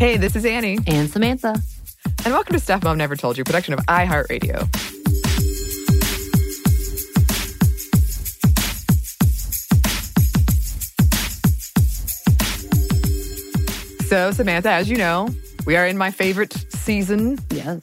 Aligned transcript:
Hey, 0.00 0.16
this 0.16 0.34
is 0.34 0.46
Annie. 0.46 0.78
And 0.86 1.10
Samantha. 1.10 1.54
And 2.24 2.32
welcome 2.32 2.54
to 2.54 2.58
Stuff 2.58 2.82
Mom 2.84 2.96
Never 2.96 3.16
Told 3.16 3.36
You, 3.36 3.44
production 3.44 3.74
of 3.74 3.80
iHeartRadio. 3.80 4.66
So, 14.06 14.32
Samantha, 14.32 14.70
as 14.72 14.90
you 14.90 14.96
know, 14.96 15.28
we 15.66 15.76
are 15.76 15.86
in 15.86 15.96
my 15.96 16.10
favorite 16.10 16.52
season 16.70 17.38
Yes. 17.50 17.78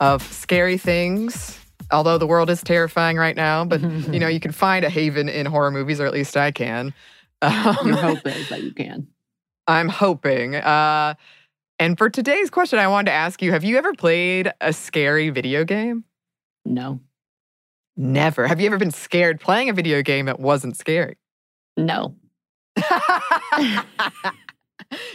of 0.00 0.22
scary 0.32 0.78
things. 0.78 1.58
Although 1.90 2.16
the 2.16 2.26
world 2.26 2.48
is 2.48 2.62
terrifying 2.62 3.18
right 3.18 3.36
now, 3.36 3.66
but 3.66 3.82
you 3.82 4.18
know, 4.18 4.28
you 4.28 4.40
can 4.40 4.52
find 4.52 4.82
a 4.82 4.88
haven 4.88 5.28
in 5.28 5.44
horror 5.44 5.70
movies, 5.70 6.00
or 6.00 6.06
at 6.06 6.12
least 6.14 6.36
I 6.38 6.52
can. 6.52 6.94
Um, 7.42 7.76
Your 7.84 7.96
hope 7.96 8.26
is 8.26 8.48
that 8.48 8.62
you 8.62 8.72
can. 8.72 9.08
I'm 9.66 9.88
hoping. 9.88 10.56
Uh, 10.56 11.14
and 11.78 11.98
for 11.98 12.10
today's 12.10 12.50
question, 12.50 12.78
I 12.78 12.88
wanted 12.88 13.06
to 13.06 13.12
ask 13.12 13.42
you 13.42 13.52
Have 13.52 13.64
you 13.64 13.78
ever 13.78 13.92
played 13.94 14.52
a 14.60 14.72
scary 14.72 15.30
video 15.30 15.64
game? 15.64 16.04
No. 16.64 17.00
Never. 17.96 18.46
Have 18.46 18.60
you 18.60 18.66
ever 18.66 18.78
been 18.78 18.90
scared 18.90 19.40
playing 19.40 19.68
a 19.68 19.72
video 19.72 20.02
game 20.02 20.26
that 20.26 20.40
wasn't 20.40 20.76
scary? 20.76 21.18
No. 21.76 22.14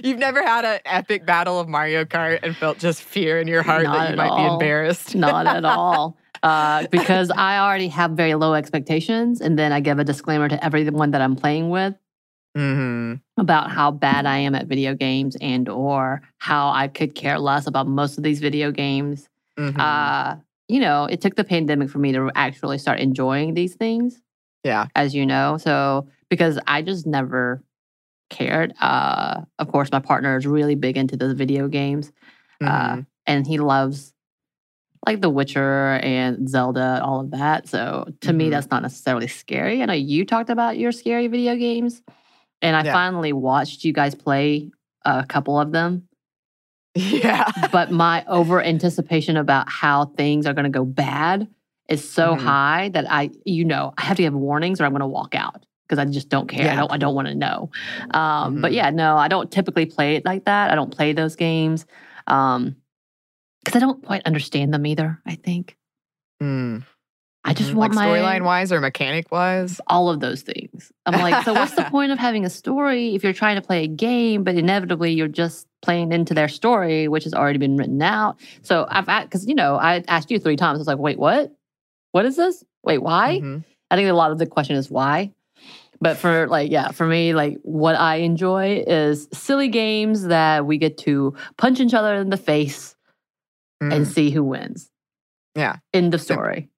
You've 0.04 0.20
never 0.20 0.44
had 0.44 0.66
an 0.66 0.80
epic 0.86 1.26
battle 1.26 1.60
of 1.60 1.68
Mario 1.68 2.04
Kart 2.06 2.40
and 2.44 2.56
felt 2.56 2.80
just 2.80 3.02
fear 3.02 3.40
in 3.40 3.48
your 3.48 3.64
heart 3.64 3.84
Not 3.84 3.94
that 3.98 4.12
you 4.12 4.16
might 4.16 4.36
be 4.36 4.46
embarrassed. 4.54 5.16
Not 5.16 5.48
at 5.48 5.66
all. 5.66 6.18
Uh, 6.44 6.86
because 6.92 7.32
I 7.36 7.60
already 7.60 7.88
have 7.90 8.12
very 8.12 8.36
low 8.36 8.54
expectations. 8.54 9.42
And 9.42 9.58
then 9.58 9.72
I 9.72 9.80
give 9.80 10.00
a 10.00 10.04
disclaimer 10.04 10.50
to 10.50 10.64
everyone 10.64 11.12
that 11.12 11.22
I'm 11.22 11.36
playing 11.36 11.70
with 11.70 11.96
hmm 12.56 13.16
about 13.40 13.70
how 13.70 13.92
bad 13.92 14.26
I 14.26 14.38
am 14.40 14.56
at 14.56 14.66
video 14.66 14.96
games 14.96 15.38
and 15.40 15.70
or 15.70 16.24
how 16.40 16.70
I 16.72 16.88
could 16.88 17.14
care 17.14 17.38
less 17.38 17.68
about 17.68 17.88
most 17.88 18.18
of 18.18 18.24
these 18.24 18.40
video 18.40 18.72
games. 18.72 19.30
hmm 19.58 19.80
Uh, 19.80 20.38
you 20.68 20.80
know, 20.80 21.06
it 21.06 21.22
took 21.22 21.36
the 21.36 21.44
pandemic 21.44 21.90
for 21.90 22.00
me 22.00 22.12
to 22.14 22.32
actually 22.36 22.78
start 22.80 23.00
enjoying 23.00 23.54
these 23.54 23.76
things. 23.76 24.22
yeah. 24.64 24.88
as 24.96 25.14
you 25.16 25.26
know. 25.26 25.58
So 25.58 26.08
because 26.30 26.60
I 26.68 26.82
just 26.82 27.06
never 27.06 27.64
cared. 28.30 28.74
Uh, 28.82 29.42
of 29.60 29.68
course, 29.72 29.92
my 29.92 30.00
partner 30.00 30.36
is 30.38 30.46
really 30.48 30.76
big 30.76 30.98
into 30.98 31.16
the 31.16 31.34
video 31.36 31.68
games, 31.68 32.12
uh, 32.62 32.96
Mhm. 32.98 33.06
and 33.28 33.48
he 33.48 33.60
loves 33.60 34.14
like 35.06 35.22
The 35.22 35.30
Witcher 35.30 36.00
and 36.04 36.50
Zelda, 36.50 37.02
all 37.04 37.22
of 37.22 37.32
that. 37.32 37.68
So 37.68 38.08
to 38.22 38.34
me, 38.34 38.48
Mhm. 38.48 38.52
that's 38.52 38.70
not 38.72 38.82
necessarily 38.82 39.28
scary. 39.28 39.82
I 39.82 39.86
know 39.86 39.94
you 39.94 40.26
talked 40.26 40.50
about 40.50 40.78
your 40.78 40.92
scary 40.92 41.28
video 41.28 41.56
games, 41.56 42.02
and 42.62 42.76
I 42.76 42.84
Yeah. 42.84 42.94
finally 42.94 43.34
watched 43.34 43.84
you 43.84 43.94
guys 43.94 44.16
play 44.16 44.72
a 45.06 45.26
couple 45.26 45.60
of 45.60 45.72
them. 45.72 46.08
yeah. 46.96 47.52
But 47.72 47.92
my 47.92 48.26
over 48.28 48.62
anticipation 48.74 49.38
about 49.38 49.70
how 49.70 50.06
things 50.18 50.46
are 50.46 50.54
going 50.54 50.64
to 50.66 50.70
go 50.80 50.86
bad 50.86 51.48
is 51.90 52.08
so 52.10 52.36
Mhm. 52.36 52.40
high 52.40 52.90
that 52.90 53.10
I, 53.12 53.30
you 53.46 53.64
know, 53.64 53.94
I 53.98 54.04
have 54.04 54.18
to 54.18 54.24
give 54.24 54.34
warnings 54.34 54.82
or 54.82 54.86
I'm 54.86 54.92
going 54.92 55.02
to 55.02 55.08
walk 55.08 55.36
out 55.36 55.66
because 55.88 56.00
I 56.00 56.06
just 56.06 56.28
don't 56.30 56.50
care. 56.50 56.70
I 56.72 56.76
don't. 56.76 56.92
I 56.92 56.98
don't 56.98 57.16
want 57.16 57.28
to 57.30 57.36
know. 57.36 57.70
Um, 58.12 58.60
But 58.62 58.72
Mhm. 58.72 58.76
yeah, 58.76 58.90
no, 58.90 59.16
I 59.18 59.28
don't 59.30 59.50
typically 59.52 59.86
play 59.86 60.16
it 60.16 60.26
like 60.26 60.46
that. 60.46 60.70
I 60.72 60.76
don't 60.76 60.92
play 60.92 61.14
those 61.14 61.36
games 61.38 61.86
because 62.26 63.76
I 63.76 63.80
don't 63.80 64.04
quite 64.04 64.24
understand 64.26 64.74
them 64.74 64.86
either. 64.86 65.22
I 65.26 65.36
think 65.36 65.78
Mm. 66.42 66.84
I 67.48 67.54
just 67.54 67.72
Mhm. 67.72 67.76
want 67.76 67.96
like 67.96 68.10
my 68.12 68.18
storyline 68.20 68.44
wise 68.44 68.72
or 68.74 68.82
mechanic 68.82 69.32
wise. 69.32 69.80
all 69.88 70.10
of 70.10 70.20
those 70.20 70.42
things. 70.42 70.92
I'm 71.06 71.20
like, 71.22 71.46
so 71.46 71.54
what's 71.54 71.74
the 71.76 71.84
point 71.92 72.12
of 72.12 72.20
having 72.20 72.44
a 72.46 72.50
story 72.50 73.16
if 73.16 73.24
you're 73.24 73.34
trying 73.34 73.56
to 73.56 73.62
play 73.62 73.86
a 73.86 73.88
game, 73.88 74.44
but 74.44 74.56
inevitably 74.56 75.14
you're 75.14 75.30
just 75.30 75.66
playing 75.82 76.12
into 76.12 76.34
their 76.34 76.50
story, 76.50 77.08
which 77.08 77.24
has 77.24 77.34
already 77.34 77.58
been 77.58 77.78
written 77.78 78.02
out. 78.02 78.38
So 78.64 78.86
I've 78.90 79.06
because 79.24 79.48
you 79.48 79.56
know 79.56 79.76
I 79.78 80.04
asked 80.10 80.30
you 80.30 80.40
three 80.40 80.58
times. 80.58 80.78
I 80.78 80.82
was 80.82 80.88
like, 80.88 80.98
wait, 81.00 81.18
what? 81.18 81.54
What 82.12 82.26
is 82.26 82.36
this? 82.36 82.64
Wait, 82.84 82.98
why? 83.00 83.40
Mhm. 83.42 83.64
I 83.90 83.96
think 83.96 84.10
a 84.10 84.14
lot 84.14 84.32
of 84.32 84.38
the 84.40 84.46
question 84.46 84.76
is 84.76 84.92
why. 84.92 85.32
But 86.02 86.18
for 86.18 86.48
like, 86.48 86.70
yeah, 86.70 86.92
for 86.92 87.08
me, 87.08 87.34
like 87.34 87.58
what 87.64 87.96
I 87.96 88.16
enjoy 88.18 88.84
is 88.86 89.28
silly 89.34 89.70
games 89.70 90.24
that 90.28 90.66
we 90.66 90.78
get 90.78 90.98
to 91.00 91.34
punch 91.58 91.80
each 91.80 91.94
other 91.94 92.14
in 92.16 92.30
the 92.30 92.38
face 92.38 92.96
Mm. 93.82 93.94
and 93.94 94.08
see 94.08 94.32
who 94.32 94.44
wins. 94.44 94.90
Yeah. 95.56 95.78
End 95.94 96.14
of 96.14 96.22
story. 96.22 96.70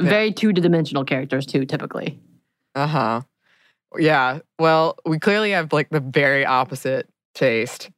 Yeah. 0.00 0.08
Very 0.08 0.32
two 0.32 0.52
dimensional 0.52 1.04
characters 1.04 1.46
too, 1.46 1.64
typically. 1.64 2.20
Uh 2.74 2.86
huh. 2.86 3.20
Yeah. 3.96 4.40
Well, 4.58 4.96
we 5.04 5.18
clearly 5.18 5.50
have 5.52 5.72
like 5.72 5.90
the 5.90 6.00
very 6.00 6.44
opposite 6.44 7.08
taste 7.34 7.90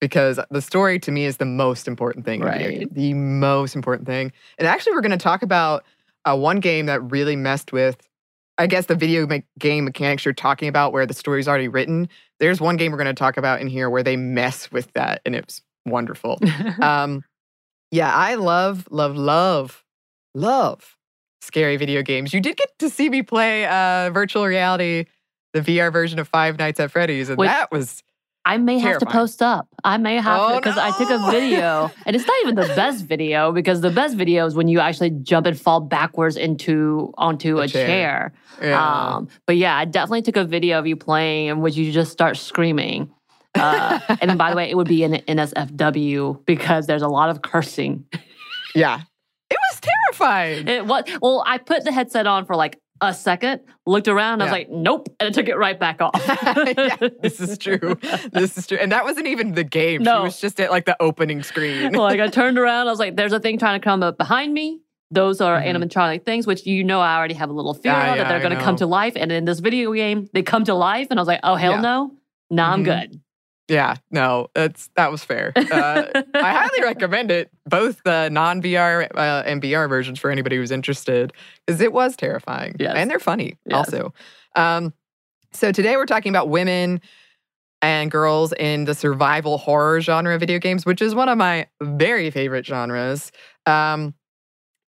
because 0.00 0.38
the 0.50 0.62
story 0.62 0.98
to 1.00 1.10
me 1.10 1.24
is 1.24 1.38
the 1.38 1.44
most 1.44 1.88
important 1.88 2.24
thing. 2.24 2.40
in 2.40 2.46
a 2.46 2.50
video 2.52 2.78
Right. 2.80 2.94
The 2.94 3.14
most 3.14 3.74
important 3.74 4.06
thing. 4.06 4.32
And 4.58 4.66
actually, 4.66 4.92
we're 4.92 5.00
going 5.00 5.10
to 5.10 5.16
talk 5.16 5.42
about 5.42 5.84
uh, 6.24 6.36
one 6.36 6.60
game 6.60 6.86
that 6.86 7.00
really 7.10 7.36
messed 7.36 7.72
with, 7.72 7.96
I 8.58 8.66
guess, 8.66 8.86
the 8.86 8.94
video 8.94 9.26
me- 9.26 9.44
game 9.58 9.84
mechanics 9.84 10.24
you're 10.24 10.34
talking 10.34 10.68
about 10.68 10.92
where 10.92 11.06
the 11.06 11.14
story's 11.14 11.48
already 11.48 11.68
written. 11.68 12.08
There's 12.38 12.60
one 12.60 12.76
game 12.76 12.92
we're 12.92 12.98
going 12.98 13.06
to 13.06 13.14
talk 13.14 13.36
about 13.36 13.60
in 13.60 13.66
here 13.66 13.90
where 13.90 14.02
they 14.02 14.16
mess 14.16 14.70
with 14.70 14.92
that 14.92 15.20
and 15.26 15.34
it's 15.34 15.62
wonderful. 15.86 16.38
um, 16.82 17.24
yeah, 17.90 18.14
I 18.14 18.36
love, 18.36 18.86
love, 18.90 19.16
love, 19.16 19.84
love 20.34 20.96
scary 21.40 21.76
video 21.76 22.02
games. 22.02 22.32
You 22.34 22.40
did 22.40 22.56
get 22.56 22.78
to 22.80 22.90
see 22.90 23.08
me 23.08 23.22
play 23.22 23.66
uh, 23.66 24.10
virtual 24.10 24.46
reality, 24.46 25.06
the 25.52 25.60
VR 25.60 25.92
version 25.92 26.18
of 26.18 26.28
Five 26.28 26.58
Nights 26.58 26.80
at 26.80 26.90
Freddy's, 26.90 27.28
and 27.28 27.38
Wait. 27.38 27.46
that 27.48 27.70
was 27.72 28.02
I 28.44 28.56
may 28.56 28.78
have 28.78 28.98
to 29.00 29.06
post 29.06 29.42
up. 29.42 29.68
I 29.84 29.98
may 29.98 30.16
have 30.16 30.24
to 30.38 30.54
Oh, 30.54 30.56
because 30.58 30.78
I 30.78 30.96
took 30.96 31.10
a 31.10 31.30
video, 31.30 31.90
and 32.06 32.16
it's 32.16 32.26
not 32.26 32.36
even 32.42 32.54
the 32.54 32.72
best 32.74 33.04
video 33.04 33.52
because 33.52 33.82
the 33.82 33.90
best 33.90 34.16
video 34.16 34.46
is 34.46 34.54
when 34.54 34.66
you 34.66 34.80
actually 34.80 35.10
jump 35.10 35.46
and 35.46 35.60
fall 35.60 35.80
backwards 35.80 36.36
into 36.36 37.12
onto 37.18 37.56
The 37.56 37.62
a 37.62 37.68
chair. 37.68 37.86
chair. 37.86 38.32
yeah. 38.70 39.12
Um, 39.16 39.28
but 39.46 39.56
yeah, 39.58 39.76
I 39.76 39.84
definitely 39.84 40.22
took 40.22 40.36
a 40.36 40.44
video 40.44 40.78
of 40.78 40.86
you 40.86 40.96
playing 40.96 41.48
in 41.48 41.60
which 41.60 41.76
you 41.76 41.92
just 41.92 42.12
start 42.12 42.38
screaming. 42.38 43.10
Uh, 43.54 43.98
and 44.22 44.30
then, 44.30 44.36
by 44.38 44.50
the 44.50 44.56
way, 44.56 44.70
it 44.70 44.76
would 44.76 44.88
be 44.88 45.02
an 45.04 45.14
NSFW 45.28 46.44
because 46.46 46.86
there's 46.86 47.02
a 47.02 47.08
lot 47.08 47.30
of 47.30 47.42
cursing. 47.42 48.04
yeah, 48.74 49.00
was 49.70 49.80
terrifying. 49.80 50.68
It 50.68 50.86
was 50.86 51.04
well, 51.22 51.42
I 51.46 51.58
put 51.58 51.84
the 51.84 51.92
headset 51.92 52.26
on 52.26 52.44
for 52.46 52.56
like 52.56 52.78
a 53.02 53.14
second, 53.14 53.62
looked 53.86 54.08
around, 54.08 54.42
I 54.42 54.44
was 54.44 54.52
like, 54.52 54.68
nope, 54.68 55.08
and 55.18 55.26
I 55.28 55.30
took 55.32 55.48
it 55.48 55.56
right 55.56 55.80
back 55.80 56.02
off. 56.02 56.12
yeah, 56.76 56.96
this 57.22 57.40
is 57.40 57.56
true. 57.66 57.98
This 58.32 58.58
is 58.58 58.66
true, 58.66 58.76
and 58.78 58.92
that 58.92 59.04
wasn't 59.04 59.26
even 59.26 59.52
the 59.52 59.64
game. 59.64 60.00
She 60.00 60.04
No. 60.04 60.24
was 60.24 60.38
just 60.38 60.60
at 60.60 60.70
like 60.70 60.84
the 60.84 60.96
opening 61.00 61.42
screen. 61.42 61.92
like 61.94 62.20
I 62.20 62.28
turned 62.28 62.58
around, 62.62 62.88
I 62.88 62.90
was 62.90 62.98
like, 62.98 63.16
"There's 63.16 63.32
a 63.32 63.40
thing 63.40 63.56
trying 63.58 63.80
to 63.80 63.82
come 63.84 64.02
up 64.02 64.18
behind 64.18 64.52
me." 64.52 64.80
Those 65.10 65.40
are 65.40 65.58
Mhm. 65.60 65.74
animatronic 65.88 66.24
things, 66.26 66.46
which 66.46 66.66
you 66.66 66.84
know 66.84 67.00
I 67.00 67.16
already 67.16 67.34
have 67.34 67.48
a 67.48 67.52
little 67.54 67.72
fear 67.74 67.92
Yeah, 67.92 68.10
of 68.12 68.16
yeah, 68.16 68.22
that 68.24 68.28
they're 68.28 68.38
going 68.46 68.56
to 68.56 68.62
come 68.62 68.76
to 68.76 68.86
life. 68.86 69.14
And 69.16 69.32
in 69.32 69.44
this 69.46 69.60
video 69.60 69.92
game, 69.94 70.28
they 70.34 70.42
come 70.42 70.64
to 70.64 70.74
life, 70.74 71.06
and 71.10 71.18
I 71.18 71.22
was 71.22 71.26
like, 71.26 71.40
"Oh 71.42 71.54
hell 71.56 71.72
Yeah. 71.72 71.80
no, 71.80 72.12
no, 72.50 72.62
I'm 72.64 72.82
Mhm. 72.82 72.84
good." 72.84 73.20
Yeah, 73.70 73.94
no, 74.10 74.48
that's 74.54 74.90
that 74.96 75.10
was 75.10 75.24
fair. 75.24 75.52
Uh, 75.56 76.06
I 76.34 76.52
highly 76.52 76.82
recommend 76.82 77.30
it, 77.30 77.50
both 77.66 78.02
the 78.04 78.28
non 78.28 78.60
VR 78.60 79.08
uh, 79.14 79.42
and 79.46 79.62
VR 79.62 79.88
versions 79.88 80.18
for 80.18 80.30
anybody 80.30 80.56
who's 80.56 80.70
interested, 80.70 81.32
because 81.66 81.80
it 81.80 81.92
was 81.92 82.16
terrifying. 82.16 82.74
Yes. 82.78 82.94
And 82.96 83.10
they're 83.10 83.18
funny 83.20 83.56
Yes. 83.64 83.78
also. 83.78 84.12
Um, 84.56 84.92
so 85.52 85.72
today 85.72 85.96
we're 85.96 86.06
talking 86.06 86.30
about 86.30 86.48
women 86.48 87.00
and 87.82 88.10
girls 88.10 88.52
in 88.58 88.84
the 88.84 88.94
survival 88.94 89.56
horror 89.56 90.00
genre 90.00 90.34
of 90.34 90.40
video 90.40 90.58
games, 90.58 90.84
which 90.84 91.00
is 91.00 91.14
one 91.14 91.28
of 91.28 91.38
my 91.38 91.66
very 91.80 92.30
favorite 92.30 92.66
genres. 92.66 93.32
Um, 93.66 94.12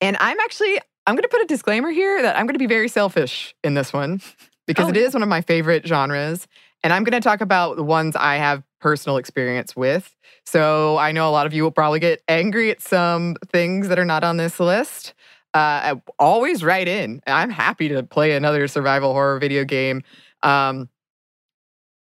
and 0.00 0.16
I'm 0.20 0.38
actually, 0.40 0.78
I'm 1.06 1.14
going 1.14 1.22
to 1.22 1.28
put 1.28 1.42
a 1.42 1.46
disclaimer 1.46 1.90
here 1.90 2.22
that 2.22 2.36
I'm 2.38 2.46
going 2.46 2.54
to 2.54 2.58
be 2.58 2.66
very 2.66 2.88
selfish 2.88 3.54
in 3.64 3.74
this 3.74 3.92
one 3.92 4.20
because 4.66 4.86
Oh, 4.86 4.90
it 4.90 4.96
is 4.96 5.12
one 5.12 5.22
of 5.22 5.28
my 5.28 5.40
favorite 5.42 5.86
genres. 5.86 6.46
And 6.82 6.92
I'm 6.92 7.04
going 7.04 7.20
to 7.20 7.26
talk 7.26 7.40
about 7.40 7.76
the 7.76 7.82
ones 7.82 8.14
I 8.16 8.36
have 8.36 8.62
personal 8.80 9.16
experience 9.16 9.75
with. 9.75 10.14
So 10.46 10.96
I 10.96 11.12
know 11.12 11.28
a 11.28 11.32
lot 11.32 11.46
of 11.46 11.52
you 11.52 11.62
will 11.62 11.70
probably 11.70 12.00
get 12.00 12.22
angry 12.28 12.70
at 12.70 12.80
some 12.80 13.36
things 13.50 13.88
that 13.88 13.98
are 13.98 14.04
not 14.04 14.25
on 14.25 14.36
this 14.36 14.60
list. 14.60 15.14
Uh, 15.54 15.96
always 16.19 16.62
write 16.62 16.88
in. 16.88 17.20
I'm 17.26 17.50
happy 17.50 17.88
to 17.88 18.02
play 18.02 18.32
another 18.32 18.69
survival 18.69 19.12
horror 19.12 19.38
video 19.38 19.64
game. 19.64 20.02
Um, 20.42 20.88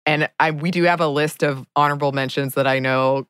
and 0.06 0.30
I, 0.40 0.52
we 0.52 0.72
do 0.72 0.84
have 0.84 1.02
a 1.02 1.08
list 1.08 1.44
of 1.44 1.66
honorable 1.76 2.12
mentions 2.12 2.56
that 2.56 2.68
I 2.68 2.80
know 2.80 3.28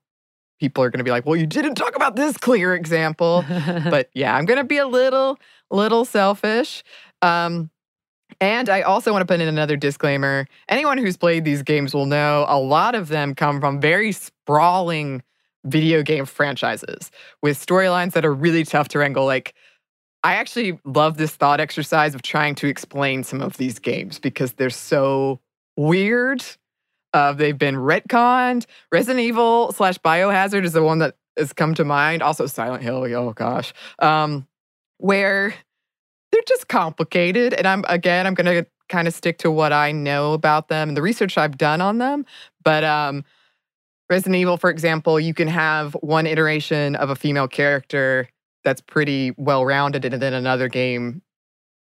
people 0.60 0.83
are 0.83 0.90
going 0.90 1.00
to 1.00 1.04
be 1.04 1.12
like, 1.12 1.25
well, 1.25 1.36
you 1.36 1.45
didn't 1.45 1.75
talk 1.75 1.95
about 1.95 2.16
this 2.16 2.38
clear 2.38 2.74
example. 2.74 3.44
but 3.90 4.10
yeah, 4.13 4.36
I'm 4.36 4.45
going 4.45 4.57
to 4.57 4.63
be 4.63 4.78
a 4.78 4.88
little, 4.88 5.38
little 5.69 6.06
selfish. 6.06 6.83
Um, 7.22 7.69
and 8.39 8.69
I 8.69 8.81
also 8.81 9.12
want 9.12 9.22
to 9.22 9.25
put 9.25 9.42
in 9.42 9.48
another 9.48 9.78
disclaimer. 9.78 10.48
Anyone 10.69 10.98
who's 10.98 11.18
played 11.18 11.44
these 11.44 11.63
games 11.63 11.94
will 11.94 12.06
know 12.06 12.45
a 12.48 12.60
lot 12.60 12.95
of 12.95 13.07
them 13.07 13.34
come 13.36 13.60
from 13.60 13.81
very 13.81 14.12
sprawling 14.12 15.24
video 15.66 16.04
game 16.04 16.25
franchises 16.25 17.12
with 17.42 17.57
storylines 17.57 18.13
that 18.13 18.25
are 18.25 18.34
really 18.34 18.63
tough 18.63 18.88
to 18.89 19.00
wrangle. 19.00 19.25
Like, 19.25 19.54
I 20.24 20.36
actually 20.36 20.80
love 20.86 21.18
this 21.18 21.36
thought 21.36 21.60
exercise 21.60 22.16
of 22.16 22.22
trying 22.22 22.56
to 22.56 22.68
explain 22.68 23.24
some 23.24 23.42
of 23.42 23.57
these 23.57 23.80
games 23.80 24.19
because 24.19 24.54
they're 24.54 24.69
so 24.69 25.40
weird. 25.75 26.44
Uh, 27.13 27.33
they've 27.33 27.57
been 27.57 27.75
retconned. 27.75 28.66
Resident 28.92 29.24
Evil 29.24 29.72
slash 29.72 29.98
Biohazard 30.00 30.63
is 30.63 30.74
the 30.74 30.83
one 30.83 31.00
that 31.00 31.16
has 31.38 31.54
come 31.54 31.74
to 31.75 31.86
mind. 31.86 32.22
Also, 32.22 32.45
Silent 32.45 32.83
Hill. 32.83 33.04
Oh 33.16 33.33
gosh, 33.33 33.74
um, 34.00 34.48
where 34.98 35.54
they're 36.32 36.42
just 36.48 36.68
complicated. 36.68 37.54
And 37.54 37.68
I'm 37.68 37.84
again, 37.88 38.28
I'm 38.28 38.34
going 38.34 38.64
to 38.64 38.70
kind 38.90 39.08
of 39.08 39.14
stick 39.14 39.38
to 39.40 39.52
what 39.52 39.74
I 39.74 39.92
know 39.92 40.34
about 40.34 40.70
them 40.70 40.90
and 40.90 40.98
the 40.98 41.02
research 41.02 41.38
I've 41.38 41.58
done 41.58 41.82
on 41.82 41.98
them. 41.98 42.26
But 42.64 42.84
um, 42.84 43.24
Resident 44.10 44.36
Evil, 44.36 44.58
for 44.58 44.70
example, 44.70 45.20
you 45.20 45.34
can 45.34 45.48
have 45.48 45.94
one 45.96 46.26
iteration 46.26 46.96
of 46.96 47.10
a 47.10 47.16
female 47.16 47.48
character 47.48 48.30
that's 48.64 48.82
pretty 48.82 49.32
well 49.38 49.66
rounded, 49.66 50.06
and 50.06 50.22
then 50.22 50.34
another 50.34 50.68
game, 50.68 51.22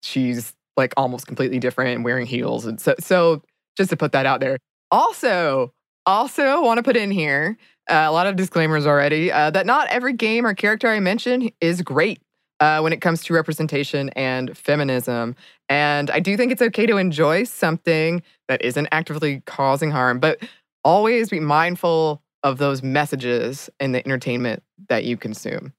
she's 0.03 0.55
like 0.77 0.95
almost 0.97 1.27
completely 1.27 1.59
different 1.59 1.95
and 1.95 2.05
wearing 2.05 2.27
heels. 2.27 2.67
And 2.67 2.81
so, 2.81 2.95
so 3.01 3.43
just 3.77 3.91
to 3.91 3.97
put 3.97 4.13
that 4.13 4.27
out 4.27 4.41
there. 4.41 4.57
Also, 4.91 5.73
also 6.07 6.63
want 6.63 6.79
to 6.79 6.83
put 6.83 6.97
in 6.97 7.11
here 7.11 7.57
uh, 7.89 8.07
a 8.09 8.13
lot 8.13 8.27
of 8.27 8.37
disclaimers 8.37 8.87
already 8.87 9.31
uh, 9.33 9.51
that 9.51 9.67
not 9.67 9.89
every 9.89 10.13
game 10.13 10.47
or 10.47 10.55
character 10.55 10.89
I 10.89 11.01
mention 11.01 11.51
is 11.61 11.83
great. 11.83 12.21
Uh, 12.61 12.79
when 12.81 12.93
it 12.93 13.01
comes 13.01 13.25
to 13.25 13.33
representation 13.33 14.11
and 14.11 14.55
feminism. 14.55 15.35
And 15.71 16.11
I 16.11 16.21
do 16.21 16.37
think 16.37 16.53
it's 16.53 16.61
okay 16.61 16.85
to 16.85 16.99
enjoy 16.99 17.45
something 17.45 18.23
that 18.49 18.61
isn't 18.63 18.87
actively 18.93 19.43
causing 19.47 19.91
harm, 19.91 20.21
but 20.21 20.43
always 20.85 21.31
be 21.31 21.41
mindful 21.41 22.23
of 22.43 22.59
those 22.59 22.83
messages 22.83 23.71
in 23.81 23.93
the 23.93 24.05
entertainment 24.07 24.63
that 24.91 25.05
you 25.05 25.17
consume. 25.17 25.73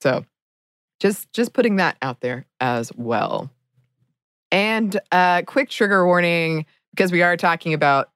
So 0.00 0.24
just 1.00 1.32
just 1.32 1.52
putting 1.52 1.76
that 1.76 1.96
out 2.02 2.20
there 2.20 2.46
as 2.60 2.92
well. 2.94 3.50
And 4.52 4.98
uh 5.10 5.42
quick 5.46 5.70
trigger 5.70 6.06
warning 6.06 6.66
because 6.94 7.10
we 7.10 7.22
are 7.22 7.36
talking 7.36 7.74
about 7.74 8.10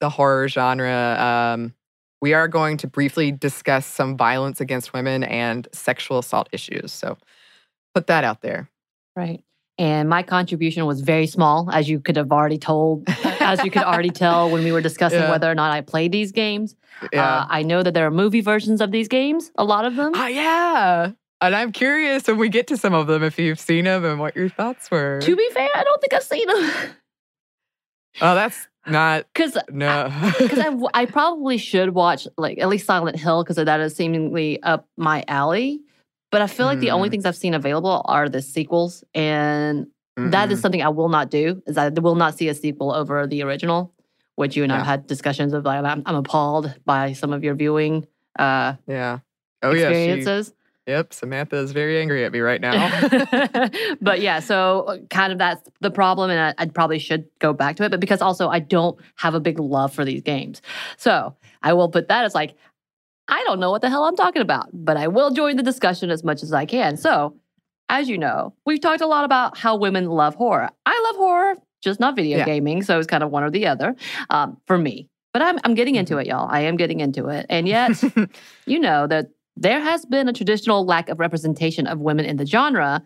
the 0.00 0.10
horror 0.10 0.48
genre. 0.48 1.16
Um, 1.20 1.74
we 2.20 2.34
are 2.34 2.48
going 2.48 2.78
to 2.78 2.86
briefly 2.86 3.30
discuss 3.30 3.86
some 3.86 4.16
violence 4.16 4.60
against 4.60 4.92
women 4.92 5.24
and 5.24 5.68
sexual 5.72 6.18
assault 6.18 6.48
issues. 6.52 6.90
So 6.90 7.16
put 7.94 8.06
that 8.08 8.24
out 8.24 8.40
there. 8.42 8.70
Right. 9.16 9.42
And 9.76 10.08
my 10.08 10.22
contribution 10.22 10.86
was 10.86 11.00
very 11.00 11.26
small, 11.26 11.68
as 11.72 11.88
you 11.88 11.98
could 12.00 12.16
have 12.16 12.30
already 12.30 12.58
told, 12.58 13.04
as 13.40 13.62
you 13.64 13.70
could 13.70 13.82
already 13.82 14.10
tell 14.10 14.50
when 14.50 14.62
we 14.62 14.70
were 14.72 14.80
discussing 14.80 15.20
Yeah. 15.20 15.30
whether 15.30 15.50
or 15.50 15.54
not 15.54 15.72
I 15.72 15.80
played 15.80 16.12
these 16.12 16.30
games. 16.32 16.76
Yeah. 17.12 17.24
Uh, 17.40 17.46
I 17.48 17.62
know 17.62 17.82
that 17.82 17.92
there 17.94 18.06
are 18.06 18.10
movie 18.10 18.40
versions 18.40 18.80
of 18.80 18.92
these 18.92 19.08
games, 19.08 19.50
a 19.56 19.64
lot 19.64 19.84
of 19.84 19.96
them. 19.96 20.12
oh, 20.14 20.26
yeah. 20.26 21.10
And 21.40 21.54
I'm 21.56 21.72
curious 21.72 22.26
when 22.28 22.38
we 22.38 22.48
get 22.48 22.68
to 22.68 22.76
some 22.76 22.94
of 22.94 23.06
them 23.08 23.22
if 23.24 23.38
you've 23.38 23.58
seen 23.60 23.84
them 23.84 24.04
and 24.04 24.18
what 24.20 24.36
your 24.36 24.48
thoughts 24.48 24.90
were. 24.90 25.20
to 25.22 25.36
be 25.36 25.48
fair, 25.50 25.68
I 25.74 25.82
don't 25.82 26.00
think 26.00 26.14
I've 26.14 26.22
seen 26.22 26.46
them. 26.46 26.70
oh, 28.22 28.34
that's 28.34 28.68
not 28.86 29.26
Because 29.34 29.58
no. 29.70 30.10
because 30.38 30.58
I, 30.60 30.76
I 31.02 31.06
probably 31.06 31.58
should 31.58 31.90
watch 31.94 32.28
like 32.38 32.58
at 32.58 32.68
least 32.68 32.86
Silent 32.86 33.18
Hill 33.18 33.42
because 33.42 33.56
that 33.56 33.80
is 33.80 33.94
seemingly 33.96 34.62
up 34.62 34.86
my 34.96 35.24
alley. 35.26 35.80
But 36.34 36.42
I 36.42 36.48
feel 36.48 36.66
like 36.66 36.80
the 36.80 36.90
only 36.90 37.08
Mm. 37.08 37.12
things 37.12 37.26
I've 37.26 37.36
seen 37.36 37.54
available 37.54 38.02
are 38.06 38.28
the 38.28 38.42
sequels, 38.42 39.04
and 39.14 39.86
that 40.16 40.50
is 40.50 40.58
Mhm. 40.58 40.62
something 40.62 40.82
I 40.82 40.88
will 40.88 41.08
not 41.08 41.30
do. 41.30 41.62
Is 41.68 41.78
I 41.78 41.90
will 41.90 42.16
not 42.16 42.36
see 42.36 42.48
a 42.48 42.54
sequel 42.54 42.92
over 42.92 43.24
the 43.28 43.40
original, 43.44 43.92
which 44.34 44.56
you 44.56 44.64
and 44.64 44.72
Yeah. 44.72 44.80
I've 44.80 44.86
had 44.86 45.06
discussions 45.06 45.52
of. 45.54 45.64
Like, 45.64 45.84
I'm, 45.84 46.02
I'm 46.04 46.16
appalled 46.16 46.74
by 46.84 47.12
some 47.12 47.32
of 47.32 47.44
your 47.44 47.54
viewing 47.54 48.08
uh, 48.36 48.74
yeah. 48.88 49.18
Oh 49.62 49.70
yeah. 49.70 49.90
She, 49.92 49.94
experiences. 49.94 50.52
yep. 50.88 51.14
Samantha 51.14 51.54
is 51.58 51.70
very 51.70 52.00
angry 52.00 52.24
at 52.24 52.32
me 52.32 52.40
right 52.40 52.60
now. 52.60 52.90
but 54.00 54.20
yeah, 54.20 54.40
so 54.40 54.80
uh, 54.88 54.96
kind 55.10 55.32
of 55.32 55.38
that's 55.38 55.62
the 55.82 55.92
problem, 55.92 56.30
and 56.30 56.40
I, 56.40 56.62
I 56.62 56.66
probably 56.66 56.98
should 56.98 57.26
go 57.38 57.52
back 57.52 57.76
to 57.76 57.84
it. 57.84 57.90
But 57.92 58.00
because 58.00 58.20
also 58.20 58.48
I 58.48 58.58
don't 58.58 58.98
have 59.14 59.34
a 59.34 59.40
big 59.40 59.60
love 59.60 59.94
for 59.94 60.04
these 60.04 60.22
games, 60.22 60.62
so 60.96 61.36
I 61.62 61.74
will 61.74 61.88
put 61.88 62.08
that 62.08 62.24
as 62.24 62.34
like 62.34 62.56
I 63.28 63.42
don't 63.44 63.60
know 63.60 63.70
what 63.70 63.80
the 63.82 63.88
hell 63.90 64.04
I'm 64.04 64.16
talking 64.16 64.42
about, 64.42 64.68
but 64.72 64.96
I 64.96 65.08
will 65.08 65.30
join 65.30 65.56
the 65.56 65.62
discussion 65.62 66.10
as 66.10 66.22
much 66.24 66.42
as 66.42 66.52
I 66.52 66.66
can. 66.66 66.96
So, 66.96 67.36
as 67.88 68.08
you 68.08 68.18
know, 68.18 68.54
we've 68.66 68.80
talked 68.80 69.00
a 69.00 69.06
lot 69.06 69.24
about 69.24 69.56
how 69.56 69.76
women 69.76 70.06
love 70.08 70.34
horror. 70.34 70.70
I 70.86 71.02
love 71.06 71.16
horror, 71.16 71.54
just 71.82 72.00
not 72.00 72.16
video 72.16 72.38
Yeah. 72.38 72.44
gaming, 72.44 72.82
so 72.82 72.98
it's 72.98 73.06
kind 73.06 73.22
of 73.22 73.30
one 73.30 73.42
or 73.42 73.50
the 73.50 73.66
other 73.66 73.94
um, 74.30 74.58
for 74.66 74.76
me. 74.76 75.08
But 75.32 75.42
I'm 75.42 75.58
I'm 75.64 75.74
getting 75.74 75.96
into 75.96 76.18
it, 76.18 76.26
y'all. 76.26 76.48
I 76.50 76.60
am 76.60 76.76
getting 76.76 77.00
into 77.00 77.28
it, 77.28 77.46
and 77.48 77.66
yet 77.66 78.02
you 78.66 78.78
know 78.78 79.06
that 79.06 79.28
there 79.56 79.80
has 79.80 80.04
been 80.04 80.28
a 80.28 80.32
traditional 80.32 80.84
lack 80.84 81.08
of 81.08 81.18
representation 81.20 81.86
of 81.86 82.00
women 82.00 82.24
in 82.24 82.36
the 82.36 82.46
genre 82.46 83.02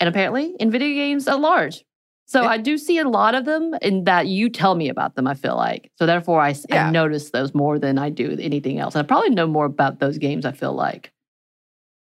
and 0.00 0.08
apparently 0.08 0.54
in 0.60 0.70
video 0.70 0.94
games 0.94 1.28
at 1.28 1.38
large 1.40 1.84
so 2.26 2.42
Yeah. 2.42 2.48
i 2.48 2.58
do 2.58 2.76
see 2.78 2.98
a 2.98 3.08
lot 3.08 3.34
of 3.34 3.44
them 3.44 3.74
in 3.82 4.04
that 4.04 4.26
you 4.26 4.48
tell 4.48 4.74
me 4.74 4.88
about 4.88 5.14
them 5.14 5.26
i 5.26 5.34
feel 5.34 5.56
like 5.56 5.90
so 5.96 6.06
therefore 6.06 6.40
I, 6.40 6.54
Yeah. 6.68 6.90
notice 6.90 7.30
those 7.30 7.54
more 7.54 7.78
than 7.78 7.98
i 7.98 8.10
do 8.10 8.36
anything 8.40 8.78
else 8.78 8.94
and 8.94 9.04
i 9.04 9.06
probably 9.06 9.30
know 9.30 9.46
more 9.46 9.64
about 9.64 9.98
those 10.00 10.18
games 10.18 10.44
i 10.44 10.52
feel 10.52 10.72
like 10.72 11.12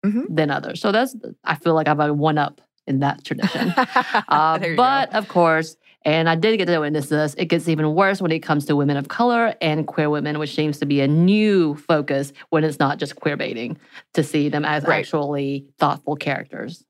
Mhm. 0.05 0.25
than 0.29 0.51
others 0.51 0.81
so 0.81 0.91
that's 0.93 1.15
i 1.45 1.55
feel 1.55 1.75
like 1.75 1.87
i'm 1.89 2.01
a 2.01 2.13
one 2.13 2.39
up 2.39 2.61
in 2.89 2.99
that 3.01 3.23
tradition 3.25 3.73
uh, 4.29 4.59
you 4.61 4.71
go. 4.71 4.77
but 4.77 5.15
of 5.15 5.29
course, 5.29 5.77
and 6.05 6.29
I 6.29 6.35
did 6.35 6.57
get 6.59 6.65
to 6.67 6.81
witness 6.81 7.09
this, 7.09 7.33
it 7.39 7.45
gets 7.45 7.69
even 7.69 7.95
worse 7.95 8.21
when 8.21 8.33
it 8.33 8.41
comes 8.41 8.65
to 8.67 8.75
women 8.75 8.97
of 8.97 9.07
color 9.07 9.55
and 9.61 9.87
queer 9.87 10.11
women, 10.11 10.41
which 10.41 10.53
seems 10.53 10.81
to 10.81 10.87
be 10.87 11.01
a 11.01 11.07
new 11.07 11.77
focus 11.77 12.33
when 12.51 12.65
it's 12.65 12.81
not 12.81 12.99
just 12.99 13.15
queer 13.15 13.37
baiting 13.37 13.79
to 14.15 14.25
see 14.25 14.49
them 14.49 14.65
as 14.65 14.83
Right. 14.83 14.99
actually 14.99 15.65
thoughtful 15.79 16.17
characters. 16.17 16.85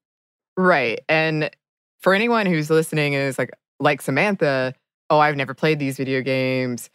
Right. 0.56 1.00
And 1.10 1.50
for 2.02 2.14
anyone 2.14 2.46
who's 2.46 2.70
listening 2.70 3.14
and 3.14 3.24
is 3.24 3.38
like 3.38 3.50
like 3.80 4.02
Samantha, 4.02 4.74
oh, 5.10 5.18
I've 5.18 5.36
never 5.36 5.54
played 5.54 5.78
these 5.78 5.96
video 5.96 6.20
games. 6.20 6.90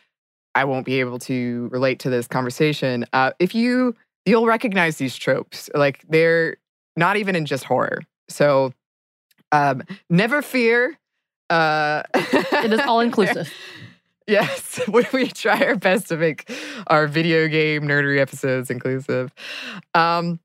I 0.56 0.64
won't 0.66 0.86
be 0.86 1.00
able 1.00 1.20
to 1.20 1.70
relate 1.72 2.00
to 2.00 2.10
this 2.10 2.28
conversation. 2.28 3.06
Uh, 3.14 3.32
if 3.40 3.54
you 3.54 3.96
you'll 4.26 4.46
recognize 4.46 4.98
these 4.98 5.16
tropes. 5.16 5.70
Like 5.74 6.04
they're 6.10 6.58
not 6.96 7.18
even 7.18 7.36
in 7.36 7.46
just 7.46 7.64
horror. 7.64 8.02
So 8.30 8.74
um 9.52 9.84
never 10.10 10.42
fear. 10.42 10.98
Uh 11.50 12.04
It 12.14 12.74
is 12.74 12.82
all 12.82 13.00
inclusive. 13.08 13.52
Yes, 14.28 14.82
we, 14.90 15.06
we 15.14 15.28
try 15.28 15.64
our 15.64 15.76
best 15.76 16.10
to 16.10 16.18
make 16.18 16.52
our 16.88 17.08
video 17.08 17.48
game 17.48 17.84
nerdery 17.84 18.20
episodes 18.20 18.70
inclusive. 18.70 19.34
Um, 19.94 20.42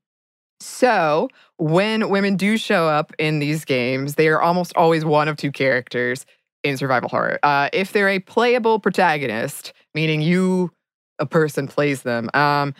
so, 0.61 1.27
when 1.63 2.09
women 2.09 2.35
do 2.35 2.57
show 2.57 2.89
up 2.89 3.13
in 3.17 3.39
these 3.39 3.63
games, 3.63 4.15
they 4.15 4.27
are 4.27 4.41
almost 4.41 4.73
always 4.75 5.05
one 5.05 5.29
of 5.29 5.37
two 5.37 5.51
characters 5.51 6.25
in 6.61 6.75
survival 6.75 7.07
horror. 7.07 7.39
Uh, 7.41 7.69
if 7.71 7.93
they're 7.93 8.09
a 8.09 8.19
playable 8.19 8.79
protagonist, 8.79 9.71
meaning 9.95 10.21
you, 10.21 10.71
a 11.19 11.25
person, 11.25 11.69
plays 11.69 12.01
them, 12.01 12.29
um, 12.33 12.73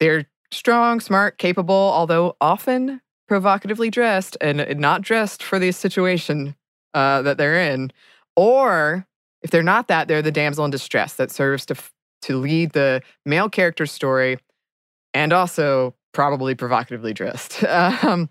they're 0.00 0.26
strong, 0.50 0.98
smart, 0.98 1.38
capable, 1.38 1.72
although 1.72 2.36
often 2.40 3.00
provocatively 3.28 3.90
dressed 3.90 4.36
and 4.40 4.80
not 4.80 5.02
dressed 5.02 5.40
for 5.40 5.60
the 5.60 5.70
situation 5.70 6.56
uh, 6.94 7.22
that 7.22 7.38
they're 7.38 7.60
in. 7.60 7.92
Or 8.34 9.06
if 9.42 9.52
they're 9.52 9.62
not 9.62 9.86
that, 9.86 10.08
they're 10.08 10.20
the 10.20 10.32
damsel 10.32 10.64
in 10.64 10.72
distress 10.72 11.14
that 11.14 11.30
serves 11.30 11.64
to 11.66 11.74
f- 11.74 11.92
to 12.22 12.38
lead 12.38 12.72
the 12.72 13.02
male 13.24 13.48
character's 13.48 13.92
story, 13.92 14.38
and 15.14 15.32
also 15.32 15.94
probably 16.12 16.54
provocatively 16.54 17.12
dressed. 17.14 17.62
Um, 17.68 18.28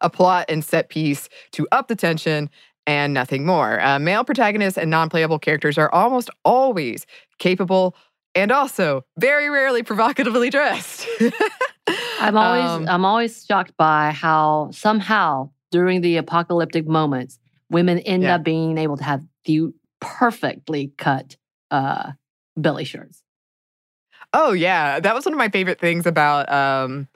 a 0.00 0.10
plot 0.10 0.46
and 0.48 0.64
set 0.64 0.88
piece 0.88 1.28
to 1.52 1.66
up 1.70 1.86
the 1.86 1.94
tension 1.94 2.50
and 2.88 3.14
nothing 3.14 3.46
more. 3.46 3.80
Uh, 3.80 4.00
male 4.00 4.24
protagonists 4.24 4.76
and 4.76 4.90
non-playable 4.90 5.38
characters 5.38 5.78
are 5.78 5.92
almost 5.94 6.28
always 6.44 7.06
capable 7.38 7.94
and 8.34 8.50
also 8.50 9.04
very 9.18 9.48
rarely 9.48 9.84
provocatively 9.84 10.50
dressed. 10.50 11.06
I'm 12.20 12.36
always 12.36 12.64
Um, 12.64 12.88
I'm 12.88 13.04
always 13.04 13.44
shocked 13.44 13.76
by 13.76 14.10
how 14.10 14.70
somehow 14.72 15.50
during 15.70 16.00
the 16.00 16.16
apocalyptic 16.16 16.86
moments, 16.88 17.38
women 17.70 18.00
end 18.00 18.24
Yeah. 18.24 18.34
up 18.36 18.42
being 18.44 18.78
able 18.78 18.96
to 18.96 19.04
have 19.04 19.22
the 19.44 19.68
perfectly 20.00 20.92
cut 20.98 21.36
uh, 21.70 22.12
belly 22.56 22.84
shirts. 22.84 23.22
Oh 24.32 24.52
yeah, 24.52 25.00
that 25.00 25.14
was 25.14 25.24
one 25.24 25.34
of 25.34 25.38
my 25.38 25.48
favorite 25.48 25.78
things 25.80 26.06
about. 26.06 26.50
Um, 26.50 27.08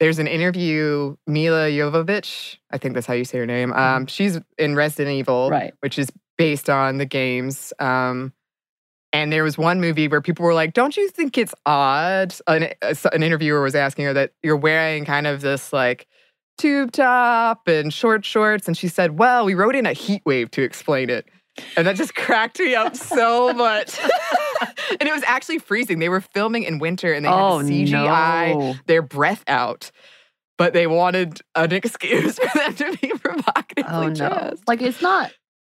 there's 0.00 0.18
an 0.18 0.26
interview 0.26 1.16
Milla 1.26 1.70
Jovovich, 1.70 2.56
I 2.70 2.78
think 2.78 2.94
that's 2.94 3.06
how 3.06 3.14
you 3.14 3.24
say 3.24 3.38
her 3.38 3.46
name. 3.46 3.72
Um, 3.72 4.06
she's 4.06 4.38
in 4.58 4.74
Resident 4.74 5.14
Evil, 5.14 5.50
Right. 5.50 5.72
which 5.80 5.98
is 5.98 6.10
based 6.36 6.68
on 6.68 6.98
the 6.98 7.06
games. 7.06 7.72
Um, 7.78 8.32
and 9.12 9.32
there 9.32 9.44
was 9.44 9.56
one 9.56 9.80
movie 9.80 10.08
where 10.08 10.20
people 10.20 10.44
were 10.44 10.54
like, 10.54 10.74
"Don't 10.74 10.96
you 10.96 11.08
think 11.08 11.38
it's 11.38 11.54
odd?" 11.64 12.34
An, 12.48 12.70
an 13.12 13.22
interviewer 13.22 13.62
was 13.62 13.74
asking 13.76 14.06
her 14.06 14.12
that 14.14 14.32
you're 14.42 14.56
wearing 14.56 15.04
kind 15.04 15.26
of 15.28 15.40
this 15.40 15.72
like 15.72 16.06
tube 16.58 16.90
top 16.92 17.68
and 17.68 17.92
short 17.94 18.24
shorts, 18.24 18.66
and 18.66 18.76
she 18.76 18.88
said, 18.88 19.16
"Well, 19.18 19.44
we 19.44 19.54
wrote 19.54 19.76
in 19.76 19.86
a 19.86 19.92
heat 19.92 20.22
wave 20.26 20.50
to 20.52 20.62
explain 20.62 21.10
it." 21.10 21.26
And 21.76 21.86
that 21.86 21.96
just 21.96 22.14
cracked 22.14 22.58
me 22.58 22.74
up 22.74 22.96
so 22.96 23.52
much. 23.52 23.98
and 24.90 25.02
it 25.08 25.12
was 25.12 25.22
actually 25.24 25.58
freezing. 25.58 25.98
They 25.98 26.08
were 26.08 26.20
filming 26.20 26.64
in 26.64 26.78
winter 26.78 27.12
and 27.12 27.24
they 27.24 27.28
oh 27.28 27.58
had 27.58 27.66
to 27.66 27.72
CGI 27.72 28.58
no. 28.58 28.74
their 28.86 29.02
breath 29.02 29.44
out. 29.46 29.90
But 30.56 30.72
they 30.72 30.86
wanted 30.86 31.40
an 31.54 31.72
excuse 31.72 32.38
for 32.52 32.58
them 32.58 32.74
to 32.76 32.98
be 33.00 33.08
provocatively 33.08 33.92
Oh 33.92 34.08
no. 34.08 34.14
dressed. 34.14 34.68
Like 34.68 34.82
it's 34.82 35.02
not 35.02 35.32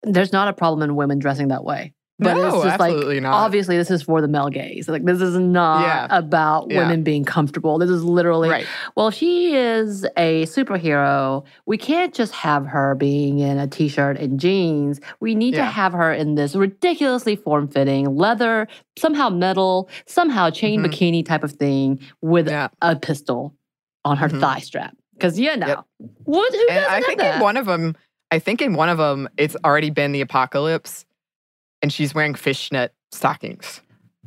there's 0.03 0.33
not 0.33 0.49
a 0.49 0.53
problem 0.53 0.83
in 0.89 0.97
women 0.97 1.19
dressing 1.19 1.49
that 1.49 1.65
way. 1.65 1.95
But 2.21 2.35
no, 2.35 2.47
it's 2.47 2.65
just 2.65 2.79
like 2.79 2.93
absolutely 2.93 3.19
not. 3.19 3.33
obviously 3.35 3.77
this 3.77 3.91
is 3.91 4.03
for 4.03 4.21
the 4.21 4.29
male 4.29 4.49
gaze. 4.49 4.89
Like 4.89 5.05
this 5.05 5.21
is 5.21 5.37
not 5.37 5.83
Yeah. 5.83 6.07
about 6.17 6.71
Yeah. 6.71 6.79
women 6.79 7.03
being 7.03 7.25
comfortable. 7.25 7.77
This 7.79 7.91
is 7.91 8.05
literally 8.05 8.49
right. 8.51 8.67
well, 8.97 9.11
she 9.11 9.55
is 9.57 10.07
a 10.17 10.45
superhero, 10.47 11.45
we 11.67 11.77
can't 11.77 12.15
just 12.15 12.33
have 12.33 12.67
her 12.67 12.95
being 12.95 13.41
in 13.41 13.59
a 13.59 13.67
t-shirt 13.67 14.17
and 14.19 14.39
jeans. 14.39 15.01
We 15.19 15.35
need 15.35 15.55
to 15.55 15.65
have 15.65 15.93
her 15.93 16.13
in 16.13 16.37
this 16.37 16.55
ridiculously 16.55 17.35
form-fitting 17.35 18.15
leather, 18.17 18.69
somehow 18.97 19.29
metal, 19.31 19.89
somehow 20.07 20.51
chain 20.51 20.83
Mhm. 20.83 20.87
bikini 20.87 21.27
type 21.27 21.43
of 21.43 21.53
thing 21.53 21.99
with 22.23 22.49
Yeah. 22.49 22.69
a 22.81 22.95
pistol 22.95 23.55
on 24.05 24.19
her 24.19 24.29
Mhm. 24.29 24.41
thigh 24.41 24.59
strap. 24.61 24.95
Because 25.15 25.39
you 25.39 25.57
know, 25.57 25.67
Yep. 25.67 25.79
what? 26.25 26.53
Who 26.53 26.67
doesn't 26.69 26.91
I 26.93 27.01
think 27.01 27.19
that? 27.19 27.37
in 27.37 27.41
one 27.41 27.57
of 27.57 27.67
them, 27.67 27.97
I 28.31 28.39
think 28.39 28.63
in 28.63 28.75
one 28.75 28.89
of 28.89 28.99
them, 28.99 29.29
it's 29.37 29.57
already 29.65 29.91
been 29.91 30.13
the 30.13 30.21
apocalypse, 30.21 31.04
and 31.85 31.93
she's 31.93 32.15
wearing 32.15 32.35
fishnet 32.35 32.95
stockings 33.13 33.83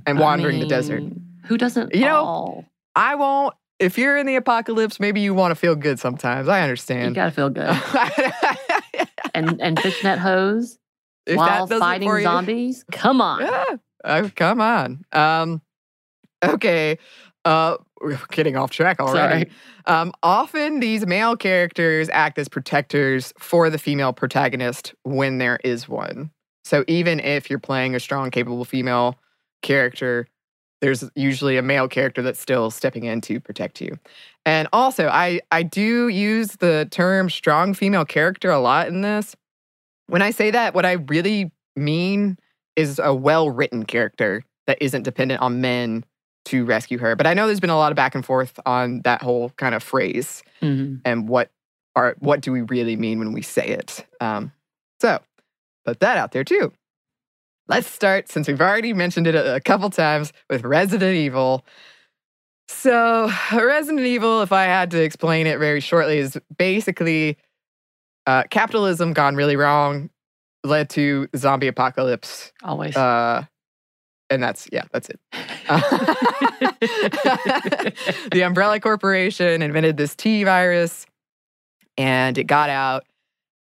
and 0.05 0.19
I 0.19 0.21
wandering 0.21 0.59
the 0.59 0.67
desert. 0.67 1.01
Who 1.45 1.57
doesn't? 1.57 1.95
You 1.95 2.01
know, 2.01 2.23
oh, 2.23 2.65
I 2.95 3.15
won't. 3.15 3.55
If 3.79 3.97
you're 3.97 4.15
in 4.15 4.27
the 4.27 4.35
apocalypse, 4.35 4.99
maybe 4.99 5.21
you 5.21 5.33
want 5.33 5.49
to 5.49 5.55
feel 5.55 5.75
good 5.75 5.97
sometimes. 5.97 6.47
I 6.47 6.61
understand. 6.61 7.09
you 7.09 7.15
gotta 7.15 7.31
feel 7.31 7.49
good. 7.49 7.67
and 9.33 9.59
and 9.59 9.79
fishnet 9.79 10.19
hose 10.19 10.77
while 11.27 11.65
that 11.65 11.79
fighting 11.79 12.21
zombies. 12.21 12.85
Come 12.91 13.21
on. 13.21 13.41
Yeah. 13.41 13.77
Oh, 14.03 14.31
come 14.35 14.61
on. 14.61 15.03
Um, 15.11 15.59
okay. 16.45 16.99
Uh, 17.43 17.77
we're 18.01 18.19
getting 18.29 18.55
off 18.55 18.69
track 18.69 18.99
already. 18.99 19.49
Um, 19.87 20.13
often 20.21 20.79
these 20.79 21.07
male 21.07 21.35
characters 21.35 22.07
act 22.13 22.37
as 22.37 22.47
protectors 22.47 23.33
for 23.39 23.71
the 23.71 23.79
female 23.79 24.13
protagonist 24.13 24.93
when 25.01 25.39
there 25.39 25.57
is 25.63 25.89
one. 25.89 26.29
So 26.67 26.83
even 26.88 27.19
if 27.19 27.50
you're 27.50 27.59
playing 27.59 27.95
a 27.95 28.00
strong, 28.00 28.29
capable 28.29 28.65
female 28.65 29.17
character, 29.62 30.27
there's 30.81 31.03
usually 31.15 31.57
a 31.57 31.62
male 31.62 31.88
character 31.88 32.21
that's 32.21 32.39
still 32.39 32.69
stepping 32.69 33.05
in 33.05 33.21
to 33.21 33.39
protect 33.39 33.81
you. 33.81 33.97
And 34.45 34.67
also, 34.74 35.07
I 35.07 35.39
I 35.51 35.63
do 35.63 36.07
use 36.09 36.57
the 36.57 36.88
term 36.91 37.29
strong 37.29 37.74
female 37.74 38.05
character 38.05 38.51
a 38.51 38.59
lot 38.59 38.88
in 38.88 39.01
this. 39.01 39.36
When 40.07 40.21
I 40.21 40.31
say 40.31 40.51
that, 40.51 40.74
what 40.74 40.86
I 40.86 40.93
really 40.93 41.51
mean 41.75 42.38
is 42.75 43.00
a 43.03 43.13
well-written 43.13 43.86
character 43.86 44.43
that 44.67 44.77
isn't 44.81 45.03
dependent 45.03 45.41
on 45.41 45.62
men 45.62 46.03
to 46.45 46.63
rescue 46.63 46.97
her. 47.00 47.15
But 47.15 47.27
I 47.27 47.33
know 47.33 47.47
there's 47.47 47.59
been 47.59 47.69
a 47.69 47.77
lot 47.77 47.91
of 47.91 47.95
back 47.95 48.13
and 48.15 48.25
forth 48.25 48.59
on 48.65 49.01
that 49.03 49.21
whole 49.21 49.50
kind 49.57 49.74
of 49.74 49.83
phrase 49.83 50.43
Mhm. 50.62 51.01
and 51.03 51.27
what 51.27 51.50
are 51.95 52.15
what 52.19 52.41
do 52.41 52.51
we 52.51 52.62
really 52.62 52.95
mean 52.95 53.19
when 53.19 53.31
we 53.33 53.41
say 53.41 53.67
it. 53.67 54.05
Um, 54.21 54.51
so 55.01 55.19
put 55.88 56.01
that 56.01 56.17
out 56.17 56.34
there 56.34 56.44
too. 56.44 56.74
Let's 57.70 57.88
start 57.88 58.29
since 58.29 58.48
we've 58.48 58.62
already 58.62 58.94
mentioned 58.94 59.25
it 59.25 59.36
a, 59.36 59.56
a 59.56 59.62
couple 59.62 59.89
times 59.89 60.34
with 60.50 60.63
Resident 60.63 61.15
Evil. 61.15 61.65
So 62.67 63.32
Resident 63.53 64.06
Evil, 64.06 64.41
if 64.41 64.51
I 64.51 64.65
had 64.65 64.91
to 64.91 65.01
explain 65.01 65.48
it 65.48 65.60
very 65.60 65.79
shortly, 65.79 66.17
is 66.17 66.38
basically 66.58 67.38
uh, 68.25 68.44
capitalism 68.50 69.13
gone 69.13 69.36
really 69.36 69.56
wrong, 69.56 70.10
led 70.65 70.89
to 70.91 71.29
zombie 71.36 71.67
apocalypse. 71.67 72.51
Always. 72.63 72.98
Uh, 72.98 73.46
and 74.29 74.44
that's 74.44 74.67
yeah, 74.74 74.84
that's 74.91 75.10
it. 75.10 75.20
the 78.32 78.44
Umbrella 78.44 78.82
Corporation 78.82 79.62
invented 79.62 79.96
this 79.96 80.15
T 80.15 80.44
virus 80.44 81.06
and 81.98 82.38
it 82.38 82.44
got 82.44 82.70
out 82.70 83.06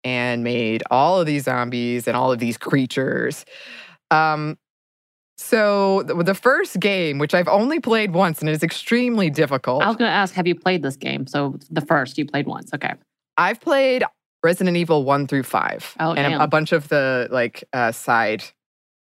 and 0.03 0.43
made 0.43 0.83
all 0.91 1.19
of 1.19 1.25
these 1.25 1.43
zombies 1.43 2.07
and 2.07 2.17
all 2.17 2.31
of 2.31 2.39
these 2.39 2.57
creatures. 2.57 3.45
Um, 4.11 4.57
so 5.37 6.03
the, 6.03 6.33
first 6.35 6.79
game, 6.79 7.17
which 7.17 7.33
I've 7.33 7.47
only 7.47 7.79
played 7.79 8.13
once 8.13 8.39
and 8.39 8.47
it 8.47 8.53
is 8.53 8.63
extremely 8.63 9.29
difficult, 9.29 9.81
I 9.83 9.87
was 9.87 9.97
going 9.97 10.09
to 10.09 10.13
ask, 10.15 10.33
have 10.35 10.47
you 10.47 10.55
played 10.55 10.83
this 10.83 10.95
game? 10.95 11.27
So 11.27 11.57
the 11.69 11.81
first 11.81 12.17
you 12.17 12.25
played 12.25 12.45
once. 12.47 12.73
Okay. 12.73 12.93
I've 13.37 13.59
played 13.59 14.03
Resident 14.43 14.77
Evil 14.77 15.03
1 15.03 15.27
through 15.27 15.43
5 15.43 15.95
Oh, 15.99 16.13
and 16.13 16.35
a, 16.35 16.43
a 16.43 16.47
bunch 16.47 16.71
of 16.71 16.87
the 16.89 17.27
like 17.31 17.63
uh, 17.73 17.91
side, 17.91 18.43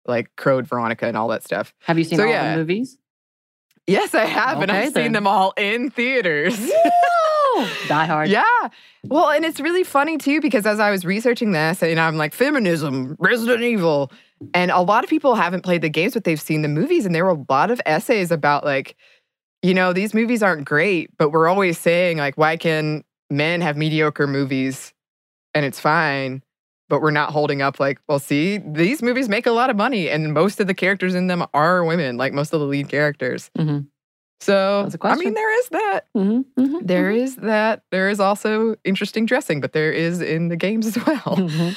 like 0.06 0.30
Code 0.36 0.66
Veronica 0.66 1.06
and 1.06 1.16
all 1.16 1.28
that 1.28 1.42
stuff. 1.42 1.74
Have 1.80 1.98
you 1.98 2.04
seen 2.04 2.18
So, 2.18 2.24
all 2.24 2.30
yeah. 2.30 2.52
the 2.52 2.58
movies? 2.58 2.98
Yes, 3.88 4.14
I 4.14 4.26
have, 4.26 4.60
and 4.62 4.70
I've 4.70 4.94
then. 4.94 5.06
seen 5.06 5.12
them 5.12 5.26
all 5.26 5.52
in 5.56 5.90
theaters. 5.90 6.56
Die 7.88 8.06
Hard. 8.06 8.28
Yeah. 8.28 8.44
Well, 9.04 9.30
and 9.30 9.44
it's 9.44 9.60
really 9.60 9.84
funny 9.84 10.18
too 10.18 10.40
because 10.40 10.66
as 10.66 10.80
I 10.80 10.90
was 10.90 11.04
researching 11.04 11.52
this, 11.52 11.82
and 11.82 11.98
I'm 11.98 12.16
like, 12.16 12.34
feminism, 12.34 13.16
Resident 13.18 13.62
Evil. 13.62 14.10
And 14.54 14.70
a 14.70 14.80
lot 14.80 15.04
of 15.04 15.10
people 15.10 15.34
haven't 15.36 15.62
played 15.62 15.82
the 15.82 15.88
games, 15.88 16.14
but 16.14 16.24
they've 16.24 16.40
seen 16.40 16.62
the 16.62 16.68
movies. 16.68 17.06
And 17.06 17.14
there 17.14 17.24
were 17.24 17.30
a 17.30 17.44
lot 17.48 17.70
of 17.70 17.80
essays 17.86 18.30
about, 18.32 18.64
like, 18.64 18.96
you 19.62 19.72
know, 19.74 19.92
these 19.92 20.14
movies 20.14 20.42
aren't 20.42 20.64
great, 20.64 21.10
but 21.16 21.30
we're 21.30 21.46
always 21.46 21.78
saying, 21.78 22.18
like, 22.18 22.36
why 22.36 22.56
can 22.56 23.04
men 23.30 23.60
have 23.60 23.76
mediocre 23.76 24.26
movies 24.26 24.92
and 25.54 25.64
it's 25.64 25.78
fine? 25.78 26.42
But 26.88 27.00
we're 27.00 27.12
not 27.12 27.30
holding 27.30 27.62
up, 27.62 27.78
like, 27.78 28.00
well, 28.08 28.18
see, 28.18 28.58
these 28.58 29.00
movies 29.00 29.28
make 29.28 29.46
a 29.46 29.52
lot 29.52 29.70
of 29.70 29.76
money, 29.76 30.10
and 30.10 30.34
most 30.34 30.60
of 30.60 30.66
the 30.66 30.74
characters 30.74 31.14
in 31.14 31.28
them 31.28 31.46
are 31.54 31.84
women, 31.84 32.16
like 32.16 32.32
most 32.32 32.52
of 32.52 32.60
the 32.60 32.66
lead 32.66 32.88
characters. 32.88 33.50
Mhm. 33.56 33.86
So, 34.42 34.88
I 35.02 35.14
mean, 35.14 35.34
there 35.34 35.58
is 35.60 35.68
that. 35.68 36.00
Mhm, 36.16 36.44
mhm, 36.58 36.80
There 36.82 37.12
mhm. 37.12 37.22
is 37.22 37.36
that. 37.36 37.84
There 37.92 38.08
is 38.10 38.18
also 38.18 38.74
interesting 38.82 39.24
dressing, 39.24 39.60
but 39.60 39.72
there 39.72 39.92
is 39.92 40.20
in 40.20 40.48
the 40.48 40.56
games 40.56 40.84
as 40.86 40.96
well. 41.06 41.36
Mhm. 41.36 41.76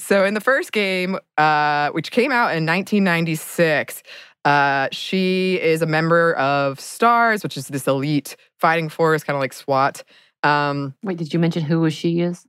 so 0.00 0.24
in 0.24 0.34
the 0.34 0.40
first 0.40 0.72
game, 0.72 1.16
uh, 1.38 1.90
which 1.90 2.10
came 2.10 2.32
out 2.32 2.56
in 2.56 2.66
1996, 2.66 4.02
uh, 4.44 4.88
she 4.90 5.60
is 5.62 5.82
a 5.82 5.86
member 5.86 6.34
of 6.34 6.80
STARS, 6.80 7.44
which 7.44 7.56
is 7.56 7.68
this 7.68 7.86
elite 7.86 8.34
fighting 8.58 8.88
force, 8.88 9.22
kind 9.22 9.36
of 9.36 9.40
like 9.40 9.52
SWAT. 9.52 10.02
Um, 10.42 10.94
Wait, 11.04 11.16
did 11.18 11.32
you 11.32 11.38
mention 11.38 11.62
who 11.62 11.88
she 11.90 12.20
is? 12.22 12.44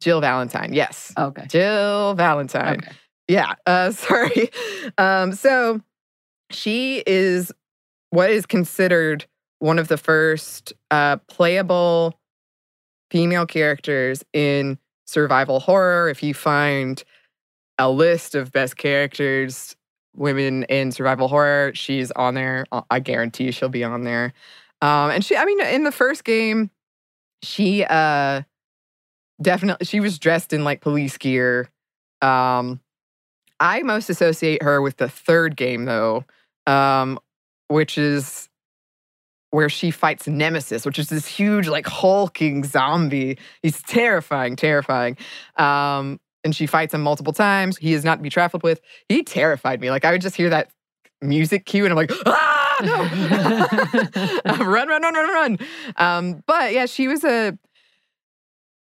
Jill 0.00 0.20
Valentine, 0.20 0.72
yes, 0.72 1.12
Okay. 1.16 1.46
Jill 1.46 2.14
Valentine. 2.14 2.78
Okay. 2.78 2.90
Yeah, 3.28 3.52
uh, 3.66 3.90
sorry. 4.06 4.50
Um, 4.98 5.32
so 5.34 5.80
she 6.50 7.04
is 7.06 7.52
what 8.12 8.30
is 8.30 8.44
considered 8.44 9.24
one 9.58 9.78
of 9.78 9.88
the 9.88 9.96
first 9.96 10.74
uh, 10.90 11.16
playable 11.28 12.18
female 13.10 13.46
characters 13.46 14.22
in 14.34 14.78
survival 15.06 15.60
horror. 15.60 16.10
If 16.10 16.22
you 16.22 16.34
find 16.34 17.02
a 17.78 17.90
list 17.90 18.34
of 18.34 18.52
best 18.52 18.76
characters, 18.76 19.74
women 20.14 20.64
in 20.64 20.92
survival 20.92 21.26
horror, 21.26 21.72
she's 21.74 22.10
on 22.10 22.34
there. 22.34 22.66
I 22.90 23.00
guarantee 23.00 23.50
she'll 23.50 23.70
be 23.70 23.82
on 23.82 24.04
there. 24.04 24.34
Um, 24.82 25.10
and 25.10 25.24
she, 25.24 25.34
I 25.34 25.46
mean, 25.46 25.60
in 25.60 25.84
the 25.84 25.92
first 25.92 26.24
game, 26.24 26.70
she 27.42 27.82
uh, 27.84 28.42
definitely 29.40 29.86
she 29.86 30.00
was 30.00 30.18
dressed 30.18 30.52
in 30.52 30.64
like 30.64 30.82
police 30.82 31.16
gear. 31.16 31.70
Um, 32.20 32.78
I 33.58 33.82
most 33.82 34.10
associate 34.10 34.62
her 34.62 34.82
with 34.82 34.98
the 34.98 35.08
third 35.08 35.56
game 35.56 35.86
though, 35.86 36.24
um, 36.66 37.18
which 37.72 37.98
is 37.98 38.48
where 39.50 39.68
she 39.68 39.90
fights 39.90 40.26
Nemesis, 40.26 40.86
which 40.86 40.98
is 40.98 41.08
this 41.08 41.26
huge, 41.26 41.68
like 41.68 41.86
hulking 41.86 42.64
zombie. 42.64 43.38
He's 43.62 43.82
terrifying, 43.82 44.56
terrifying. 44.56 45.16
Um, 45.56 46.20
and 46.42 46.56
she 46.56 46.66
fights 46.66 46.94
him 46.94 47.02
multiple 47.02 47.32
times. 47.32 47.76
He 47.76 47.92
is 47.92 48.04
not 48.04 48.16
to 48.16 48.22
be 48.22 48.30
trifled 48.30 48.62
with. 48.62 48.80
He 49.08 49.22
terrified 49.22 49.80
me. 49.80 49.90
Like 49.90 50.04
I 50.04 50.12
would 50.12 50.22
just 50.22 50.36
hear 50.36 50.50
that 50.50 50.70
music 51.20 51.66
cue, 51.66 51.84
and 51.84 51.92
I'm 51.92 51.96
like, 51.96 52.10
ah, 52.26 52.76
no, 52.82 54.64
run, 54.64 54.88
run, 54.88 55.02
run, 55.02 55.14
run, 55.14 55.28
run. 55.28 55.58
Um, 55.96 56.42
but 56.46 56.72
yeah, 56.72 56.86
she 56.86 57.06
was 57.06 57.22
a 57.22 57.56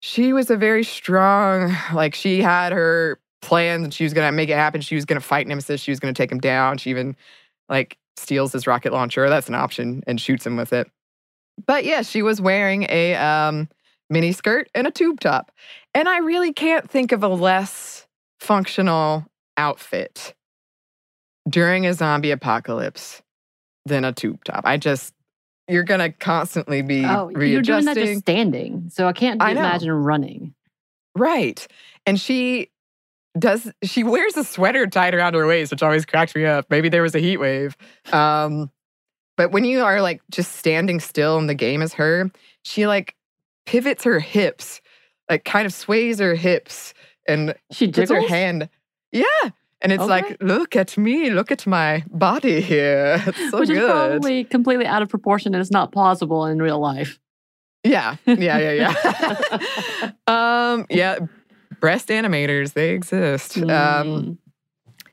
she 0.01 0.33
was 0.33 0.51
a 0.51 0.57
very 0.57 0.85
strong. 0.85 1.75
Like 1.93 2.15
she 2.15 2.43
had 2.43 2.73
her 2.73 3.21
plans, 3.41 3.85
and 3.85 3.95
she 3.95 4.05
was 4.05 4.13
gonna 4.13 4.33
make 4.33 4.51
it 4.51 4.57
happen. 4.57 4.81
She 4.81 4.95
was 4.95 5.05
gonna 5.05 5.21
fight 5.21 5.47
Nemesis. 5.47 5.81
She 5.81 5.91
was 5.91 5.99
gonna 5.99 6.13
take 6.13 6.31
him 6.31 6.41
down. 6.41 6.79
She 6.79 6.91
even 6.91 7.17
like 7.69 7.97
steals 8.17 8.53
his 8.53 8.67
rocket 8.67 8.93
launcher. 8.93 9.29
That's 9.29 9.49
an 9.49 9.55
option, 9.55 10.03
and 10.07 10.21
shoots 10.21 10.47
him 10.47 10.57
with 10.57 10.73
it. 10.73 10.91
But 11.67 11.85
yeah, 11.85 12.03
she 12.03 12.23
was 12.23 12.41
wearing 12.41 12.87
a 12.89 13.15
um, 13.17 13.69
mini 14.11 14.33
skirt 14.33 14.69
and 14.75 14.87
a 14.87 14.91
tube 14.91 15.21
top, 15.21 15.53
and 15.95 16.09
I 16.09 16.19
really 16.19 16.53
can't 16.53 16.89
think 16.91 17.13
of 17.13 17.23
a 17.23 17.29
less 17.29 18.07
functional 18.41 19.27
outfit 19.57 20.35
during 21.49 21.87
a 21.87 21.93
zombie 21.95 22.31
apocalypse 22.31 23.23
than 23.87 24.05
a 24.05 24.13
tube 24.13 24.43
top. 24.45 24.63
I 24.65 24.77
just 24.77 25.13
you're 25.69 25.83
gonna 25.85 26.11
constantly 26.13 26.83
be 26.83 27.05
Oh, 27.05 27.27
readjusting. 27.27 27.51
you're 27.53 27.63
doing 27.63 27.85
that 27.87 27.97
just 27.97 28.21
standing. 28.21 28.91
So 28.91 29.07
I 29.07 29.13
can't 29.13 29.41
I 29.43 29.53
imagine 29.53 29.91
running. 29.93 30.55
Right. 31.17 31.67
And 32.07 32.19
she 32.21 32.69
does 33.39 33.71
she 33.83 34.05
wears 34.05 34.37
a 34.37 34.45
sweater 34.45 34.87
tied 34.87 35.15
around 35.15 35.35
her 35.35 35.47
waist, 35.47 35.71
which 35.73 35.83
always 35.83 36.05
cracks 36.05 36.35
me 36.35 36.45
up. 36.45 36.67
Maybe 36.71 36.89
there 36.89 37.03
was 37.03 37.15
a 37.15 37.19
heat 37.19 37.39
wave. 37.39 37.77
Um, 38.13 38.71
but 39.37 39.53
when 39.53 39.65
you 39.65 39.83
are 39.83 40.03
like 40.03 40.21
just 40.31 40.57
standing 40.57 41.01
still 41.01 41.39
in 41.39 41.47
the 41.47 41.55
game 41.55 41.81
as 41.83 41.95
her, 41.95 42.31
she 42.63 42.87
like 42.87 43.15
pivots 43.65 44.05
her 44.05 44.21
hips, 44.21 44.81
like 45.31 45.45
kind 45.45 45.65
of 45.67 45.73
sways 45.73 46.19
her 46.19 46.35
hips 46.35 46.93
and 47.27 47.55
She 47.71 47.91
puts 47.91 48.11
her 48.11 48.21
hand. 48.27 48.69
Yeah. 49.13 49.25
And 49.81 49.91
it's 49.93 50.03
Okay. 50.03 50.09
like, 50.11 50.37
look 50.43 50.77
at 50.77 50.97
me, 50.97 51.31
look 51.31 51.51
at 51.51 51.67
my 51.67 52.05
body 52.11 52.61
here. 52.61 53.21
It's 53.27 53.51
so 53.51 53.59
Which 53.61 53.69
good. 53.69 53.79
is 53.79 53.91
probably 53.91 54.45
completely 54.45 54.87
out 54.87 55.03
of 55.03 55.09
proportion 55.09 55.55
and 55.55 55.61
it's 55.61 55.71
not 55.73 55.91
plausible 55.91 56.45
in 56.47 56.61
real 56.63 56.79
life. 56.79 57.19
Yeah, 57.85 58.15
yeah, 58.27 58.59
yeah, 58.59 58.93
yeah. 58.95 60.13
um, 60.73 60.87
yeah, 60.89 61.19
breast 61.83 62.09
animators, 62.09 62.73
they 62.73 62.91
exist. 62.95 63.59
Um, 63.59 63.67
Mm. 63.69 64.39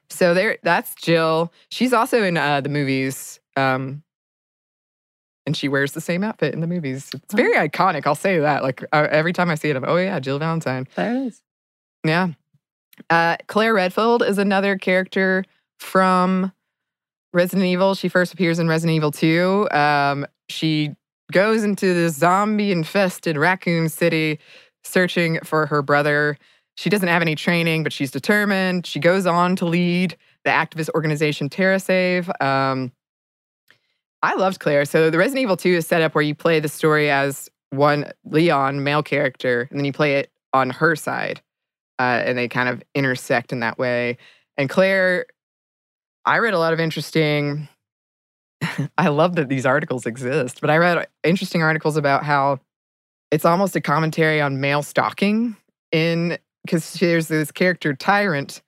so 0.10 0.34
there 0.34 0.58
that's 0.64 0.96
Jill. 0.96 1.52
She's 1.70 1.92
also 1.92 2.24
in 2.24 2.38
uh 2.38 2.62
the 2.62 2.70
movies. 2.70 3.40
Um 3.58 4.04
and 5.46 5.58
she 5.58 5.68
wears 5.68 5.94
the 5.94 6.02
same 6.02 6.24
outfit 6.24 6.54
in 6.54 6.62
the 6.62 6.68
movies. 6.68 7.10
It's 7.14 7.34
very 7.34 7.56
iconic. 7.56 8.06
I'll 8.06 8.14
say 8.16 8.38
that. 8.40 8.62
Like 8.64 8.84
uh, 8.94 9.08
every 9.10 9.34
time 9.34 9.50
I 9.50 9.56
see 9.56 9.70
it, 9.70 9.76
I'm 9.76 9.84
oh 9.86 9.98
yeah, 9.98 10.20
Jill 10.20 10.38
Valentine. 10.40 10.88
there 10.96 11.16
it 11.16 11.26
is. 11.28 11.42
Yeah. 12.06 12.30
Uh, 13.10 13.38
Claire 13.48 13.74
Redfield 13.74 14.22
is 14.24 14.38
another 14.38 14.78
character 14.78 15.44
from 15.80 16.52
Resident 17.34 17.66
Evil. 17.68 17.96
She 17.96 18.10
first 18.10 18.34
appears 18.34 18.60
in 18.60 18.68
Resident 18.68 18.96
Evil 18.96 19.12
2. 19.12 19.70
Um, 19.72 20.26
she 20.50 20.96
goes 21.32 21.64
into 21.64 21.94
this 21.94 22.16
zombie 22.16 22.72
infested 22.72 23.38
raccoon 23.38 23.88
city 23.90 24.40
searching 24.84 25.40
for 25.44 25.66
her 25.68 25.82
brother. 25.82 26.38
She 26.80 26.90
doesn't 26.90 27.10
have 27.10 27.22
any 27.22 27.36
training, 27.36 27.84
but 27.84 27.92
she's 27.92 28.10
determined. 28.10 28.88
She 28.88 29.02
goes 29.02 29.26
on 29.26 29.58
to 29.58 29.66
lead 29.66 30.16
the 30.46 30.50
activist 30.50 30.88
organization 30.96 31.50
TerraSave. 31.50 32.30
Um, 32.42 32.94
I 34.24 34.36
loved 34.36 34.62
Claire. 34.62 34.86
So 34.86 35.10
the 35.10 35.18
Resident 35.18 35.44
Evil 35.44 35.58
2 35.58 35.72
is 35.72 35.86
set 35.86 36.02
up 36.02 36.16
where 36.16 36.22
you 36.22 36.34
play 36.34 36.62
the 36.62 36.70
story 36.70 37.12
as 37.12 37.50
one 37.72 38.10
Leon, 38.24 38.82
male 38.82 39.04
character, 39.04 39.68
and 39.70 39.78
then 39.78 39.84
you 39.84 39.92
play 39.92 40.20
it 40.20 40.32
on 40.54 40.70
her 40.70 40.96
side 40.96 41.42
uh, 42.00 42.24
and 42.24 42.38
they 42.38 42.48
kind 42.48 42.70
of 42.70 42.82
intersect 42.96 43.52
in 43.52 43.60
that 43.60 43.78
way. 43.78 44.18
And 44.56 44.70
Claire, 44.70 45.26
I 46.26 46.38
read 46.38 46.54
a 46.54 46.60
lot 46.60 46.72
of 46.72 46.80
interesting. 46.80 47.68
I 48.98 49.10
love 49.10 49.36
that 49.36 49.50
these 49.50 49.66
articles 49.66 50.06
exist, 50.06 50.62
but 50.62 50.70
I 50.70 50.78
read 50.78 51.08
interesting 51.26 51.62
articles 51.62 51.98
about 51.98 52.24
how 52.24 52.62
it's 53.32 53.44
almost 53.44 53.76
a 53.76 53.82
commentary 53.82 54.40
on 54.40 54.62
male 54.62 54.82
stalking 54.82 55.58
in 55.92 56.38
because 56.66 56.94
there's 56.94 57.28
this 57.28 57.52
character 57.52 57.94
Tyrant 57.94 58.62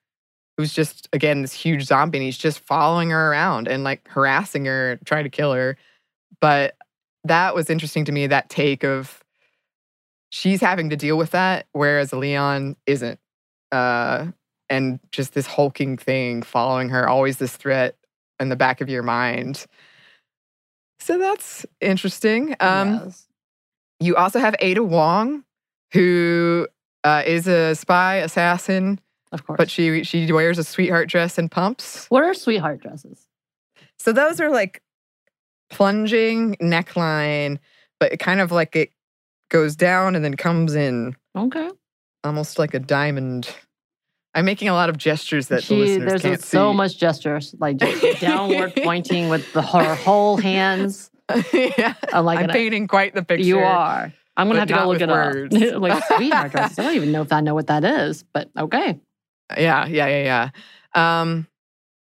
who's 0.58 0.74
just 0.74 1.08
again 1.14 1.42
this 1.42 1.54
huge 1.54 1.84
zombie 1.84 2.18
and 2.20 2.26
he's 2.26 2.38
just 2.38 2.60
following 2.60 3.10
her 3.10 3.32
around 3.32 3.68
and 3.68 3.84
like 3.84 4.08
harassing 4.08 4.66
her, 4.66 5.00
trying 5.06 5.24
to 5.24 5.30
kill 5.30 5.54
her. 5.54 5.78
But 6.40 6.76
that 7.24 7.56
was 7.56 7.70
interesting 7.70 8.06
to 8.06 8.12
me 8.12 8.28
that 8.28 8.50
take 8.50 8.84
of 8.84 9.24
she's 10.30 10.62
having 10.62 10.90
to 10.90 10.96
deal 10.96 11.18
with 11.18 11.32
that, 11.32 11.68
whereas 11.74 12.14
Leon 12.14 12.76
isn't. 12.86 13.20
Uh, 13.72 14.28
and 14.70 15.00
just 15.12 15.34
this 15.34 15.46
hulking 15.46 15.98
thing 15.98 16.42
following 16.42 16.90
her, 16.90 17.08
always 17.08 17.38
this 17.38 17.56
threat 17.56 17.96
in 18.40 18.50
the 18.50 18.56
back 18.56 18.82
of 18.82 18.90
your 18.90 19.04
mind. 19.04 19.66
So 21.00 21.18
that's 21.18 21.66
interesting. 21.82 22.56
Um, 22.60 22.94
yes. 22.94 23.28
You 24.00 24.16
also 24.16 24.40
have 24.40 24.56
Ada 24.60 24.84
Wong, 24.84 25.44
who 25.92 26.68
uh, 27.04 27.24
is 27.26 27.48
a 27.48 27.76
spy 27.76 28.16
assassin, 28.18 29.00
Of 29.32 29.46
course. 29.46 29.58
but 29.58 29.70
she 29.70 30.04
she 30.04 30.32
wears 30.32 30.58
a 30.58 30.64
sweetheart 30.64 31.10
dress 31.10 31.38
and 31.38 31.50
pumps. 31.52 32.06
what 32.10 32.24
are 32.24 32.34
sweetheart 32.34 32.82
dresses? 32.82 33.28
So 34.00 34.12
those 34.14 34.40
are 34.40 34.50
like 34.50 34.82
plunging 35.70 36.56
neckline, 36.62 37.60
but 38.00 38.14
it 38.14 38.18
kind 38.18 38.42
of 38.42 38.52
like 38.52 38.76
it 38.76 38.92
goes 39.50 39.76
down 39.76 40.16
and 40.16 40.24
then 40.24 40.36
comes 40.36 40.76
in 40.76 41.16
Okay. 41.36 41.70
almost 42.24 42.60
like 42.60 42.74
a 42.74 42.80
diamond. 42.80 43.54
I'm 44.34 44.46
making 44.46 44.70
a 44.70 44.74
lot 44.74 44.90
of 44.90 44.98
gestures 44.98 45.48
that 45.50 45.64
the 45.64 45.76
listeners 45.76 46.22
there's 46.22 46.46
so 46.46 46.74
much 46.74 46.98
gestures, 46.98 47.54
like 47.60 47.78
just 47.78 48.22
downward 48.22 48.74
pointing 48.82 49.28
with 49.30 49.52
the, 49.54 49.62
her 49.62 49.96
whole 49.96 50.38
hands. 50.38 51.12
yeah, 51.54 51.94
I'm 52.14 52.26
like, 52.26 52.40
I'm 52.40 52.50
painting 52.50 52.88
quite 52.88 53.14
the 53.14 53.24
picture. 53.24 53.44
you 53.46 53.60
are. 53.60 54.14
I'm 54.38 54.48
gonna 54.48 54.60
have 54.60 54.68
to 54.70 54.74
go 54.74 54.88
look 54.88 55.02
it 55.02 55.10
words. 55.10 55.56
up. 55.56 55.82
like 55.82 56.08
dresses. 56.52 56.80
I 56.80 56.84
don't 56.84 56.96
even 56.96 57.12
know 57.12 57.22
if 57.22 57.32
I 57.34 57.42
know 57.42 57.54
what 57.54 57.68
that 57.68 57.84
is, 57.84 58.24
but 58.34 58.50
okay. 58.58 59.00
Yeah, 59.58 59.86
yeah, 59.86 60.08
yeah, 60.08 60.50
yeah. 60.96 61.22
Um, 61.22 61.48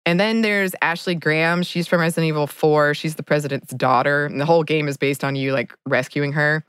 and 0.06 0.20
then 0.20 0.42
there's 0.42 0.74
Ashley 0.82 1.14
Graham. 1.14 1.62
She's 1.62 1.86
from 1.88 2.00
Resident 2.00 2.28
Evil 2.28 2.46
4. 2.46 2.94
She's 2.94 3.14
the 3.16 3.22
president's 3.22 3.72
daughter. 3.74 4.26
And 4.26 4.40
the 4.40 4.44
whole 4.44 4.62
game 4.62 4.86
is 4.86 4.96
based 4.96 5.24
on 5.24 5.34
you 5.34 5.52
like 5.52 5.74
rescuing 5.86 6.32
her. 6.32 6.64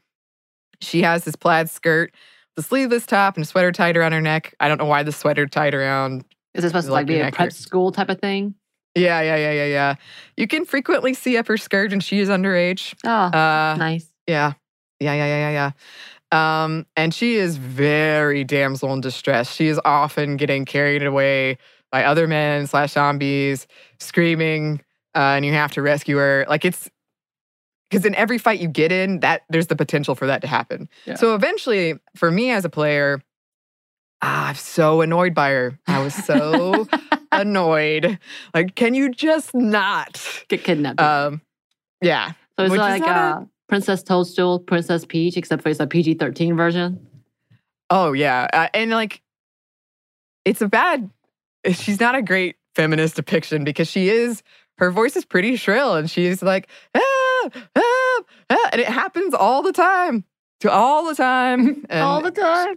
She 0.81 1.01
has 1.03 1.23
this 1.25 1.36
plaid 1.36 1.69
skirt, 1.69 2.13
the 2.55 2.63
sleeveless 2.63 3.05
top, 3.05 3.36
and 3.36 3.43
a 3.43 3.47
sweater 3.47 3.71
tied 3.71 3.97
around 3.97 4.13
her 4.13 4.21
neck. 4.21 4.55
I 4.60 4.67
don't 4.67 4.77
know 4.77 4.86
why 4.86 5.03
the 5.03 5.12
sweater 5.12 5.45
tied 5.45 5.73
around. 5.75 6.23
Is 6.53 6.63
it 6.63 6.69
supposed 6.69 6.88
to 6.88 6.93
Like 6.93 7.08
be 7.08 7.19
a 7.19 7.31
prep 7.31 7.51
school 7.51 7.91
type 7.91 8.10
of 8.10 8.19
thing? 8.19 8.55
Yeah, 8.95 9.19
yeah, 9.21 9.36
yeah, 9.36 9.51
yeah, 9.51 9.65
yeah. 9.65 9.95
You 10.38 10.47
can 10.47 10.63
frequently 10.65 11.13
see 11.13 11.38
up 11.38 11.47
her 11.47 11.58
skirt, 11.58 11.91
and 11.91 12.01
she 12.01 12.19
is 12.19 12.29
underage. 12.29 12.95
Oh, 13.03 13.10
Uh, 13.10 13.75
nice. 13.77 14.10
Yeah. 14.25 14.53
Yeah, 14.99 15.13
yeah, 15.13 15.25
yeah, 15.25 15.49
yeah, 15.49 15.71
yeah. 16.31 16.63
Um, 16.63 16.86
and 16.95 17.13
she 17.13 17.36
is 17.36 17.58
very 17.58 18.43
damsel 18.43 18.91
in 18.93 19.01
distress. 19.01 19.53
She 19.53 19.67
is 19.67 19.79
often 19.86 20.38
getting 20.38 20.65
carried 20.65 21.03
away 21.03 21.58
by 21.91 22.03
other 22.03 22.27
men 22.27 22.67
slash 22.67 22.93
zombies, 22.93 23.67
screaming, 23.99 24.81
uh, 25.15 25.36
and 25.36 25.45
you 25.45 25.53
have 25.53 25.71
to 25.73 25.81
rescue 25.81 26.17
her. 26.17 26.45
Like 26.49 26.65
it's 26.65 26.89
because 27.89 28.05
in 28.05 28.15
every 28.15 28.38
fight 28.38 28.60
you 28.60 28.67
get 28.67 28.91
in, 28.91 29.19
that 29.19 29.43
there's 29.49 29.67
the 29.67 29.75
potential 29.75 30.15
for 30.15 30.27
that 30.27 30.41
to 30.41 30.47
happen. 30.47 30.89
Yeah. 31.05 31.15
So 31.15 31.36
eventually, 31.36 31.95
for 32.15 32.31
me 32.31 32.51
as 32.51 32.65
a 32.65 32.69
player, 32.69 33.21
ah, 34.21 34.49
I'm 34.49 34.55
so 34.55 35.01
annoyed 35.01 35.34
by 35.34 35.51
her. 35.51 35.79
I 35.88 36.03
was 36.03 36.13
so 36.13 36.88
annoyed. 37.31 38.19
Like, 38.53 38.75
can 38.75 38.93
you 38.93 39.12
just 39.12 39.53
not? 39.53 40.43
Get 40.49 40.63
kidnapped. 40.63 40.99
Um, 40.99 41.41
yeah. 42.01 42.34
so 42.60 42.65
it's 42.65 42.75
like 42.75 43.01
not 43.01 43.43
uh, 43.43 43.45
Princess 43.67 44.04
Toadstool, 44.04 44.60
Princess 44.60 45.06
Peach, 45.06 45.38
except 45.38 45.63
for 45.63 45.69
it's 45.69 45.80
a 45.80 45.88
PG 45.88 46.15
13 46.15 46.56
version. 46.56 47.06
Oh 47.89 48.13
yeah, 48.13 48.47
uh, 48.54 48.67
and 48.73 48.91
like, 48.91 49.21
it's 50.43 50.62
a 50.62 50.67
bad. 50.67 51.10
She's 51.71 51.99
not 51.99 52.15
a 52.15 52.21
great 52.21 52.56
feminist 52.75 53.15
depiction 53.15 53.63
because 53.63 53.89
she 53.89 54.10
is. 54.10 54.43
Her 54.78 54.91
voice 54.91 55.15
is 55.15 55.23
pretty 55.23 55.56
shrill, 55.56 55.95
and 55.95 56.10
she's 56.12 56.43
like, 56.43 56.67
ah, 56.93 57.49
ah, 57.75 58.21
ah," 58.49 58.69
and 58.73 58.82
it 58.82 58.88
happens 58.88 59.34
all 59.34 59.62
the 59.62 59.71
time, 59.71 60.25
to 60.60 60.69
all 60.69 61.06
the 61.08 61.15
time, 61.15 61.86
and 61.89 62.01
All 62.04 62.21
the 62.21 62.32
time. 62.32 62.75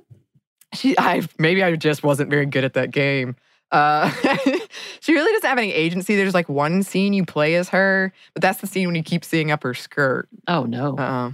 she. 0.74 0.96
I 0.96 1.22
maybe 1.38 1.62
I 1.64 1.74
just 1.74 2.04
wasn't 2.04 2.30
very 2.30 2.46
good 2.46 2.64
at 2.64 2.74
that 2.74 2.92
game. 2.92 3.34
Uh, 3.70 4.10
she 5.00 5.12
really 5.12 5.32
doesn't 5.32 5.48
have 5.48 5.58
any 5.58 5.72
agency. 5.72 6.16
There's 6.16 6.34
like 6.34 6.48
one 6.48 6.82
scene 6.82 7.12
you 7.12 7.24
play 7.24 7.54
as 7.56 7.68
her, 7.70 8.12
but 8.34 8.42
that's 8.42 8.60
the 8.60 8.66
scene 8.66 8.86
when 8.86 8.94
you 8.94 9.02
keep 9.02 9.24
seeing 9.24 9.50
up 9.50 9.62
her 9.62 9.74
skirt. 9.74 10.28
Oh, 10.46 10.64
no. 10.64 10.96
Uh, 10.96 11.32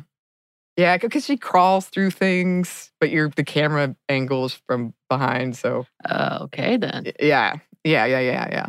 yeah, 0.77 0.97
because 0.97 1.25
she 1.25 1.37
crawls 1.37 1.87
through 1.87 2.11
things, 2.11 2.90
but 3.01 3.11
your 3.11 3.29
the 3.29 3.44
camera 3.44 3.94
angle 4.09 4.47
is 4.47 4.55
from 4.66 4.92
behind. 5.09 5.57
So 5.57 5.87
Uh, 6.05 6.38
okay, 6.42 6.77
then. 6.77 7.12
yeah, 7.20 7.57
yeah, 7.85 8.07
yeah, 8.07 8.20
yeah, 8.20 8.49
yeah. 8.51 8.66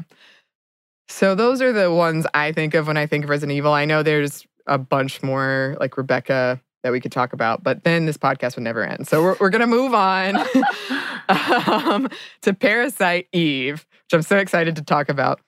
So 1.08 1.34
those 1.36 1.62
are 1.62 1.72
the 1.74 1.92
ones 1.92 2.26
I 2.34 2.52
think 2.52 2.74
of 2.74 2.88
when 2.88 2.98
I 2.98 3.08
think 3.08 3.24
of 3.24 3.30
Resident 3.30 3.56
Evil. 3.58 3.74
I 3.74 3.86
know 3.86 4.04
there's 4.04 4.46
a 4.68 4.78
bunch 4.78 5.22
more 5.24 5.78
like 5.80 5.98
Rebecca 5.98 6.60
that 6.86 6.92
we 6.92 7.02
could 7.02 7.12
talk 7.12 7.34
about, 7.34 7.64
but 7.64 7.84
then 7.84 8.06
this 8.06 8.16
podcast 8.16 8.56
would 8.56 8.64
never 8.64 8.84
end. 8.84 9.08
So 9.08 9.24
we're 9.24 9.36
we're 9.40 9.50
gonna 9.50 9.66
move 9.66 9.96
on 9.96 10.38
um, 11.30 12.08
to 12.44 12.54
Parasite 12.54 13.28
Eve, 13.34 13.88
which 14.04 14.14
I'm 14.14 14.22
so 14.22 14.38
excited 14.38 14.76
to 14.76 14.84
talk 14.84 15.10
about. 15.10 15.42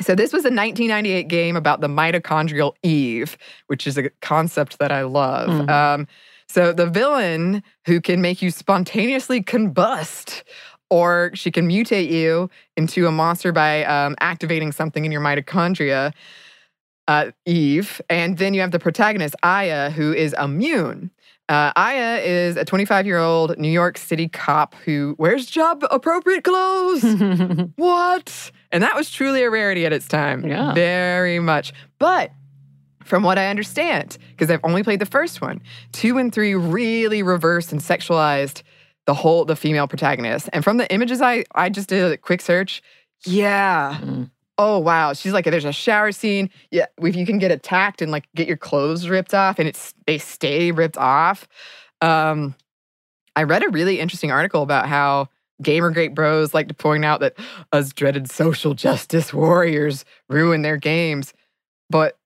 So 0.00 0.14
this 0.14 0.32
was 0.32 0.44
a 0.44 0.48
1998 0.48 1.28
game 1.28 1.54
about 1.54 1.82
the 1.82 1.86
mitochondrial 1.86 2.72
Eve, 2.82 3.36
which 3.66 3.86
is 3.86 3.98
a 3.98 4.08
concept 4.22 4.78
that 4.78 4.90
I 4.90 5.02
love. 5.02 5.50
Mhm. 5.50 5.68
Um, 5.68 6.08
so 6.48 6.72
the 6.72 6.86
villain 6.86 7.62
who 7.86 8.00
can 8.00 8.22
make 8.22 8.40
you 8.40 8.50
spontaneously 8.50 9.42
combust, 9.42 10.44
or 10.88 11.30
she 11.34 11.50
can 11.50 11.68
mutate 11.68 12.10
you 12.10 12.48
into 12.78 13.06
a 13.06 13.12
monster 13.12 13.52
by 13.52 13.84
um, 13.84 14.16
activating 14.20 14.72
something 14.72 15.04
in 15.04 15.12
your 15.12 15.20
mitochondria. 15.20 16.14
Uh, 17.10 17.32
Eve, 17.44 18.00
and 18.08 18.38
then 18.38 18.54
you 18.54 18.60
have 18.60 18.70
the 18.70 18.78
protagonist 18.78 19.34
Aya, 19.42 19.90
who 19.90 20.12
is 20.12 20.32
immune. 20.40 21.10
Uh, 21.48 21.72
Aya 21.74 22.20
is 22.20 22.56
a 22.56 22.64
25 22.64 23.04
year 23.04 23.18
old 23.18 23.58
New 23.58 23.68
York 23.68 23.98
City 23.98 24.28
cop 24.28 24.76
who 24.84 25.16
wears 25.18 25.46
job 25.46 25.84
appropriate 25.90 26.44
clothes. 26.44 27.02
What? 27.74 28.52
And 28.70 28.84
that 28.84 28.94
was 28.94 29.10
truly 29.10 29.42
a 29.42 29.50
rarity 29.50 29.84
at 29.86 29.92
its 29.92 30.06
time. 30.06 30.46
Yeah. 30.46 30.72
Very 30.72 31.40
much. 31.40 31.72
But 31.98 32.30
from 33.02 33.24
what 33.24 33.38
I 33.38 33.48
understand, 33.48 34.16
because 34.30 34.48
I've 34.48 34.60
only 34.62 34.84
played 34.84 35.00
the 35.00 35.06
first 35.06 35.40
one, 35.40 35.60
two 35.90 36.16
and 36.16 36.32
three 36.32 36.54
really 36.54 37.24
reversed 37.24 37.72
and 37.72 37.80
sexualized 37.80 38.62
the 39.06 39.14
whole 39.14 39.44
the 39.44 39.56
female 39.56 39.88
protagonist. 39.88 40.48
And 40.52 40.62
from 40.62 40.76
the 40.76 40.88
images 40.94 41.20
I 41.20 41.44
I 41.56 41.70
just 41.70 41.88
did 41.88 42.12
a 42.12 42.16
quick 42.16 42.40
search, 42.40 42.84
yeah. 43.24 43.98
Mm. 44.00 44.30
Oh 44.62 44.78
wow. 44.78 45.14
She's 45.14 45.32
like, 45.32 45.46
there's 45.46 45.64
a 45.64 45.72
shower 45.72 46.12
scene. 46.12 46.50
Yeah, 46.70 46.84
if 47.00 47.16
you 47.16 47.24
can 47.24 47.38
get 47.38 47.50
attacked 47.50 48.02
and 48.02 48.12
like 48.12 48.28
get 48.36 48.46
your 48.46 48.58
clothes 48.58 49.08
ripped 49.08 49.32
off 49.32 49.58
and 49.58 49.66
it's 49.66 49.94
they 50.06 50.18
stay 50.18 50.70
ripped 50.70 50.98
off. 50.98 51.48
Um 52.02 52.54
I 53.34 53.44
read 53.44 53.64
a 53.64 53.70
really 53.70 53.98
interesting 54.00 54.30
article 54.30 54.62
about 54.62 54.86
how 54.86 55.30
gamer 55.62 55.90
great 55.90 56.14
bros 56.14 56.52
like 56.52 56.68
to 56.68 56.74
point 56.74 57.06
out 57.06 57.20
that 57.20 57.38
us 57.72 57.94
dreaded 57.94 58.30
social 58.30 58.74
justice 58.74 59.32
warriors 59.32 60.04
ruin 60.28 60.60
their 60.60 60.76
games. 60.76 61.32
But 61.88 62.18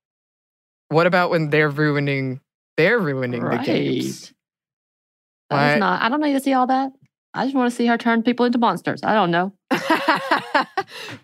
what 0.89 1.07
about 1.07 1.31
when 1.31 1.51
they're 1.51 1.71
ruining 1.71 2.41
they're 2.77 2.99
ruining 2.99 3.43
right. 3.43 3.61
the 3.61 3.65
games? 3.65 4.35
That 5.51 5.75
is 5.75 5.79
not. 5.79 6.03
I 6.03 6.09
don't 6.09 6.21
need 6.21 6.33
to 6.33 6.41
see 6.41 6.53
all 6.53 6.67
that. 6.67 6.91
I 7.35 7.45
just 7.45 7.57
want 7.57 7.71
to 7.71 7.77
see 7.77 7.87
her 7.87 7.99
turn 7.99 8.23
people 8.23 8.47
into 8.47 8.59
monsters. 8.59 9.01
I 9.03 9.13
don't 9.13 9.31
know. 9.31 9.53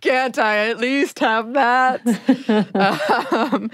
Can't 0.01 0.39
I 0.39 0.69
at 0.69 0.79
least 0.79 1.21
have 1.21 1.53
that? 1.55 2.01
um, 3.55 3.71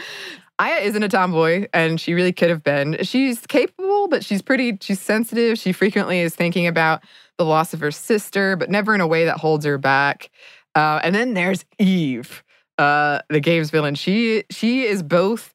Aya 0.59 0.81
isn't 0.83 1.03
a 1.03 1.09
tomboy, 1.09 1.67
and 1.73 2.01
she 2.01 2.13
really 2.15 2.33
could 2.33 2.51
have 2.51 2.63
been. 2.63 2.99
She's 3.03 3.41
capable, 3.47 4.09
but 4.09 4.25
she's 4.25 4.43
pretty, 4.43 4.77
she's 4.81 5.01
sensitive. 5.01 5.59
She 5.59 5.73
frequently 5.73 6.21
is 6.21 6.35
thinking 6.35 6.67
about 6.67 7.03
the 7.39 7.45
loss 7.45 7.75
of 7.75 7.81
her 7.81 7.91
sister, 7.91 8.57
but 8.57 8.71
never 8.71 8.95
in 8.95 9.01
a 9.01 9.07
way 9.07 9.25
that 9.25 9.39
holds 9.39 9.65
her 9.65 9.79
back. 9.79 10.31
Uh, 10.75 11.01
and 11.03 11.15
then 11.15 11.35
there's 11.35 11.65
Eve, 11.79 12.45
uh, 12.79 13.21
the 13.31 13.41
game's 13.41 13.71
villain. 13.71 13.95
She 13.95 14.45
she 14.51 14.83
is 14.83 15.03
both 15.03 15.55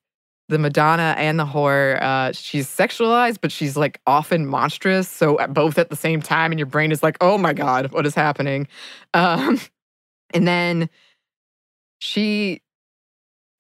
the 0.52 0.60
Madonna 0.60 1.16
and 1.18 1.40
the 1.40 1.46
whore, 1.46 2.00
Uh, 2.02 2.32
she's 2.34 2.68
sexualized, 2.68 3.40
but 3.42 3.52
she's 3.52 3.78
like 3.78 4.00
often 4.06 4.46
monstrous. 4.46 5.08
So 5.08 5.40
at 5.40 5.54
both 5.54 5.78
at 5.78 5.90
the 5.90 5.96
same 5.96 6.22
time, 6.22 6.52
and 6.52 6.60
your 6.60 6.68
brain 6.68 6.92
is 6.92 7.02
like, 7.02 7.18
oh 7.22 7.38
my 7.38 7.54
god, 7.54 7.92
what 7.92 8.06
is 8.06 8.14
happening? 8.14 8.68
Um, 9.14 9.60
and 10.34 10.48
then 10.48 10.90
she, 12.00 12.62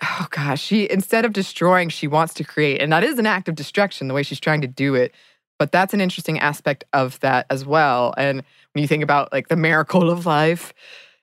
oh 0.03 0.27
gosh, 0.29 0.61
she 0.61 0.89
instead 0.89 1.25
of 1.25 1.33
destroying, 1.33 1.89
she 1.89 2.07
wants 2.07 2.33
to 2.35 2.43
create, 2.43 2.81
and 2.81 2.91
that 2.91 3.03
is 3.03 3.17
an 3.17 3.25
act 3.25 3.47
of 3.47 3.55
destruction. 3.55 4.07
The 4.07 4.13
way 4.13 4.23
she's 4.23 4.39
trying 4.39 4.61
to 4.61 4.67
do 4.67 4.93
it, 4.95 5.13
but 5.57 5.71
that's 5.71 5.93
an 5.93 6.01
interesting 6.01 6.39
aspect 6.39 6.83
of 6.91 7.19
that 7.21 7.45
as 7.49 7.65
well. 7.65 8.13
And 8.17 8.43
when 8.73 8.81
you 8.81 8.87
think 8.87 9.03
about 9.03 9.31
like 9.31 9.47
the 9.47 9.55
miracle 9.55 10.09
of 10.09 10.25
life, 10.25 10.73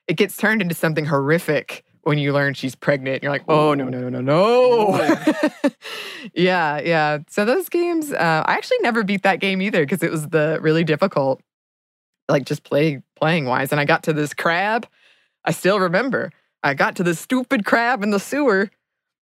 it 0.07 0.17
gets 0.17 0.35
turned 0.35 0.61
into 0.61 0.75
something 0.75 1.05
horrific 1.05 1.83
when 2.03 2.17
you 2.17 2.33
learn 2.33 2.53
she's 2.53 2.75
pregnant. 2.75 3.23
You're 3.23 3.31
like, 3.31 3.43
oh 3.47 3.73
no 3.73 3.85
no 3.85 3.99
no 3.99 4.09
no 4.09 4.21
no. 4.21 5.29
yeah 6.33 6.79
yeah. 6.79 7.19
So 7.29 7.45
those 7.45 7.69
games, 7.69 8.11
uh, 8.11 8.43
I 8.45 8.53
actually 8.53 8.79
never 8.81 9.03
beat 9.03 9.23
that 9.23 9.39
game 9.39 9.61
either 9.61 9.85
because 9.85 10.03
it 10.03 10.11
was 10.11 10.27
the 10.29 10.59
really 10.61 10.83
difficult, 10.83 11.41
like 12.27 12.45
just 12.45 12.63
play 12.63 13.01
playing 13.15 13.45
wise. 13.45 13.71
And 13.71 13.79
I 13.79 13.85
got 13.85 14.03
to 14.03 14.13
this 14.13 14.33
crab. 14.33 14.87
I 15.45 15.51
still 15.51 15.79
remember. 15.79 16.31
I 16.63 16.73
got 16.73 16.95
to 16.97 17.03
this 17.03 17.19
stupid 17.19 17.65
crab 17.65 18.03
in 18.03 18.11
the 18.11 18.19
sewer. 18.19 18.69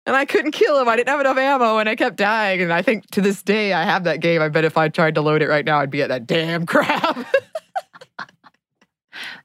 And 0.06 0.16
I 0.16 0.24
couldn't 0.24 0.52
kill 0.54 0.80
him. 0.80 0.88
I 0.88 0.96
didn't 0.96 1.10
have 1.10 1.20
enough 1.20 1.38
ammo 1.38 1.80
and 1.80 1.90
I 1.90 1.96
kept 1.98 2.16
dying. 2.16 2.62
And 2.62 2.72
I 2.72 2.82
think 2.82 3.12
to 3.12 3.20
this 3.20 3.44
day, 3.44 3.74
I 3.74 3.84
have 3.84 4.06
that 4.06 4.22
game. 4.22 4.42
I 4.42 4.48
bet 4.48 4.64
if 4.64 4.78
I 4.78 4.88
tried 4.88 5.16
to 5.16 5.22
load 5.22 5.42
it 5.42 5.50
right 5.50 5.66
now, 5.66 5.80
I'd 5.80 5.90
be 5.90 6.02
at 6.02 6.08
that 6.08 6.26
damn 6.26 6.66
crab. 6.66 7.26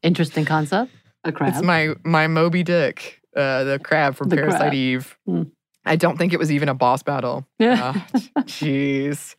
Interesting 0.04 0.44
concept. 0.44 0.92
A 1.24 1.32
crab. 1.32 1.52
It's 1.54 1.62
my 1.62 1.94
my 2.04 2.26
Moby 2.26 2.62
Dick, 2.62 3.20
uh, 3.36 3.64
the 3.64 3.78
crab 3.78 4.16
from 4.16 4.28
The 4.28 4.36
Parasite 4.36 4.60
crab. 4.60 4.74
Eve. 4.74 5.18
Hmm. 5.26 5.42
I 5.84 5.96
don't 5.96 6.16
think 6.16 6.32
it 6.32 6.38
was 6.38 6.52
even 6.52 6.68
a 6.68 6.74
boss 6.74 7.02
battle. 7.02 7.46
yeah. 7.58 7.92
Jeez. 8.40 9.34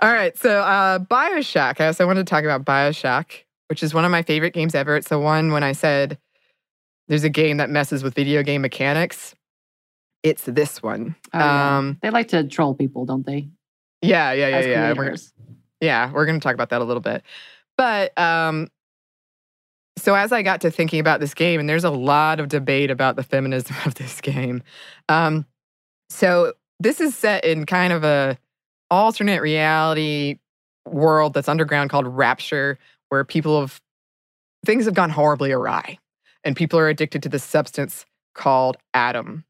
All 0.00 0.10
right, 0.12 0.36
so 0.36 0.60
uh, 0.60 0.98
Bioshock. 0.98 1.80
I 1.80 1.86
also 1.86 2.06
wanted 2.06 2.26
to 2.26 2.30
talk 2.30 2.44
about 2.44 2.64
Bioshock, 2.64 3.44
which 3.68 3.82
is 3.82 3.94
one 3.94 4.04
of 4.04 4.10
my 4.10 4.22
favorite 4.22 4.52
games 4.54 4.74
ever. 4.74 4.96
It's 4.96 5.08
the 5.08 5.18
one 5.18 5.52
when 5.52 5.62
I 5.62 5.72
said 5.72 6.18
there's 7.08 7.24
a 7.24 7.28
game 7.28 7.58
that 7.58 7.70
messes 7.70 8.02
with 8.02 8.14
video 8.14 8.42
game 8.42 8.62
mechanics. 8.62 9.34
It's 10.22 10.44
this 10.44 10.82
one. 10.82 11.16
Oh, 11.32 11.38
yeah. 11.38 11.78
Um, 11.78 11.98
they 12.00 12.10
like 12.10 12.28
to 12.28 12.44
troll 12.44 12.74
people, 12.74 13.04
don't 13.04 13.26
they? 13.26 13.48
yeah, 14.00 14.32
yeah, 14.32 14.48
yeah, 14.48 14.56
As 14.56 14.66
yeah. 14.66 14.92
We're, 14.92 15.14
yeah, 15.80 16.12
we're 16.12 16.26
going 16.26 16.38
to 16.40 16.42
talk 16.42 16.54
about 16.54 16.70
that 16.70 16.80
a 16.80 16.84
little 16.84 17.00
bit. 17.00 17.22
But 17.76 18.16
um, 18.18 18.68
so 19.96 20.14
as 20.14 20.32
I 20.32 20.42
got 20.42 20.60
to 20.62 20.70
thinking 20.70 21.00
about 21.00 21.20
this 21.20 21.34
game, 21.34 21.60
and 21.60 21.68
there's 21.68 21.84
a 21.84 21.90
lot 21.90 22.40
of 22.40 22.48
debate 22.48 22.90
about 22.90 23.16
the 23.16 23.22
feminism 23.22 23.76
of 23.86 23.94
this 23.94 24.20
game. 24.20 24.62
Um, 25.08 25.46
so 26.10 26.54
this 26.80 27.00
is 27.00 27.14
set 27.14 27.44
in 27.44 27.66
kind 27.66 27.92
of 27.92 28.04
a 28.04 28.38
alternate 28.90 29.40
reality 29.40 30.38
world 30.86 31.34
that's 31.34 31.48
underground 31.48 31.90
called 31.90 32.06
Rapture, 32.06 32.78
where 33.08 33.24
people 33.24 33.60
have 33.60 33.80
things 34.64 34.84
have 34.84 34.94
gone 34.94 35.10
horribly 35.10 35.52
awry, 35.52 35.98
and 36.44 36.56
people 36.56 36.78
are 36.78 36.88
addicted 36.88 37.22
to 37.22 37.28
this 37.28 37.44
substance 37.44 38.04
called 38.34 38.76
Adam. 38.94 39.44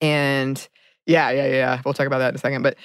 And 0.00 0.68
yeah, 1.06 1.30
yeah, 1.30 1.46
yeah. 1.46 1.82
We'll 1.84 1.94
talk 1.94 2.06
about 2.06 2.18
that 2.18 2.30
in 2.30 2.34
a 2.34 2.38
second. 2.38 2.62
But 2.62 2.76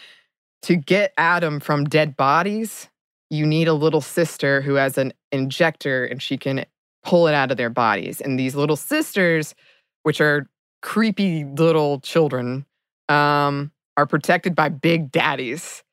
to 0.63 0.75
get 0.75 1.13
Adam 1.17 1.59
from 1.59 1.85
dead 1.85 2.15
bodies, 2.15 2.89
you 3.29 3.45
need 3.45 3.67
a 3.67 3.73
little 3.73 4.01
sister 4.01 4.61
who 4.61 4.75
has 4.75 4.97
an 4.97 5.13
injector 5.31 6.05
and 6.05 6.21
she 6.21 6.37
can 6.37 6.65
pull 7.03 7.27
it 7.27 7.33
out 7.33 7.51
of 7.51 7.57
their 7.57 7.69
bodies. 7.69 8.21
And 8.21 8.39
these 8.39 8.55
little 8.55 8.75
sisters, 8.75 9.55
which 10.03 10.19
are 10.19 10.47
creepy 10.81 11.45
little 11.45 11.99
children, 11.99 12.65
um, 13.07 13.71
are 13.97 14.05
protected 14.05 14.55
by 14.55 14.69
big 14.69 15.11
daddies 15.11 15.83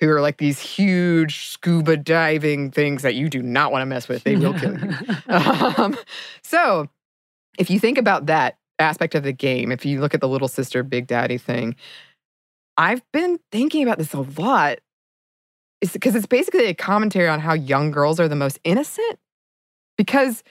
who 0.00 0.08
are 0.10 0.20
like 0.20 0.38
these 0.38 0.60
huge 0.60 1.48
scuba 1.48 1.96
diving 1.96 2.70
things 2.70 3.02
that 3.02 3.14
you 3.14 3.28
do 3.28 3.42
not 3.42 3.72
want 3.72 3.82
to 3.82 3.86
mess 3.86 4.08
with. 4.08 4.22
They 4.22 4.36
will 4.36 4.54
kill 4.54 4.78
you. 4.78 4.92
um, 5.28 5.96
so 6.42 6.88
if 7.58 7.68
you 7.68 7.80
think 7.80 7.98
about 7.98 8.26
that 8.26 8.58
aspect 8.78 9.14
of 9.16 9.24
the 9.24 9.32
game, 9.32 9.72
if 9.72 9.84
you 9.84 10.00
look 10.00 10.14
at 10.14 10.20
the 10.20 10.28
little 10.28 10.48
sister, 10.48 10.82
big 10.84 11.08
daddy 11.08 11.36
thing, 11.36 11.74
I've 12.76 13.02
been 13.12 13.40
thinking 13.50 13.82
about 13.82 13.98
this 13.98 14.14
a 14.14 14.20
lot. 14.20 14.78
It's 15.80 15.92
because 15.92 16.14
it's 16.14 16.26
basically 16.26 16.66
a 16.66 16.74
commentary 16.74 17.28
on 17.28 17.40
how 17.40 17.54
young 17.54 17.90
girls 17.90 18.18
are 18.18 18.28
the 18.28 18.36
most 18.36 18.58
innocent. 18.64 19.18
Because 19.96 20.42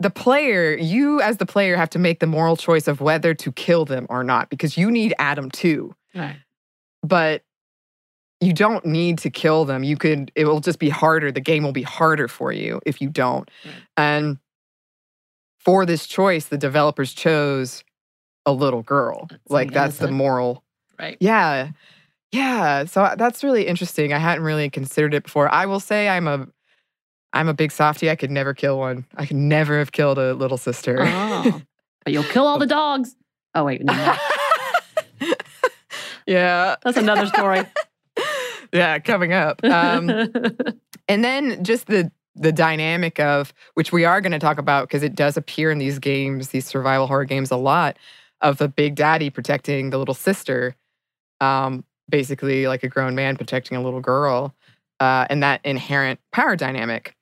the 0.00 0.10
player, 0.10 0.76
you 0.76 1.20
as 1.20 1.38
the 1.38 1.46
player, 1.46 1.76
have 1.76 1.90
to 1.90 1.98
make 1.98 2.20
the 2.20 2.26
moral 2.26 2.56
choice 2.56 2.88
of 2.88 3.00
whether 3.00 3.34
to 3.34 3.52
kill 3.52 3.84
them 3.84 4.06
or 4.08 4.22
not, 4.22 4.50
because 4.50 4.76
you 4.76 4.90
need 4.90 5.14
Adam 5.18 5.50
too. 5.50 5.94
Right. 6.14 6.36
But 7.02 7.42
you 8.40 8.52
don't 8.52 8.86
need 8.86 9.18
to 9.18 9.30
kill 9.30 9.64
them. 9.64 9.82
You 9.82 9.96
could, 9.96 10.30
it 10.36 10.44
will 10.44 10.60
just 10.60 10.78
be 10.78 10.88
harder. 10.88 11.32
The 11.32 11.40
game 11.40 11.64
will 11.64 11.72
be 11.72 11.82
harder 11.82 12.28
for 12.28 12.52
you 12.52 12.80
if 12.86 13.00
you 13.00 13.08
don't. 13.08 13.50
Right. 13.64 13.74
And 13.96 14.38
for 15.58 15.84
this 15.84 16.06
choice, 16.06 16.46
the 16.46 16.58
developers 16.58 17.12
chose 17.12 17.82
a 18.46 18.52
little 18.52 18.82
girl. 18.82 19.26
That's 19.28 19.50
like 19.50 19.72
that's 19.72 19.98
the 19.98 20.10
moral 20.10 20.64
Right. 20.98 21.16
yeah. 21.20 21.70
Yeah. 22.32 22.84
So 22.84 23.02
uh, 23.02 23.14
that's 23.14 23.42
really 23.42 23.66
interesting. 23.66 24.12
I 24.12 24.18
hadn't 24.18 24.44
really 24.44 24.68
considered 24.70 25.14
it 25.14 25.24
before. 25.24 25.52
I 25.52 25.66
will 25.66 25.80
say 25.80 26.08
I'm 26.08 26.28
a 26.28 26.46
I'm 27.32 27.48
a 27.48 27.54
big 27.54 27.72
softie. 27.72 28.10
I 28.10 28.16
could 28.16 28.30
never 28.30 28.54
kill 28.54 28.78
one. 28.78 29.06
I 29.16 29.26
could 29.26 29.36
never 29.36 29.78
have 29.78 29.92
killed 29.92 30.18
a 30.18 30.34
little 30.34 30.58
sister. 30.58 30.98
Oh. 31.00 31.62
But 32.04 32.12
you'll 32.12 32.24
kill 32.24 32.46
all 32.46 32.58
the 32.58 32.66
dogs. 32.66 33.16
Oh 33.54 33.64
wait, 33.64 33.84
no, 33.84 33.92
no. 33.92 35.26
yeah. 36.26 36.76
that's 36.82 36.96
another 36.96 37.26
story. 37.26 37.62
Yeah, 38.72 38.98
coming 38.98 39.32
up. 39.32 39.64
Um, 39.64 40.10
and 41.08 41.24
then 41.24 41.64
just 41.64 41.86
the 41.86 42.10
the 42.34 42.52
dynamic 42.52 43.18
of 43.18 43.52
which 43.74 43.92
we 43.92 44.04
are 44.04 44.20
going 44.20 44.32
to 44.32 44.38
talk 44.38 44.58
about 44.58 44.86
because 44.86 45.02
it 45.02 45.14
does 45.14 45.36
appear 45.36 45.70
in 45.70 45.78
these 45.78 45.98
games, 45.98 46.48
these 46.48 46.66
survival 46.66 47.06
horror 47.06 47.24
games 47.24 47.50
a 47.50 47.56
lot 47.56 47.98
of 48.40 48.58
the 48.58 48.68
big 48.68 48.94
daddy 48.94 49.28
protecting 49.30 49.90
the 49.90 49.98
little 49.98 50.14
sister. 50.14 50.76
Um, 51.40 51.84
basically 52.08 52.66
like 52.66 52.82
a 52.82 52.88
grown 52.88 53.14
man 53.14 53.36
protecting 53.36 53.76
a 53.76 53.82
little 53.82 54.00
girl, 54.00 54.54
uh, 55.00 55.26
and 55.30 55.42
that 55.42 55.60
inherent 55.64 56.20
power 56.32 56.56
dynamic. 56.56 57.14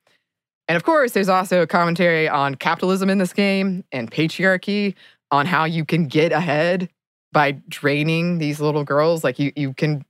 And 0.69 0.77
of 0.77 0.85
course, 0.85 1.13
there's 1.13 1.29
also 1.29 1.63
a 1.63 1.67
commentary 1.67 2.29
on 2.29 2.57
capitalism 2.57 3.09
in 3.09 3.19
this 3.19 3.33
game 3.33 3.85
and 3.93 4.11
patriarchy, 4.11 4.95
on 5.31 5.47
how 5.47 5.65
you 5.65 5.85
can 5.85 6.07
get 6.07 6.33
ahead 6.33 6.89
by 7.33 7.53
draining 7.69 8.39
these 8.39 8.61
little 8.61 8.85
girls. 8.85 9.25
Like 9.25 9.39
you, 9.39 9.53
you 9.57 9.75
can 9.75 10.05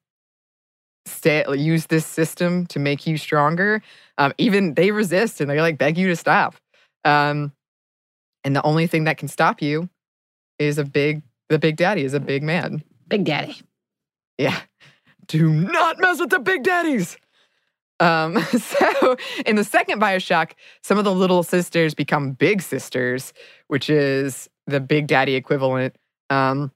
stay, 1.07 1.45
use 1.55 1.87
this 1.87 2.07
system 2.07 2.67
to 2.67 2.79
make 2.79 3.07
you 3.07 3.17
stronger. 3.17 3.83
Um, 4.19 4.33
even 4.39 4.75
they 4.75 4.91
resist 4.91 5.41
and 5.41 5.51
they 5.51 5.61
like 5.61 5.79
beg 5.79 5.99
you 5.99 6.09
to 6.09 6.17
stop. 6.17 6.57
Um, 7.05 7.53
and 8.45 8.55
the 8.55 8.63
only 8.63 8.87
thing 8.87 9.05
that 9.05 9.19
can 9.19 9.29
stop 9.29 9.61
you 9.61 9.89
is 10.59 10.79
a 10.79 10.85
big, 10.85 11.23
the 11.49 11.59
big 11.59 11.77
daddy 11.77 12.05
is 12.05 12.15
a 12.15 12.21
big 12.21 12.43
man. 12.43 12.83
Big 13.09 13.25
Daddy. 13.25 13.61
Yeah. 14.39 14.61
Do 15.27 15.51
not 15.51 15.99
mess 15.99 16.21
with 16.21 16.31
the 16.31 16.39
big 16.39 16.63
daddies. 16.63 17.17
Um, 17.99 18.39
so 18.59 19.17
in 19.45 19.57
the 19.57 19.65
second 19.65 20.01
Bioshock, 20.01 20.53
some 20.83 20.99
of 20.99 21.05
the 21.05 21.15
little 21.15 21.43
sisters 21.43 21.95
become 21.95 22.33
big 22.33 22.63
sisters, 22.63 23.33
which 23.69 23.91
is 23.91 24.49
the 24.67 24.81
big 24.81 25.07
daddy 25.07 25.35
equivalent. 25.35 25.97
Um, 26.31 26.73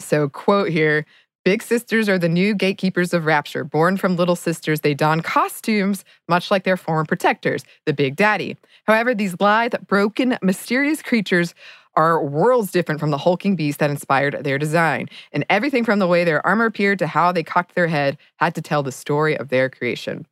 so 0.00 0.28
quote 0.28 0.68
here, 0.70 1.06
Big 1.46 1.62
sisters 1.62 2.08
are 2.08 2.18
the 2.18 2.28
new 2.28 2.56
gatekeepers 2.56 3.14
of 3.14 3.24
Rapture. 3.24 3.62
Born 3.62 3.96
from 3.98 4.16
little 4.16 4.34
sisters, 4.34 4.80
they 4.80 4.94
don 4.94 5.20
costumes 5.20 6.04
much 6.28 6.50
like 6.50 6.64
their 6.64 6.76
former 6.76 7.04
protectors, 7.04 7.64
the 7.84 7.92
Big 7.92 8.16
Daddy. 8.16 8.56
However, 8.88 9.14
these 9.14 9.36
lithe, 9.38 9.74
broken, 9.86 10.36
mysterious 10.42 11.02
creatures 11.02 11.54
are 11.96 12.22
worlds 12.22 12.70
different 12.70 13.00
from 13.00 13.10
the 13.10 13.18
hulking 13.18 13.56
beast 13.56 13.78
that 13.78 13.90
inspired 13.90 14.44
their 14.44 14.58
design. 14.58 15.08
And 15.32 15.44
everything 15.48 15.84
from 15.84 15.98
the 15.98 16.06
way 16.06 16.24
their 16.24 16.46
armor 16.46 16.66
appeared 16.66 16.98
to 17.00 17.06
how 17.06 17.32
they 17.32 17.42
cocked 17.42 17.74
their 17.74 17.88
head 17.88 18.18
had 18.36 18.54
to 18.54 18.62
tell 18.62 18.82
the 18.82 18.92
story 18.92 19.36
of 19.36 19.48
their 19.48 19.70
creation. 19.70 20.26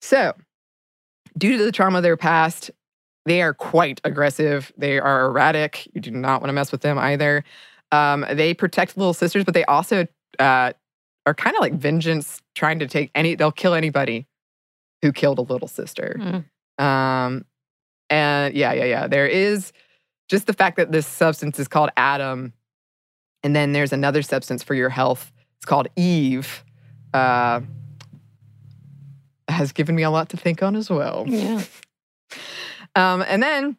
So, 0.00 0.34
due 1.38 1.56
to 1.56 1.64
the 1.64 1.72
trauma 1.72 1.98
of 1.98 2.02
their 2.02 2.16
past, 2.16 2.70
they 3.24 3.40
are 3.42 3.54
quite 3.54 4.00
aggressive. 4.04 4.72
They 4.76 4.98
are 4.98 5.26
erratic. 5.26 5.88
You 5.94 6.00
do 6.00 6.10
not 6.10 6.40
want 6.40 6.48
to 6.48 6.54
mess 6.54 6.72
with 6.72 6.80
them 6.80 6.98
either. 6.98 7.44
Um, 7.92 8.26
they 8.32 8.52
protect 8.52 8.96
little 8.96 9.14
sisters, 9.14 9.44
but 9.44 9.54
they 9.54 9.64
also 9.66 10.06
uh, 10.38 10.72
are 11.26 11.34
kind 11.34 11.54
of 11.54 11.60
like 11.60 11.74
vengeance, 11.74 12.40
trying 12.54 12.80
to 12.80 12.88
take 12.88 13.10
any. 13.14 13.36
They'll 13.36 13.52
kill 13.52 13.74
anybody 13.74 14.26
who 15.02 15.12
killed 15.12 15.38
a 15.38 15.42
little 15.42 15.68
sister. 15.68 16.16
Mm. 16.18 16.84
Um, 16.84 17.44
and 18.10 18.54
yeah, 18.54 18.72
yeah, 18.72 18.84
yeah. 18.84 19.06
There 19.06 19.26
is 19.26 19.72
just 20.28 20.46
the 20.46 20.52
fact 20.52 20.76
that 20.76 20.92
this 20.92 21.06
substance 21.06 21.58
is 21.58 21.68
called 21.68 21.90
Adam, 21.96 22.52
and 23.42 23.54
then 23.54 23.72
there's 23.72 23.92
another 23.92 24.22
substance 24.22 24.62
for 24.62 24.74
your 24.74 24.88
health. 24.88 25.32
It's 25.56 25.66
called 25.66 25.88
Eve. 25.96 26.64
Uh, 27.12 27.60
has 29.48 29.72
given 29.72 29.94
me 29.94 30.02
a 30.02 30.10
lot 30.10 30.30
to 30.30 30.36
think 30.36 30.62
on 30.62 30.76
as 30.76 30.90
well. 30.90 31.24
Yeah. 31.26 31.62
Um, 32.94 33.24
and 33.26 33.42
then 33.42 33.78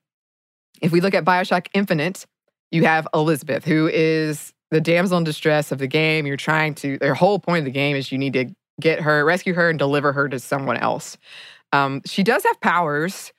if 0.82 0.92
we 0.92 1.00
look 1.00 1.14
at 1.14 1.24
Bioshock 1.24 1.68
Infinite, 1.74 2.26
you 2.72 2.84
have 2.86 3.08
Elizabeth, 3.14 3.64
who 3.64 3.88
is 3.88 4.54
the 4.72 4.82
damsel 4.82 5.20
in 5.20 5.24
distress 5.24 5.72
of 5.72 5.78
the 5.78 5.86
game. 5.86 6.26
You're 6.26 6.36
trying 6.36 6.74
to, 6.76 6.98
their 6.98 7.14
whole 7.14 7.38
point 7.38 7.60
of 7.60 7.66
the 7.66 7.72
game 7.72 7.96
is 7.96 8.12
you 8.12 8.18
need 8.18 8.34
to 8.34 8.48
get 8.82 9.02
her, 9.02 9.24
rescue 9.24 9.54
her, 9.54 9.70
and 9.70 9.78
deliver 9.78 10.14
her 10.14 10.28
to 10.30 10.40
someone 10.40 10.78
else. 10.78 11.18
Um, 11.72 12.02
she 12.06 12.24
does 12.24 12.44
have 12.44 12.60
powers. 12.60 13.32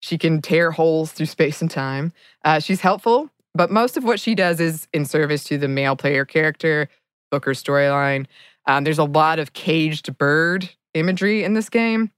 She 0.00 0.18
can 0.18 0.40
tear 0.42 0.70
holes 0.70 1.12
through 1.12 1.26
space 1.26 1.60
and 1.60 1.70
time. 1.70 2.12
Uh, 2.44 2.58
she's 2.58 2.80
helpful, 2.80 3.30
but 3.54 3.70
most 3.70 3.96
of 3.96 4.04
what 4.04 4.18
she 4.18 4.34
does 4.34 4.58
is 4.60 4.88
in 4.92 5.04
service 5.04 5.44
to 5.44 5.58
the 5.58 5.68
male 5.68 5.96
player 5.96 6.24
character, 6.24 6.88
Booker's 7.30 7.62
storyline. 7.62 8.26
Um, 8.66 8.84
there's 8.84 8.98
a 8.98 9.04
lot 9.04 9.38
of 9.38 9.52
caged 9.52 10.16
bird 10.18 10.68
imagery 10.94 11.44
in 11.44 11.54
this 11.54 11.68
game. 11.68 12.10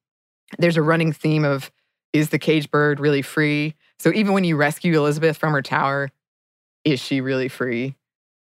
There's 0.58 0.76
a 0.76 0.82
running 0.82 1.12
theme 1.12 1.44
of 1.44 1.70
is 2.12 2.28
the 2.28 2.38
caged 2.38 2.70
bird 2.70 3.00
really 3.00 3.22
free? 3.22 3.74
So 3.98 4.12
even 4.12 4.32
when 4.34 4.44
you 4.44 4.56
rescue 4.56 4.94
Elizabeth 4.96 5.36
from 5.38 5.52
her 5.52 5.62
tower, 5.62 6.10
is 6.84 7.00
she 7.00 7.20
really 7.20 7.48
free? 7.48 7.96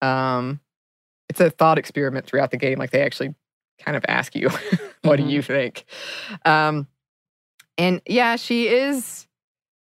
Um, 0.01 0.61
it's 1.29 1.41
a 1.41 1.51
thought 1.51 1.79
experiment 1.79 2.27
throughout 2.27 2.51
the 2.53 2.57
game. 2.57 2.79
Like 2.79 2.91
they 2.91 3.03
actually 3.03 3.35
kind 3.79 3.97
of 3.97 4.05
ask 4.09 4.35
you, 4.35 4.49
what 5.03 5.19
Mhm. 5.21 5.27
do 5.27 5.33
you 5.33 5.43
think? 5.43 5.85
Um, 6.45 6.87
and 7.79 8.01
yeah, 8.07 8.37
she 8.37 8.69
is 8.69 9.27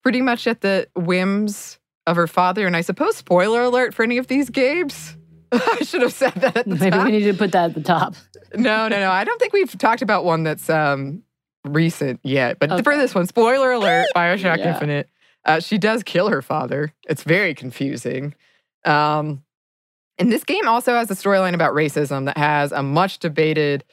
pretty 0.02 0.20
much 0.22 0.46
at 0.46 0.60
the 0.60 0.88
whims 0.96 1.78
of 2.06 2.16
her 2.16 2.26
father. 2.26 2.66
And 2.66 2.76
I 2.76 2.80
suppose, 2.80 3.16
spoiler 3.16 3.62
alert 3.62 3.94
for 3.94 4.02
any 4.02 4.18
of 4.18 4.26
these 4.26 4.50
games. 4.50 5.16
I 5.52 5.78
should 5.84 6.02
have 6.02 6.12
said 6.12 6.32
that 6.34 6.66
Maybe 6.66 6.90
top. 6.90 7.04
we 7.04 7.12
need 7.12 7.24
to 7.24 7.34
put 7.34 7.52
that 7.52 7.70
at 7.70 7.74
the 7.74 7.82
top. 7.82 8.14
No, 8.54 8.88
no, 8.88 8.98
no. 9.00 9.10
I 9.10 9.24
don't 9.24 9.38
think 9.38 9.52
we've 9.52 9.76
talked 9.78 10.02
about 10.02 10.24
one 10.24 10.42
that's 10.44 10.68
um 10.70 11.22
recent 11.64 12.20
yet. 12.24 12.58
But 12.58 12.82
for 12.82 12.96
this 12.96 13.14
one, 13.14 13.26
spoiler 13.26 13.72
alert, 13.72 14.06
Bioshock 14.16 14.58
Yeah. 14.58 14.72
Infinite. 14.74 15.08
Uh, 15.44 15.60
she 15.60 15.76
does 15.78 16.02
kill 16.02 16.28
her 16.28 16.40
father. 16.42 16.92
It's 17.08 17.22
very 17.24 17.54
confusing. 17.54 18.34
Um, 18.84 19.42
and 20.18 20.30
this 20.30 20.44
game 20.44 20.68
also 20.68 20.94
has 20.94 21.10
a 21.10 21.14
storyline 21.14 21.54
about 21.54 21.74
racism 21.74 22.26
that 22.26 22.36
has 22.38 22.72
a 22.72 22.82
much 22.82 23.18
debated. 23.18 23.84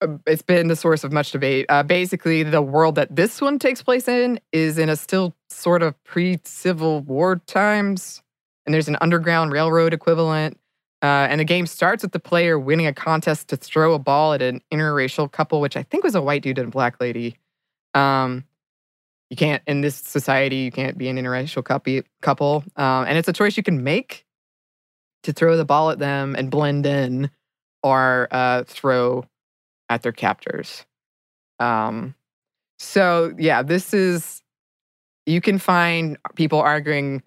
Uh, 0.00 0.18
It's 0.26 0.42
been 0.42 0.68
the 0.68 0.76
source 0.76 1.04
of 1.04 1.12
much 1.12 1.32
debate. 1.32 1.66
Uh, 1.68 1.82
basically, 1.82 2.42
the 2.42 2.62
world 2.62 2.94
that 2.96 3.14
this 3.14 3.40
one 3.40 3.58
takes 3.58 3.82
place 3.82 4.08
in 4.08 4.40
is 4.52 4.78
in 4.78 4.88
a 4.88 4.96
still 4.96 5.34
sort 5.50 5.82
of 5.82 6.02
pre-Civil 6.04 7.00
War 7.00 7.36
times, 7.46 8.22
and 8.64 8.74
there's 8.74 8.88
an 8.88 8.96
underground 9.00 9.52
railroad 9.52 9.94
equivalent. 9.94 10.58
Uh, 11.02 11.28
and 11.28 11.40
the 11.40 11.44
game 11.44 11.66
starts 11.66 12.02
with 12.02 12.12
the 12.12 12.18
player 12.18 12.58
winning 12.58 12.86
a 12.86 12.92
contest 12.92 13.48
to 13.48 13.56
throw 13.56 13.92
a 13.92 13.98
ball 13.98 14.32
at 14.32 14.42
an 14.42 14.60
interracial 14.72 15.30
couple, 15.30 15.60
which 15.60 15.76
I 15.76 15.82
think 15.82 16.02
was 16.02 16.14
a 16.14 16.22
white 16.22 16.42
dude 16.42 16.58
and 16.58 16.68
a 16.68 16.70
black 16.70 17.00
lady. 17.00 17.36
Um, 17.94 18.44
you 19.30 19.36
can't 19.36 19.62
in 19.66 19.82
this 19.82 19.96
society, 19.96 20.56
you 20.56 20.70
can't 20.70 20.96
be 20.96 21.08
an 21.08 21.16
interracial. 21.16 21.62
Couple, 22.22 22.64
um, 22.76 23.04
and 23.06 23.18
it's 23.18 23.28
a 23.28 23.32
choice 23.32 23.56
you 23.56 23.62
can 23.62 23.84
make 23.84 24.24
to 25.24 25.32
throw 25.32 25.56
the 25.56 25.64
ball 25.64 25.90
at 25.90 25.98
them 25.98 26.34
and 26.36 26.50
blend 26.50 26.86
in, 26.86 27.30
or 27.82 28.28
uh, 28.30 28.64
throw 28.64 29.24
at 29.88 30.02
their 30.02 30.12
captors. 30.12 30.84
Um, 31.58 32.14
so 32.78 33.32
yeah, 33.38 33.62
this 33.62 33.94
is 33.94 34.42
you 35.26 35.40
can 35.40 35.58
find 35.58 36.18
people 36.36 36.60
arguing 36.60 37.22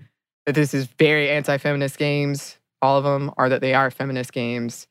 that 0.45 0.55
this 0.55 0.73
is 0.73 0.85
very 0.97 1.29
anti-feminist 1.29 1.97
games. 1.97 2.57
All 2.81 2.97
of 2.97 3.03
them 3.03 3.31
are 3.37 3.49
that 3.49 3.61
they 3.61 3.73
are 3.73 3.91
feminist 3.91 4.31
games. 4.31 4.87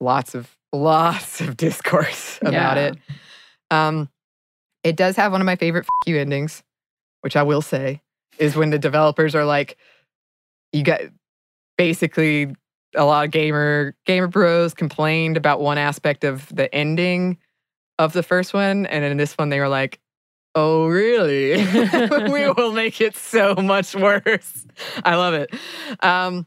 Lots 0.00 0.34
of 0.34 0.56
lots 0.72 1.40
of 1.40 1.56
discourse 1.56 2.38
about 2.42 2.76
Yeah. 2.76 2.84
it. 2.86 2.98
Um, 3.70 4.08
it 4.84 4.96
does 4.96 5.16
have 5.16 5.32
one 5.32 5.40
of 5.40 5.44
my 5.46 5.56
favorite 5.56 5.84
"f- 5.84 6.06
you" 6.08 6.18
endings, 6.18 6.62
which 7.22 7.36
I 7.36 7.42
will 7.42 7.62
say 7.62 8.00
is 8.38 8.54
when 8.56 8.70
the 8.70 8.78
developers 8.78 9.34
are 9.34 9.44
like, 9.44 9.76
you 10.72 10.82
got 10.84 11.00
basically 11.76 12.54
a 12.98 13.04
lot 13.04 13.24
of 13.24 13.30
gamer 13.30 13.94
gamer 14.04 14.26
bros 14.26 14.74
complained 14.74 15.36
about 15.36 15.60
one 15.60 15.78
aspect 15.78 16.24
of 16.24 16.54
the 16.54 16.72
ending 16.74 17.38
of 17.98 18.12
the 18.12 18.22
first 18.22 18.52
one, 18.52 18.86
and 18.86 19.04
in 19.04 19.16
this 19.16 19.34
one 19.34 19.48
they 19.48 19.60
were 19.60 19.68
like, 19.68 20.00
"Oh, 20.54 20.86
really? 20.86 21.56
we 22.30 22.50
will 22.56 22.72
make 22.72 23.00
it 23.00 23.16
so 23.16 23.54
much 23.54 23.94
worse." 23.94 24.66
I 25.04 25.14
love 25.14 25.34
it. 25.34 25.54
Um, 26.00 26.46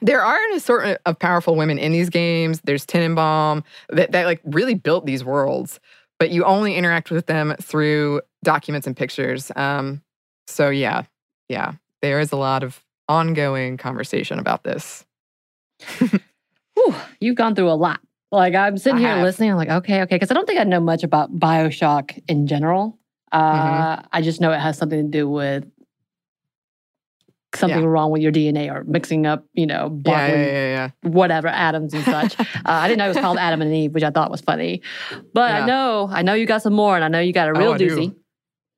there 0.00 0.22
are 0.24 0.36
an 0.36 0.56
assortment 0.56 1.00
of 1.06 1.18
powerful 1.18 1.54
women 1.54 1.78
in 1.78 1.92
these 1.92 2.10
games. 2.10 2.60
There's 2.64 2.84
Tenenbaum 2.84 3.62
that, 3.90 4.10
that 4.12 4.26
like 4.26 4.40
really 4.44 4.74
built 4.74 5.06
these 5.06 5.24
worlds, 5.24 5.78
but 6.18 6.30
you 6.30 6.44
only 6.44 6.74
interact 6.74 7.10
with 7.10 7.26
them 7.26 7.54
through 7.60 8.20
documents 8.42 8.86
and 8.86 8.96
pictures. 8.96 9.52
Um, 9.54 10.02
so 10.48 10.70
yeah, 10.70 11.04
yeah, 11.48 11.74
there 12.00 12.18
is 12.18 12.32
a 12.32 12.36
lot 12.36 12.64
of 12.64 12.82
ongoing 13.08 13.76
conversation 13.76 14.40
about 14.40 14.64
this. 14.64 15.04
Whew, 16.74 16.94
you've 17.20 17.36
gone 17.36 17.54
through 17.54 17.70
a 17.70 17.74
lot. 17.74 18.00
Like 18.30 18.54
I'm 18.54 18.78
sitting 18.78 18.96
I 18.98 19.00
here 19.00 19.08
have. 19.10 19.22
listening. 19.22 19.50
I'm 19.50 19.56
like, 19.56 19.68
okay, 19.68 20.02
okay, 20.02 20.16
because 20.16 20.30
I 20.30 20.34
don't 20.34 20.46
think 20.46 20.58
I 20.58 20.64
know 20.64 20.80
much 20.80 21.02
about 21.04 21.38
Bioshock 21.38 22.18
in 22.28 22.46
general. 22.46 22.98
Uh, 23.30 23.52
Mm-hmm. 23.96 24.06
I 24.12 24.22
just 24.22 24.40
know 24.40 24.52
it 24.52 24.58
has 24.60 24.76
something 24.78 25.02
to 25.02 25.08
do 25.18 25.28
with 25.28 25.64
something 27.54 27.84
wrong 27.84 28.10
with 28.10 28.22
your 28.22 28.32
DNA 28.32 28.72
or 28.74 28.82
mixing 28.84 29.26
up, 29.26 29.44
you 29.52 29.66
know, 29.66 30.00
Yeah, 30.06 30.26
yeah, 30.28 30.34
yeah, 30.36 30.50
yeah. 31.02 31.10
whatever 31.10 31.48
atoms 31.48 31.92
and 31.92 32.02
such. 32.04 32.40
uh, 32.40 32.44
I 32.64 32.88
didn't 32.88 32.98
know 32.98 33.04
it 33.06 33.08
was 33.14 33.18
called 33.18 33.36
Adam 33.38 33.60
and 33.60 33.74
Eve, 33.74 33.92
which 33.92 34.02
I 34.02 34.10
thought 34.10 34.30
was 34.30 34.40
funny. 34.40 34.80
But 35.34 35.50
Yeah. 35.50 35.62
I 35.62 35.66
know, 35.66 36.08
I 36.10 36.22
know 36.22 36.32
you 36.32 36.46
got 36.46 36.62
some 36.62 36.72
more, 36.72 36.94
and 36.96 37.04
I 37.04 37.08
know 37.08 37.20
you 37.20 37.34
got 37.34 37.48
a 37.48 37.52
Oh, 37.52 37.58
real 37.60 37.74
do. 37.74 37.88
doozy 37.96 38.14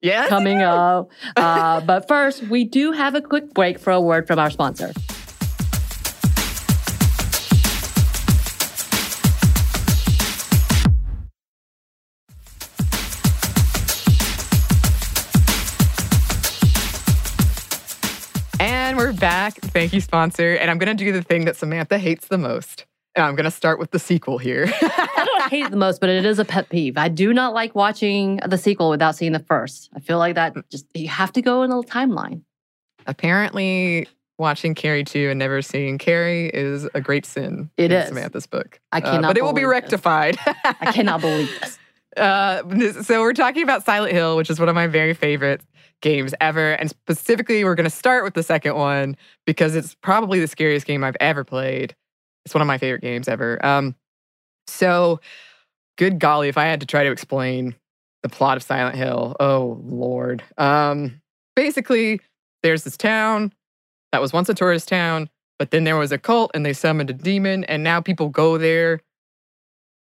Yes, 0.02 0.28
coming 0.28 0.60
up. 0.60 1.08
Uh, 1.36 1.80
but 1.80 2.08
first, 2.08 2.42
we 2.48 2.64
do 2.64 2.90
have 2.92 3.14
a 3.14 3.20
quick 3.22 3.54
break 3.54 3.78
for 3.78 3.92
a 3.92 4.00
word 4.00 4.26
from 4.26 4.38
our 4.40 4.50
sponsor. 4.50 4.92
Back. 19.24 19.54
Thank 19.54 19.92
you, 19.94 20.00
sponsor. 20.02 20.54
And 20.54 20.70
I'm 20.70 20.76
going 20.78 20.94
to 20.94 21.04
do 21.04 21.10
the 21.12 21.22
thing 21.22 21.46
that 21.46 21.56
Samantha 21.56 21.96
hates 21.98 22.28
the 22.28 22.36
most. 22.38 22.84
And 23.16 23.24
I'm 23.24 23.34
going 23.36 23.44
to 23.44 23.50
start 23.50 23.78
with 23.78 23.90
the 23.90 23.98
sequel 23.98 24.36
here. 24.38 24.66
I 24.82 25.22
don't 25.24 25.50
hate 25.50 25.64
it 25.64 25.70
the 25.70 25.76
most, 25.78 25.98
but 26.00 26.10
it 26.10 26.26
is 26.26 26.38
a 26.38 26.44
pet 26.44 26.68
peeve. 26.68 26.98
I 26.98 27.08
do 27.08 27.32
not 27.32 27.54
like 27.54 27.74
watching 27.74 28.36
the 28.46 28.58
sequel 28.58 28.90
without 28.90 29.16
seeing 29.16 29.32
the 29.32 29.38
first. 29.38 29.88
I 29.96 30.00
feel 30.00 30.18
like 30.18 30.34
that 30.34 30.54
just 30.70 30.86
you 30.94 31.08
have 31.08 31.32
to 31.32 31.42
go 31.42 31.62
in 31.62 31.70
a 31.70 31.76
timeline. 31.82 32.42
Apparently, 33.06 34.08
watching 34.38 34.74
Carrie 34.74 35.04
2 35.04 35.30
and 35.30 35.38
never 35.38 35.62
seeing 35.62 35.96
Carrie 35.96 36.48
is 36.52 36.86
a 36.94 37.00
great 37.00 37.24
sin 37.24 37.70
It 37.78 37.92
in 37.92 37.98
is. 38.02 38.08
Samantha's 38.08 38.46
book. 38.46 38.78
I 38.92 38.98
Uh, 38.98 39.10
cannot 39.12 39.28
but 39.28 39.38
it 39.38 39.42
will 39.44 39.52
be 39.52 39.64
rectified. 39.64 40.36
I 40.80 40.92
cannot 40.92 41.20
believe 41.22 41.48
this. 41.60 41.78
Uh, 42.16 42.62
so 43.02 43.20
we're 43.22 43.32
talking 43.32 43.62
about 43.62 43.84
Silent 43.84 44.12
Hill, 44.12 44.36
which 44.36 44.50
is 44.50 44.58
one 44.60 44.68
of 44.68 44.74
my 44.74 44.86
very 44.86 45.14
favorite 45.14 45.62
games 46.04 46.34
ever, 46.40 46.72
and 46.72 46.90
specifically, 46.90 47.64
we're 47.64 47.74
going 47.74 47.84
to 47.84 47.90
start 47.90 48.22
with 48.22 48.34
the 48.34 48.42
second 48.42 48.76
one 48.76 49.16
because 49.46 49.74
it's 49.74 49.96
probably 50.02 50.38
the 50.38 50.46
scariest 50.46 50.86
game 50.86 51.02
I've 51.02 51.16
ever 51.18 51.42
played. 51.42 51.96
It's 52.44 52.54
one 52.54 52.60
of 52.60 52.68
my 52.68 52.78
favorite 52.78 53.00
games 53.00 53.26
ever. 53.26 53.64
Um, 53.64 53.96
so, 54.66 55.20
good 55.96 56.20
golly, 56.20 56.48
if 56.48 56.58
I 56.58 56.64
had 56.64 56.80
to 56.80 56.86
try 56.86 57.04
to 57.04 57.10
explain 57.10 57.74
the 58.22 58.28
plot 58.28 58.58
of 58.58 58.62
Silent 58.62 58.96
Hill, 58.96 59.34
oh 59.40 59.80
lord. 59.82 60.44
Um, 60.58 61.22
basically, 61.56 62.20
there's 62.62 62.84
this 62.84 62.98
town 62.98 63.52
that 64.12 64.20
was 64.20 64.32
once 64.32 64.50
a 64.50 64.54
tourist 64.54 64.88
town, 64.88 65.30
but 65.58 65.70
then 65.70 65.84
there 65.84 65.96
was 65.96 66.12
a 66.12 66.18
cult 66.18 66.50
and 66.54 66.66
they 66.66 66.74
summoned 66.74 67.08
a 67.08 67.14
demon, 67.14 67.64
and 67.64 67.82
now 67.82 68.02
people 68.02 68.28
go 68.28 68.58
there 68.58 69.00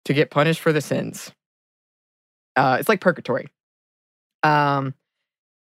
to 0.03 0.13
get 0.13 0.29
punished 0.29 0.59
for 0.59 0.73
the 0.73 0.81
sins. 0.81 1.31
Uh, 2.57 2.77
it's 2.79 2.89
like 2.89 2.99
purgatory. 2.99 3.47
Um, 4.43 4.93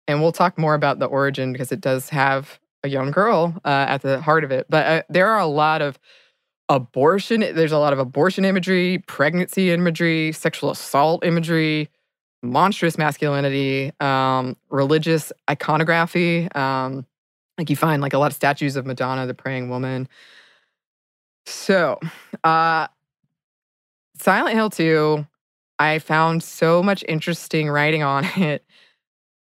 and 0.06 0.20
we'll 0.20 0.32
talk 0.32 0.58
more 0.58 0.74
about 0.74 0.98
the 0.98 1.06
origin 1.06 1.52
because 1.52 1.72
it 1.72 1.80
does 1.80 2.08
have 2.10 2.58
a 2.82 2.88
young 2.88 3.10
girl 3.10 3.54
uh, 3.64 3.86
at 3.88 4.02
the 4.02 4.20
heart 4.20 4.44
of 4.44 4.50
it. 4.50 4.66
But 4.68 4.86
uh, 4.86 5.02
there 5.08 5.28
are 5.28 5.40
a 5.40 5.46
lot 5.46 5.82
of 5.82 5.98
abortion. 6.68 7.40
There's 7.40 7.72
a 7.72 7.78
lot 7.78 7.92
of 7.92 7.98
abortion 7.98 8.44
imagery, 8.44 8.98
pregnancy 9.06 9.70
imagery, 9.70 10.32
sexual 10.32 10.70
assault 10.70 11.24
imagery, 11.24 11.88
monstrous 12.42 12.98
masculinity, 12.98 13.92
um, 14.00 14.56
religious 14.70 15.32
iconography. 15.48 16.50
Um, 16.52 17.06
like 17.58 17.70
you 17.70 17.76
find 17.76 18.02
like 18.02 18.12
a 18.12 18.18
lot 18.18 18.26
of 18.26 18.34
statues 18.34 18.76
of 18.76 18.86
Madonna, 18.86 19.26
the 19.26 19.34
praying 19.34 19.70
woman. 19.70 20.08
So, 21.46 22.00
uh, 22.42 22.88
Silent 24.18 24.54
Hill 24.54 24.70
2, 24.70 25.26
I 25.78 25.98
found 25.98 26.42
so 26.42 26.82
much 26.82 27.04
interesting 27.08 27.68
writing 27.68 28.02
on 28.02 28.24
it, 28.36 28.64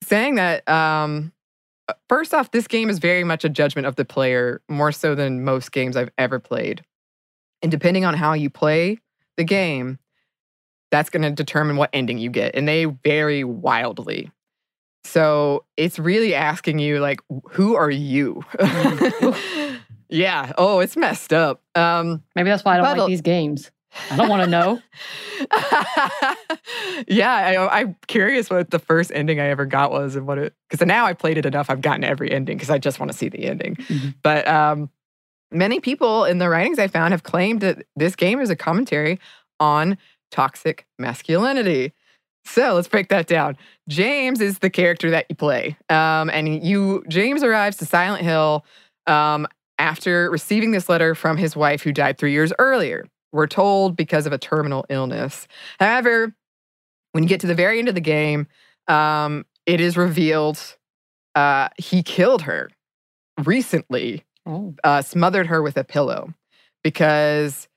saying 0.08 0.36
that 0.36 0.68
um, 0.68 1.32
uh, 1.88 1.94
first 2.08 2.34
off, 2.34 2.50
this 2.50 2.66
game 2.66 2.90
is 2.90 2.98
very 2.98 3.24
much 3.24 3.44
a 3.44 3.48
judgment 3.48 3.86
of 3.86 3.96
the 3.96 4.04
player, 4.04 4.60
more 4.68 4.92
so 4.92 5.14
than 5.14 5.44
most 5.44 5.72
games 5.72 5.96
I've 5.96 6.10
ever 6.18 6.38
played. 6.38 6.84
And 7.62 7.70
depending 7.70 8.04
on 8.04 8.14
how 8.14 8.34
you 8.34 8.50
play 8.50 8.98
the 9.36 9.44
game, 9.44 9.98
that's 10.90 11.10
going 11.10 11.22
to 11.22 11.30
determine 11.30 11.76
what 11.76 11.90
ending 11.92 12.18
you 12.18 12.30
get. 12.30 12.54
And 12.54 12.68
they 12.68 12.84
vary 12.84 13.44
wildly. 13.44 14.30
So 15.04 15.64
it's 15.76 15.98
really 15.98 16.34
asking 16.34 16.78
you, 16.78 17.00
like, 17.00 17.20
who 17.50 17.74
are 17.74 17.90
you? 17.90 18.44
yeah. 20.08 20.52
Oh, 20.58 20.80
it's 20.80 20.96
messed 20.96 21.32
up. 21.32 21.62
Um, 21.74 22.22
Maybe 22.34 22.50
that's 22.50 22.64
why 22.64 22.74
I 22.74 22.76
don't 22.82 22.98
like 22.98 23.08
these 23.08 23.22
games. 23.22 23.70
I 24.10 24.16
don't 24.16 24.28
want 24.28 24.42
to 24.42 24.48
know. 24.48 24.80
yeah, 27.08 27.68
I, 27.72 27.80
am 27.80 27.96
curious 28.06 28.50
what 28.50 28.70
the 28.70 28.78
first 28.78 29.10
ending 29.14 29.40
I 29.40 29.46
ever 29.46 29.66
got 29.66 29.90
was 29.90 30.16
and 30.16 30.26
what 30.26 30.38
it, 30.38 30.54
because 30.68 30.86
now 30.86 31.06
I 31.06 31.14
played 31.14 31.38
it 31.38 31.46
enough, 31.46 31.70
I've 31.70 31.80
gotten 31.80 32.04
every 32.04 32.30
ending 32.30 32.56
because 32.56 32.70
I 32.70 32.78
just 32.78 33.00
want 33.00 33.10
to 33.12 33.16
see 33.16 33.28
the 33.28 33.44
ending. 33.44 33.76
Mm-hmm. 33.76 34.08
But 34.22 34.46
um, 34.46 34.90
many 35.50 35.80
people 35.80 36.24
in 36.24 36.38
the 36.38 36.48
writings 36.48 36.78
I 36.78 36.88
found 36.88 37.12
have 37.12 37.22
claimed 37.22 37.60
that 37.60 37.86
this 37.96 38.14
game 38.14 38.40
is 38.40 38.50
a 38.50 38.56
commentary 38.56 39.18
on 39.60 39.98
toxic 40.30 40.86
masculinity. 40.98 41.92
So 42.44 42.74
let's 42.74 42.88
break 42.88 43.08
that 43.08 43.26
down. 43.26 43.56
James 43.88 44.40
is 44.40 44.58
the 44.58 44.70
character 44.70 45.10
that 45.10 45.26
you 45.28 45.36
play. 45.36 45.76
Um, 45.88 46.30
and 46.30 46.64
you, 46.64 47.04
James 47.08 47.42
arrives 47.42 47.76
to 47.78 47.86
Silent 47.86 48.24
Hill 48.24 48.64
um, 49.06 49.46
after 49.78 50.30
receiving 50.30 50.70
this 50.70 50.88
letter 50.88 51.14
from 51.14 51.36
his 51.36 51.54
wife 51.54 51.82
who 51.82 51.92
died 51.92 52.18
three 52.18 52.32
years 52.32 52.52
earlier. 52.58 53.06
We're 53.32 53.46
told 53.46 53.96
because 53.96 54.26
of 54.26 54.32
a 54.32 54.38
terminal 54.38 54.86
illness. 54.88 55.46
However, 55.78 56.34
when 57.12 57.24
you 57.24 57.28
get 57.28 57.40
to 57.40 57.46
the 57.46 57.54
very 57.54 57.78
end 57.78 57.88
of 57.88 57.94
the 57.94 58.00
game, 58.00 58.46
um, 58.86 59.44
it 59.66 59.80
is 59.80 59.96
revealed 59.96 60.58
uh, 61.34 61.68
he 61.78 62.02
killed 62.02 62.42
her 62.42 62.70
recently, 63.44 64.24
oh. 64.46 64.74
uh, 64.82 65.02
smothered 65.02 65.46
her 65.46 65.62
with 65.62 65.76
a 65.76 65.84
pillow 65.84 66.34
because 66.82 67.68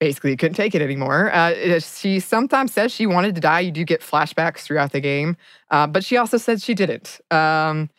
basically 0.00 0.30
he 0.30 0.36
couldn't 0.36 0.54
take 0.54 0.74
it 0.74 0.80
anymore. 0.80 1.30
Uh, 1.32 1.80
she 1.80 2.20
sometimes 2.20 2.72
says 2.72 2.92
she 2.92 3.06
wanted 3.06 3.34
to 3.34 3.40
die. 3.40 3.60
You 3.60 3.72
do 3.72 3.84
get 3.84 4.00
flashbacks 4.00 4.60
throughout 4.60 4.92
the 4.92 5.00
game, 5.00 5.36
uh, 5.70 5.86
but 5.86 6.04
she 6.04 6.16
also 6.16 6.38
said 6.38 6.62
she 6.62 6.74
didn't. 6.74 7.20
Um, 7.30 7.90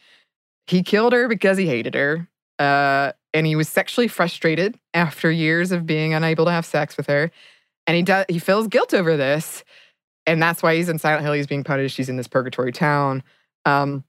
he 0.68 0.82
killed 0.82 1.14
her 1.14 1.28
because 1.28 1.58
he 1.58 1.68
hated 1.68 1.94
her. 1.94 2.28
And 3.36 3.46
he 3.46 3.56
was 3.56 3.70
sexually 3.70 4.08
frustrated 4.08 4.80
after 4.94 5.30
years 5.30 5.72
of 5.72 5.86
being 5.86 6.14
unable 6.14 6.46
to 6.46 6.52
have 6.52 6.66
sex 6.66 6.98
with 6.98 7.08
her. 7.08 7.30
And 7.86 7.96
he 7.96 8.02
does 8.02 8.26
he 8.30 8.40
feels 8.40 8.68
guilt 8.68 8.94
over 8.94 9.16
this. 9.18 9.64
And 10.26 10.42
that's 10.42 10.64
why 10.64 10.76
he's 10.76 10.90
in 10.90 10.98
Silent 10.98 11.24
Hill. 11.24 11.34
He's 11.34 11.46
being 11.46 11.64
punished. 11.64 11.98
He's 11.98 12.10
in 12.10 12.16
this 12.16 12.28
purgatory 12.28 12.72
town. 12.72 13.22
Um, 13.66 14.04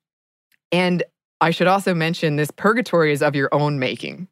and 0.73 1.03
I 1.41 1.51
should 1.51 1.67
also 1.67 1.93
mention 1.93 2.37
this 2.37 2.51
purgatory 2.51 3.13
is 3.13 3.21
of 3.21 3.35
your 3.35 3.51
own 3.53 3.79
making. 3.79 4.29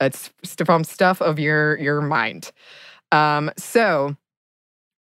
It's 0.00 0.32
from 0.64 0.84
stuff 0.84 1.20
of 1.20 1.38
your 1.38 1.78
your 1.78 2.00
mind. 2.00 2.50
Um, 3.12 3.50
so 3.56 4.16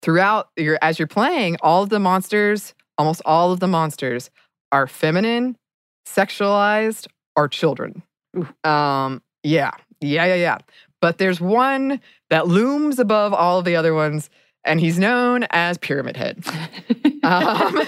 throughout 0.02 0.50
your 0.56 0.78
as 0.82 1.00
you're 1.00 1.08
playing, 1.08 1.58
all 1.62 1.84
of 1.84 1.90
the 1.90 2.00
monsters, 2.00 2.74
almost 3.00 3.22
all 3.26 3.52
of 3.52 3.60
the 3.60 3.68
monsters, 3.68 4.30
are 4.72 4.88
feminine, 4.88 5.58
sexualized, 6.08 7.08
or 7.36 7.48
children. 7.48 8.04
Um, 8.64 9.22
yeah, 9.44 9.72
yeah, 10.02 10.26
yeah, 10.26 10.36
yeah. 10.36 10.58
But 11.02 11.18
there's 11.18 11.40
one 11.40 12.02
that 12.30 12.48
looms 12.48 13.00
above 13.00 13.34
all 13.34 13.60
of 13.60 13.66
the 13.66 13.76
other 13.76 13.94
ones, 13.94 14.30
and 14.64 14.80
he's 14.80 14.98
known 15.00 15.46
as 15.52 15.78
Pyramid 15.78 16.18
Head. 16.18 16.44
um, 17.24 17.80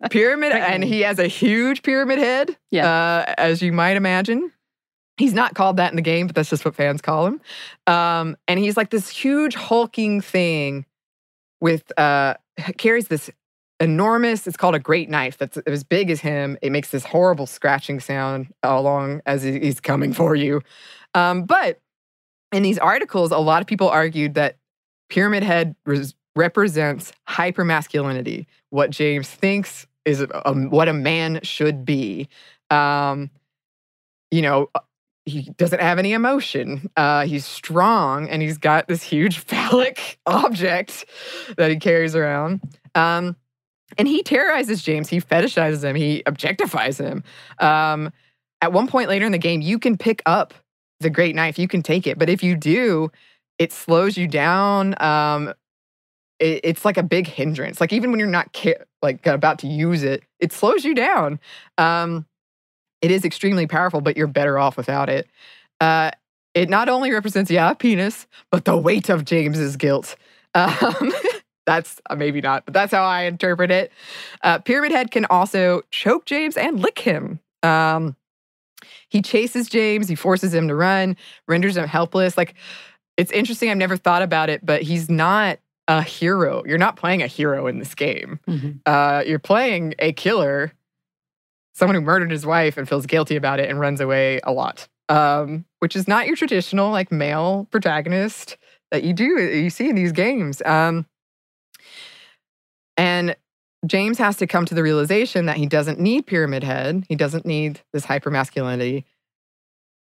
pyramid, 0.10 0.52
and 0.52 0.84
he 0.84 1.00
has 1.00 1.18
a 1.18 1.26
huge 1.26 1.82
pyramid 1.82 2.18
head, 2.18 2.56
yeah. 2.70 2.88
Uh, 2.88 3.34
as 3.38 3.62
you 3.62 3.72
might 3.72 3.96
imagine. 3.96 4.52
He's 5.16 5.34
not 5.34 5.54
called 5.54 5.78
that 5.78 5.90
in 5.90 5.96
the 5.96 6.02
game, 6.02 6.28
but 6.28 6.36
that's 6.36 6.48
just 6.48 6.64
what 6.64 6.76
fans 6.76 7.00
call 7.02 7.26
him. 7.26 7.40
Um, 7.88 8.36
and 8.46 8.60
he's 8.60 8.76
like 8.76 8.90
this 8.90 9.08
huge 9.08 9.56
hulking 9.56 10.20
thing 10.20 10.86
with 11.60 11.92
uh, 11.98 12.34
carries 12.76 13.08
this 13.08 13.28
enormous. 13.80 14.46
It's 14.46 14.56
called 14.56 14.74
a 14.74 14.80
great 14.80 15.08
knife. 15.08 15.38
That's 15.38 15.56
as 15.58 15.84
big 15.84 16.10
as 16.10 16.20
him. 16.20 16.58
It 16.62 16.72
makes 16.72 16.90
this 16.90 17.04
horrible 17.04 17.46
scratching 17.46 18.00
sound 18.00 18.52
along 18.62 19.22
as 19.26 19.42
he's 19.42 19.80
coming 19.80 20.12
for 20.12 20.34
you. 20.34 20.62
Um, 21.14 21.44
but 21.44 21.80
in 22.52 22.62
these 22.62 22.78
articles, 22.78 23.30
a 23.30 23.38
lot 23.38 23.60
of 23.60 23.66
people 23.66 23.88
argued 23.88 24.34
that 24.34 24.56
Pyramid 25.08 25.42
Head 25.42 25.74
res- 25.86 26.14
represents 26.36 27.12
hypermasculinity, 27.28 28.46
what 28.70 28.90
James 28.90 29.28
thinks 29.28 29.86
is 30.04 30.20
a, 30.20 30.28
a, 30.44 30.54
what 30.54 30.88
a 30.88 30.92
man 30.92 31.40
should 31.42 31.84
be. 31.84 32.28
Um, 32.70 33.30
you 34.30 34.42
know, 34.42 34.70
uh, 34.74 34.80
he 35.24 35.50
doesn't 35.56 35.80
have 35.80 35.98
any 35.98 36.12
emotion. 36.12 36.90
Uh, 36.96 37.26
he's 37.26 37.44
strong 37.44 38.28
and 38.28 38.40
he's 38.40 38.58
got 38.58 38.88
this 38.88 39.02
huge 39.02 39.38
phallic 39.46 40.18
object 40.26 41.04
that 41.56 41.70
he 41.70 41.76
carries 41.76 42.14
around. 42.14 42.60
Um, 42.94 43.36
and 43.96 44.06
he 44.06 44.22
terrorizes 44.22 44.82
James. 44.82 45.08
He 45.08 45.20
fetishizes 45.20 45.82
him. 45.82 45.96
He 45.96 46.22
objectifies 46.26 46.98
him. 46.98 47.24
Um, 47.58 48.12
at 48.60 48.72
one 48.72 48.88
point 48.88 49.08
later 49.08 49.24
in 49.24 49.32
the 49.32 49.38
game, 49.38 49.60
you 49.60 49.78
can 49.78 49.96
pick 49.96 50.22
up 50.26 50.52
the 51.00 51.10
great 51.10 51.34
knife. 51.34 51.58
You 51.58 51.68
can 51.68 51.82
take 51.82 52.06
it, 52.06 52.18
but 52.18 52.28
if 52.28 52.42
you 52.42 52.56
do, 52.56 53.10
it 53.58 53.72
slows 53.72 54.16
you 54.16 54.26
down. 54.26 54.94
Um, 55.00 55.54
it, 56.38 56.60
it's 56.64 56.84
like 56.84 56.96
a 56.96 57.02
big 57.02 57.26
hindrance. 57.26 57.80
Like 57.80 57.92
even 57.92 58.10
when 58.10 58.18
you're 58.20 58.28
not 58.28 58.52
ca- 58.54 58.82
like 59.02 59.26
about 59.26 59.60
to 59.60 59.66
use 59.66 60.02
it, 60.02 60.24
it 60.40 60.52
slows 60.52 60.84
you 60.84 60.94
down. 60.94 61.40
Um, 61.78 62.26
it 63.00 63.10
is 63.10 63.24
extremely 63.24 63.66
powerful, 63.66 64.00
but 64.00 64.16
you're 64.16 64.26
better 64.26 64.58
off 64.58 64.76
without 64.76 65.08
it. 65.08 65.28
Uh, 65.80 66.10
it 66.54 66.68
not 66.68 66.88
only 66.88 67.12
represents 67.12 67.50
yeah 67.50 67.72
penis, 67.74 68.26
but 68.50 68.64
the 68.64 68.76
weight 68.76 69.08
of 69.08 69.24
James's 69.24 69.76
guilt. 69.76 70.16
Um, 70.54 71.12
that's 71.68 72.00
uh, 72.08 72.16
maybe 72.16 72.40
not, 72.40 72.64
but 72.64 72.72
that's 72.72 72.92
how 72.92 73.04
I 73.04 73.24
interpret 73.24 73.70
it. 73.70 73.92
Uh, 74.42 74.58
Pyramid 74.58 74.90
Head 74.90 75.10
can 75.10 75.26
also 75.26 75.82
choke 75.90 76.24
James 76.24 76.56
and 76.56 76.80
lick 76.80 76.98
him. 76.98 77.40
Um, 77.62 78.16
he 79.10 79.20
chases 79.20 79.68
James, 79.68 80.08
he 80.08 80.14
forces 80.14 80.54
him 80.54 80.68
to 80.68 80.74
run, 80.74 81.14
renders 81.46 81.76
him 81.76 81.86
helpless. 81.86 82.38
Like, 82.38 82.54
it's 83.18 83.30
interesting. 83.32 83.68
I've 83.68 83.76
never 83.76 83.98
thought 83.98 84.22
about 84.22 84.48
it, 84.48 84.64
but 84.64 84.80
he's 84.80 85.10
not 85.10 85.58
a 85.88 86.00
hero. 86.00 86.62
You're 86.64 86.78
not 86.78 86.96
playing 86.96 87.22
a 87.22 87.26
hero 87.26 87.66
in 87.66 87.78
this 87.80 87.94
game. 87.94 88.40
Mm-hmm. 88.48 88.70
Uh, 88.86 89.24
you're 89.26 89.38
playing 89.38 89.94
a 89.98 90.14
killer, 90.14 90.72
someone 91.74 91.96
who 91.96 92.00
murdered 92.00 92.30
his 92.30 92.46
wife 92.46 92.78
and 92.78 92.88
feels 92.88 93.04
guilty 93.04 93.36
about 93.36 93.60
it 93.60 93.68
and 93.68 93.78
runs 93.78 94.00
away 94.00 94.40
a 94.42 94.52
lot, 94.52 94.88
um, 95.10 95.66
which 95.80 95.94
is 95.94 96.08
not 96.08 96.26
your 96.26 96.36
traditional 96.36 96.90
like 96.90 97.12
male 97.12 97.68
protagonist 97.70 98.56
that 98.90 99.02
you 99.02 99.12
do 99.12 99.24
you 99.24 99.68
see 99.68 99.90
in 99.90 99.96
these 99.96 100.12
games. 100.12 100.62
Um, 100.64 101.04
and 102.98 103.34
James 103.86 104.18
has 104.18 104.36
to 104.38 104.46
come 104.46 104.66
to 104.66 104.74
the 104.74 104.82
realization 104.82 105.46
that 105.46 105.56
he 105.56 105.66
doesn't 105.66 106.00
need 106.00 106.26
Pyramid 106.26 106.64
Head. 106.64 107.06
He 107.08 107.14
doesn't 107.14 107.46
need 107.46 107.80
this 107.92 108.04
hypermasculinity 108.04 109.04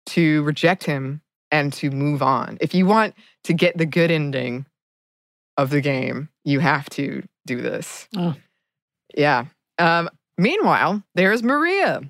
to 0.07 0.43
reject 0.45 0.85
him 0.85 1.21
and 1.51 1.73
to 1.75 1.91
move 1.91 2.23
on. 2.23 2.57
If 2.61 2.75
you 2.75 2.87
want 2.87 3.14
to 3.45 3.53
get 3.53 3.77
the 3.77 3.87
good 3.87 4.11
ending 4.11 4.64
of 5.57 5.71
the 5.71 5.81
game, 5.81 6.29
you 6.45 6.61
have 6.61 6.89
to 6.91 7.24
do 7.47 7.61
this. 7.61 8.07
Oh. 8.16 8.35
Yeah. 9.14 9.47
Um, 9.79 10.09
meanwhile, 10.37 11.03
there's 11.14 11.43
Maria, 11.43 12.03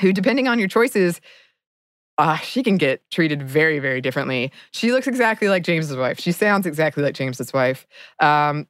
who, 0.00 0.12
depending 0.12 0.46
on 0.46 0.58
your 0.58 0.68
choices, 0.68 1.20
uh, 2.16 2.36
she 2.36 2.62
can 2.62 2.76
get 2.76 3.02
treated 3.10 3.42
very, 3.42 3.80
very 3.80 4.00
differently. 4.00 4.52
She 4.70 4.92
looks 4.92 5.08
exactly 5.08 5.48
like 5.48 5.64
James's 5.64 5.96
wife. 5.96 6.20
She 6.20 6.30
sounds 6.30 6.64
exactly 6.64 7.02
like 7.02 7.14
James's 7.14 7.52
wife. 7.52 7.86
Um, 8.20 8.68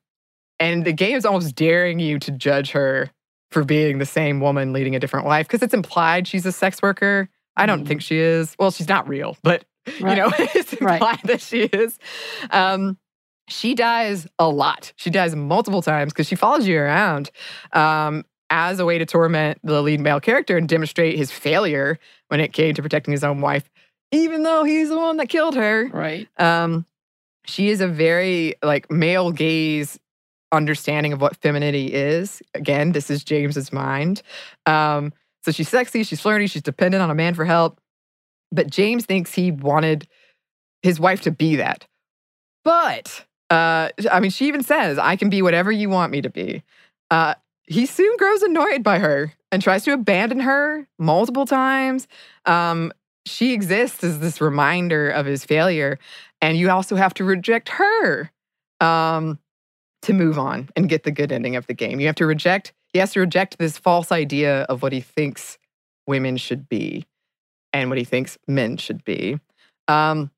and 0.58 0.84
the 0.84 0.92
game 0.92 1.16
is 1.16 1.24
almost 1.24 1.54
daring 1.54 1.98
you 1.98 2.18
to 2.20 2.30
judge 2.30 2.70
her 2.72 3.10
for 3.50 3.64
being 3.64 3.98
the 3.98 4.06
same 4.06 4.40
woman 4.40 4.72
leading 4.72 4.96
a 4.96 4.98
different 4.98 5.26
life 5.26 5.46
because 5.46 5.62
it's 5.62 5.74
implied 5.74 6.26
she's 6.26 6.46
a 6.46 6.52
sex 6.52 6.82
worker. 6.82 7.28
I 7.56 7.66
don't 7.66 7.84
mm. 7.84 7.86
think 7.86 8.02
she 8.02 8.18
is. 8.18 8.56
Well, 8.58 8.70
she's 8.70 8.88
not 8.88 9.08
real, 9.08 9.36
but 9.42 9.64
right. 10.00 10.16
you 10.16 10.22
know, 10.22 10.32
it's 10.38 10.72
implied 10.72 11.00
right. 11.00 11.22
that 11.24 11.40
she 11.40 11.62
is. 11.62 11.98
Um, 12.50 12.98
she 13.48 13.74
dies 13.74 14.26
a 14.38 14.48
lot. 14.48 14.92
She 14.96 15.10
dies 15.10 15.36
multiple 15.36 15.82
times 15.82 16.12
because 16.12 16.26
she 16.26 16.34
follows 16.34 16.66
you 16.66 16.78
around 16.78 17.30
um, 17.72 18.24
as 18.50 18.80
a 18.80 18.84
way 18.84 18.98
to 18.98 19.06
torment 19.06 19.58
the 19.62 19.82
lead 19.82 20.00
male 20.00 20.20
character 20.20 20.56
and 20.56 20.68
demonstrate 20.68 21.16
his 21.16 21.30
failure 21.30 21.98
when 22.28 22.40
it 22.40 22.52
came 22.52 22.74
to 22.74 22.82
protecting 22.82 23.12
his 23.12 23.22
own 23.22 23.40
wife, 23.40 23.70
even 24.12 24.42
though 24.42 24.64
he's 24.64 24.88
the 24.88 24.96
one 24.98 25.18
that 25.18 25.28
killed 25.28 25.54
her. 25.54 25.88
Right. 25.92 26.28
Um, 26.38 26.86
she 27.46 27.68
is 27.68 27.80
a 27.80 27.88
very 27.88 28.54
like 28.62 28.90
male 28.90 29.30
gaze 29.30 29.98
understanding 30.54 31.12
of 31.12 31.20
what 31.20 31.36
femininity 31.36 31.92
is. 31.92 32.42
Again, 32.54 32.92
this 32.92 33.10
is 33.10 33.24
James's 33.24 33.72
mind. 33.72 34.22
Um, 34.66 35.12
so 35.42 35.52
she's 35.52 35.68
sexy, 35.68 36.02
she's 36.02 36.20
flirty, 36.20 36.46
she's 36.46 36.62
dependent 36.62 37.02
on 37.02 37.10
a 37.10 37.14
man 37.14 37.34
for 37.34 37.44
help. 37.44 37.80
But 38.50 38.70
James 38.70 39.04
thinks 39.04 39.34
he 39.34 39.50
wanted 39.50 40.06
his 40.82 41.00
wife 41.00 41.20
to 41.22 41.30
be 41.30 41.56
that. 41.56 41.86
But 42.64 43.26
uh, 43.50 43.90
I 44.10 44.20
mean, 44.20 44.30
she 44.30 44.48
even 44.48 44.62
says, 44.62 44.98
I 44.98 45.16
can 45.16 45.28
be 45.28 45.42
whatever 45.42 45.70
you 45.70 45.90
want 45.90 46.12
me 46.12 46.22
to 46.22 46.30
be. 46.30 46.62
Uh, 47.10 47.34
he 47.66 47.86
soon 47.86 48.16
grows 48.16 48.42
annoyed 48.42 48.82
by 48.82 48.98
her 48.98 49.32
and 49.52 49.62
tries 49.62 49.84
to 49.84 49.92
abandon 49.92 50.40
her 50.40 50.86
multiple 50.98 51.46
times. 51.46 52.08
Um, 52.46 52.92
she 53.26 53.52
exists 53.52 54.04
as 54.04 54.20
this 54.20 54.40
reminder 54.40 55.10
of 55.10 55.26
his 55.26 55.44
failure. 55.44 55.98
And 56.40 56.58
you 56.58 56.70
also 56.70 56.96
have 56.96 57.14
to 57.14 57.24
reject 57.24 57.70
her 57.70 58.30
um, 58.80 59.38
to 60.04 60.12
move 60.12 60.38
on 60.38 60.68
and 60.76 60.88
get 60.88 61.02
the 61.02 61.10
good 61.10 61.32
ending 61.32 61.56
of 61.56 61.66
the 61.66 61.74
game. 61.74 62.00
You 62.00 62.06
have 62.06 62.16
to 62.16 62.26
reject, 62.26 62.72
he 62.92 62.98
has 62.98 63.12
to 63.12 63.20
reject 63.20 63.58
this 63.58 63.78
false 63.78 64.12
idea 64.12 64.62
of 64.62 64.82
what 64.82 64.92
he 64.92 65.00
thinks 65.00 65.58
women 66.06 66.36
should 66.36 66.68
be 66.68 67.06
and 67.72 67.90
what 67.90 67.98
he 67.98 68.04
thinks 68.04 68.38
men 68.46 68.76
should 68.76 69.04
be. 69.04 69.38
Um, 69.88 70.30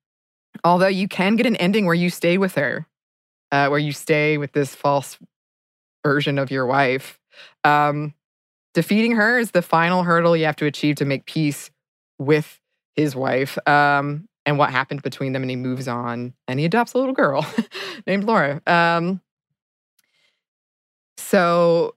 although 0.64 0.87
you 0.87 1.09
can 1.09 1.37
get 1.37 1.47
an 1.47 1.57
ending 1.57 1.87
where 1.87 1.95
you 1.95 2.11
stay 2.11 2.39
with 2.39 2.55
her, 2.55 2.87
uh, 3.53 3.69
where 3.69 3.79
you 3.79 3.93
stay 3.93 4.39
with 4.39 4.53
this 4.53 4.75
false 4.75 5.19
version 6.05 6.39
of 6.39 6.51
your 6.51 6.67
wife. 6.67 7.19
Um, 7.64 8.14
defeating 8.75 9.12
her 9.17 9.39
is 9.39 9.51
the 9.51 9.62
final 9.62 10.03
hurdle 10.03 10.37
you 10.37 10.47
have 10.47 10.57
to 10.57 10.67
achieve 10.67 10.97
to 10.97 11.05
make 11.05 11.27
peace 11.27 11.71
with 12.19 12.61
his 12.95 13.14
wife 13.14 13.59
um, 13.69 14.29
and 14.45 14.59
what 14.59 14.71
happened 14.71 15.03
between 15.03 15.33
them. 15.33 15.43
And 15.43 15.51
he 15.51 15.57
moves 15.57 15.89
on 15.89 16.35
and 16.49 16.59
he 16.59 16.64
adopts 16.64 16.95
a 16.95 16.99
little 16.99 17.14
girl 17.14 17.47
named 18.07 18.25
Laura. 18.25 18.62
Um, 18.67 19.21
so 21.17 21.95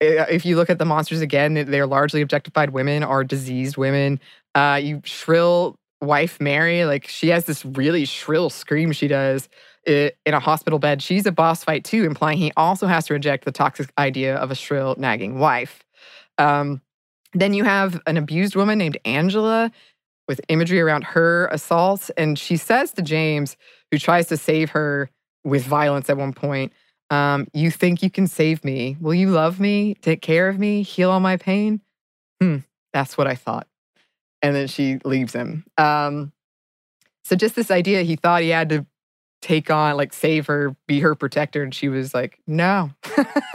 if 0.00 0.44
you 0.44 0.56
look 0.56 0.70
at 0.70 0.78
the 0.78 0.84
monsters 0.84 1.20
again, 1.20 1.54
they're 1.54 1.86
largely 1.86 2.20
objectified 2.20 2.70
women 2.70 3.02
or 3.02 3.24
diseased 3.24 3.76
women. 3.76 4.20
Uh, 4.54 4.80
you 4.82 5.00
shrill 5.04 5.76
wife 6.00 6.40
Mary, 6.40 6.84
like 6.84 7.06
she 7.08 7.28
has 7.28 7.44
this 7.44 7.64
really 7.64 8.04
shrill 8.04 8.50
scream 8.50 8.92
she 8.92 9.08
does 9.08 9.48
in 9.86 10.12
a 10.26 10.40
hospital 10.40 10.78
bed. 10.78 11.02
She's 11.02 11.26
a 11.26 11.32
boss 11.32 11.64
fight 11.64 11.84
too, 11.84 12.04
implying 12.04 12.38
he 12.38 12.52
also 12.56 12.86
has 12.86 13.06
to 13.06 13.14
reject 13.14 13.44
the 13.44 13.52
toxic 13.52 13.90
idea 13.98 14.36
of 14.36 14.50
a 14.50 14.54
shrill, 14.54 14.94
nagging 14.98 15.38
wife. 15.38 15.84
Um, 16.38 16.80
then 17.32 17.54
you 17.54 17.64
have 17.64 18.00
an 18.06 18.16
abused 18.16 18.56
woman 18.56 18.78
named 18.78 18.98
Angela 19.04 19.70
with 20.28 20.40
imagery 20.48 20.80
around 20.80 21.04
her 21.04 21.48
assaults. 21.48 22.10
And 22.10 22.38
she 22.38 22.56
says 22.56 22.92
to 22.92 23.02
James, 23.02 23.56
who 23.90 23.98
tries 23.98 24.28
to 24.28 24.36
save 24.36 24.70
her 24.70 25.10
with 25.44 25.64
violence 25.64 26.08
at 26.08 26.16
one 26.16 26.32
point, 26.32 26.72
um, 27.10 27.46
You 27.52 27.70
think 27.70 28.02
you 28.02 28.10
can 28.10 28.26
save 28.26 28.64
me? 28.64 28.96
Will 29.00 29.14
you 29.14 29.30
love 29.30 29.60
me, 29.60 29.94
take 29.94 30.20
care 30.20 30.48
of 30.48 30.58
me, 30.58 30.82
heal 30.82 31.10
all 31.10 31.20
my 31.20 31.36
pain? 31.36 31.80
Hmm, 32.40 32.58
that's 32.92 33.16
what 33.16 33.26
I 33.26 33.34
thought. 33.34 33.66
And 34.42 34.54
then 34.54 34.66
she 34.66 34.98
leaves 35.04 35.32
him. 35.32 35.64
Um, 35.78 36.32
so 37.24 37.36
just 37.36 37.54
this 37.54 37.70
idea, 37.70 38.02
he 38.02 38.16
thought 38.16 38.42
he 38.42 38.50
had 38.50 38.68
to 38.70 38.86
take 39.40 39.70
on, 39.70 39.96
like, 39.96 40.12
save 40.12 40.46
her, 40.46 40.76
be 40.86 41.00
her 41.00 41.14
protector. 41.14 41.62
And 41.62 41.74
she 41.74 41.88
was 41.88 42.12
like, 42.12 42.38
No, 42.46 42.90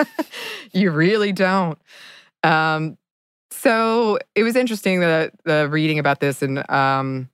you 0.73 0.91
really 0.91 1.31
don't. 1.31 1.77
Um, 2.43 2.97
so 3.51 4.19
it 4.35 4.43
was 4.43 4.55
interesting 4.55 4.99
the 4.99 5.31
the 5.43 5.67
reading 5.69 5.99
about 5.99 6.19
this, 6.19 6.41
and 6.41 6.69
um, 6.69 7.29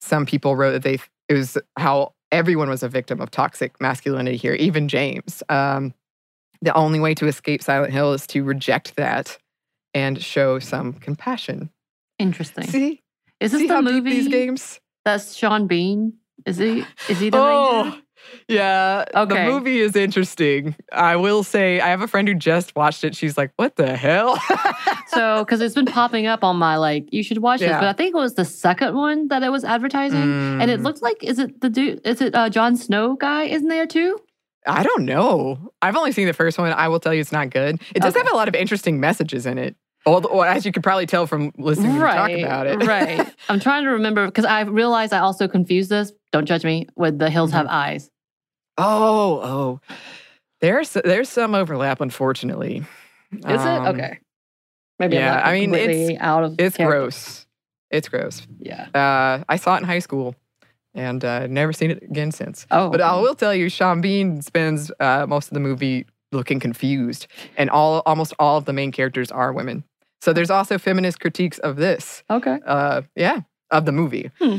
some 0.00 0.26
people 0.26 0.56
wrote 0.56 0.72
that 0.72 0.82
they 0.82 0.98
it 1.28 1.34
was 1.34 1.56
how 1.76 2.12
everyone 2.32 2.68
was 2.68 2.82
a 2.82 2.88
victim 2.88 3.20
of 3.20 3.30
toxic 3.30 3.80
masculinity 3.80 4.36
here, 4.36 4.54
even 4.54 4.88
James. 4.88 5.42
Um, 5.48 5.94
the 6.62 6.74
only 6.74 7.00
way 7.00 7.14
to 7.14 7.26
escape 7.26 7.62
Silent 7.62 7.92
Hill 7.92 8.12
is 8.12 8.26
to 8.28 8.42
reject 8.42 8.96
that 8.96 9.38
and 9.94 10.22
show 10.22 10.58
some 10.58 10.94
compassion. 10.94 11.70
Interesting. 12.18 12.66
See, 12.66 13.02
is 13.40 13.52
this 13.52 13.62
see 13.62 13.66
the 13.68 13.82
movie 13.82 14.10
these 14.10 14.28
games? 14.28 14.80
that's 15.04 15.34
Sean 15.34 15.66
Bean? 15.66 16.14
Is 16.44 16.56
he? 16.56 16.84
Is 17.08 17.20
he 17.20 17.30
the 17.30 17.38
main 17.38 17.46
Oh, 17.46 17.98
yeah. 18.48 19.04
The 19.14 19.44
movie 19.46 19.80
is 19.80 19.96
interesting. 19.96 20.74
I 20.92 21.16
will 21.16 21.42
say, 21.42 21.80
I 21.80 21.88
have 21.88 22.00
a 22.02 22.08
friend 22.08 22.26
who 22.28 22.34
just 22.34 22.74
watched 22.76 23.04
it. 23.04 23.14
She's 23.16 23.36
like, 23.36 23.52
"What 23.56 23.76
the 23.76 23.96
hell?" 23.96 24.38
So, 25.08 25.44
because 25.44 25.60
it's 25.60 25.74
been 25.74 25.86
popping 25.86 26.26
up 26.26 26.42
on 26.44 26.56
my 26.56 26.76
like, 26.76 27.08
you 27.12 27.22
should 27.22 27.38
watch 27.38 27.60
this. 27.60 27.70
But 27.70 27.84
I 27.84 27.92
think 27.94 28.14
it 28.14 28.18
was 28.18 28.34
the 28.34 28.44
second 28.44 28.94
one 28.94 29.28
that 29.28 29.42
it 29.42 29.50
was 29.50 29.64
advertising, 29.64 30.20
and 30.60 30.70
it 30.70 30.80
Mm. 30.80 30.84
looked 30.84 31.00
like 31.02 31.22
is 31.22 31.38
it 31.38 31.60
the 31.60 31.70
dude? 31.70 32.00
Is 32.06 32.20
it 32.20 32.34
uh, 32.34 32.50
Jon 32.50 32.76
Snow 32.76 33.14
guy? 33.16 33.44
Isn't 33.44 33.68
there 33.68 33.86
too? 33.86 34.18
I 34.66 34.82
don't 34.82 35.04
know. 35.04 35.72
I've 35.80 35.96
only 35.96 36.10
seen 36.12 36.26
the 36.26 36.32
first 36.32 36.58
one. 36.58 36.72
I 36.72 36.88
will 36.88 36.98
tell 37.00 37.14
you, 37.14 37.20
it's 37.20 37.30
not 37.32 37.50
good. 37.50 37.80
It 37.94 38.00
does 38.02 38.14
Okay. 38.14 38.24
have 38.24 38.32
a 38.32 38.36
lot 38.36 38.48
of 38.48 38.54
interesting 38.56 38.98
messages 39.00 39.46
in 39.46 39.58
it. 39.58 39.76
Although, 40.04 40.42
as 40.42 40.66
you 40.66 40.72
could 40.72 40.82
probably 40.82 41.06
tell 41.06 41.26
from 41.26 41.52
listening 41.56 41.92
to 41.92 41.98
me 41.98 42.00
talk 42.00 42.30
about 42.30 42.66
it. 42.66 42.82
right. 42.84 43.32
I'm 43.48 43.60
trying 43.60 43.84
to 43.84 43.90
remember 43.90 44.26
because 44.26 44.44
I 44.44 44.62
realized 44.62 45.12
I 45.12 45.20
also 45.20 45.46
confused 45.48 45.88
this. 45.90 46.12
Don't 46.32 46.46
judge 46.46 46.64
me. 46.64 46.88
With 46.96 47.18
the 47.18 47.30
hills 47.30 47.50
Mm-hmm. 47.50 47.56
have 47.58 47.66
eyes. 47.68 48.10
Oh, 48.78 49.40
oh. 49.42 49.80
There's 50.60 50.90
there's 50.92 51.28
some 51.28 51.54
overlap, 51.54 52.00
unfortunately. 52.00 52.84
Is 53.32 53.44
Um, 53.44 53.86
it 53.86 53.88
okay? 53.90 54.18
Maybe 54.98 55.16
yeah, 55.16 55.40
I 55.44 55.52
mean, 55.52 55.74
it's- 55.74 56.16
out 56.20 56.44
of. 56.44 56.54
It's 56.58 56.76
character. 56.76 56.98
gross. 57.00 57.46
It's 57.90 58.08
gross. 58.08 58.46
Yeah. 58.58 58.88
Uh, 58.94 59.44
I 59.48 59.56
saw 59.56 59.74
it 59.76 59.78
in 59.78 59.84
high 59.84 59.98
school, 60.00 60.34
and 60.94 61.24
uh, 61.24 61.46
never 61.46 61.72
seen 61.72 61.90
it 61.90 62.02
again 62.02 62.32
since. 62.32 62.66
Oh, 62.70 62.90
But 62.90 63.00
I 63.00 63.20
will 63.20 63.34
tell 63.34 63.54
you, 63.54 63.68
Sean 63.68 64.00
Bean 64.00 64.42
spends 64.42 64.90
uh, 64.98 65.26
most 65.28 65.48
of 65.48 65.54
the 65.54 65.60
movie 65.60 66.06
looking 66.32 66.58
confused, 66.58 67.26
and 67.56 67.68
all 67.70 68.02
almost 68.06 68.32
all 68.38 68.56
of 68.56 68.64
the 68.64 68.72
main 68.72 68.90
characters 68.90 69.30
are 69.30 69.52
women. 69.52 69.84
So 70.22 70.32
there's 70.32 70.50
also 70.50 70.78
feminist 70.78 71.20
critiques 71.20 71.58
of 71.58 71.76
this. 71.76 72.24
okay. 72.30 72.58
uh 72.66 73.02
yeah 73.14 73.40
of 73.70 73.84
the 73.84 73.92
movie 73.92 74.30
Hmm. 74.40 74.58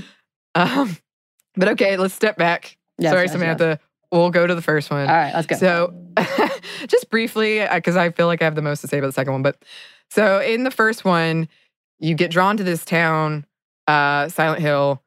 um 0.55 0.97
but 1.55 1.69
okay 1.69 1.95
let's 1.97 2.13
step 2.13 2.37
back 2.37 2.77
Yes, 2.97 3.11
sorry 3.11 3.23
yes, 3.23 3.31
yes. 3.59 3.79
We'll 4.11 4.29
go 4.29 4.47
to 4.47 4.55
the 4.55 4.61
first 4.61 4.89
one. 4.89 5.07
All 5.07 5.15
right, 5.15 5.33
let's 5.33 5.47
go. 5.47 5.55
so 5.55 5.93
just 6.87 7.09
briefly 7.11 7.65
because 7.73 7.95
i 7.95 8.09
feel 8.09 8.25
like 8.25 8.41
i 8.41 8.45
have 8.45 8.55
the 8.55 8.61
most 8.61 8.81
to 8.81 8.87
say 8.87 8.97
about 8.97 9.07
the 9.07 9.13
second 9.13 9.33
one 9.33 9.43
but 9.43 9.63
so 10.09 10.41
in 10.41 10.63
the 10.63 10.71
first 10.71 11.05
one 11.05 11.47
you 11.99 12.15
get 12.15 12.31
drawn 12.31 12.57
to 12.57 12.63
this 12.63 12.83
town 12.83 13.45
uh 13.87 14.27
silent 14.29 14.61
hill 14.61 15.03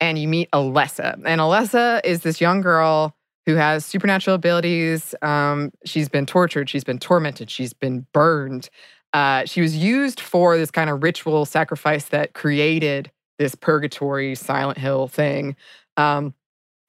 and 0.00 0.18
you 0.18 0.28
meet 0.28 0.50
alessa. 0.52 1.14
And 1.24 1.40
alessa 1.40 2.00
is 2.04 2.20
this 2.20 2.40
young 2.40 2.60
girl 2.60 3.16
who 3.46 3.54
has 3.54 3.84
supernatural 3.84 4.34
abilities. 4.34 5.14
Um, 5.22 5.72
she's 5.84 6.08
been 6.08 6.26
tortured 6.26 6.68
she's 6.68 6.84
been 6.84 6.98
tormented 6.98 7.50
she's 7.50 7.72
been 7.72 8.06
burned. 8.12 8.68
Uh, 9.12 9.44
she 9.46 9.60
was 9.60 9.76
used 9.76 10.20
for 10.20 10.58
this 10.58 10.70
kind 10.70 10.90
of 10.90 11.02
ritual 11.02 11.44
sacrifice 11.46 12.06
that 12.06 12.34
created 12.34 13.10
this 13.38 13.54
purgatory 13.54 14.34
silent 14.34 14.78
hill 14.78 15.08
thing. 15.08 15.56
Um, 15.96 16.34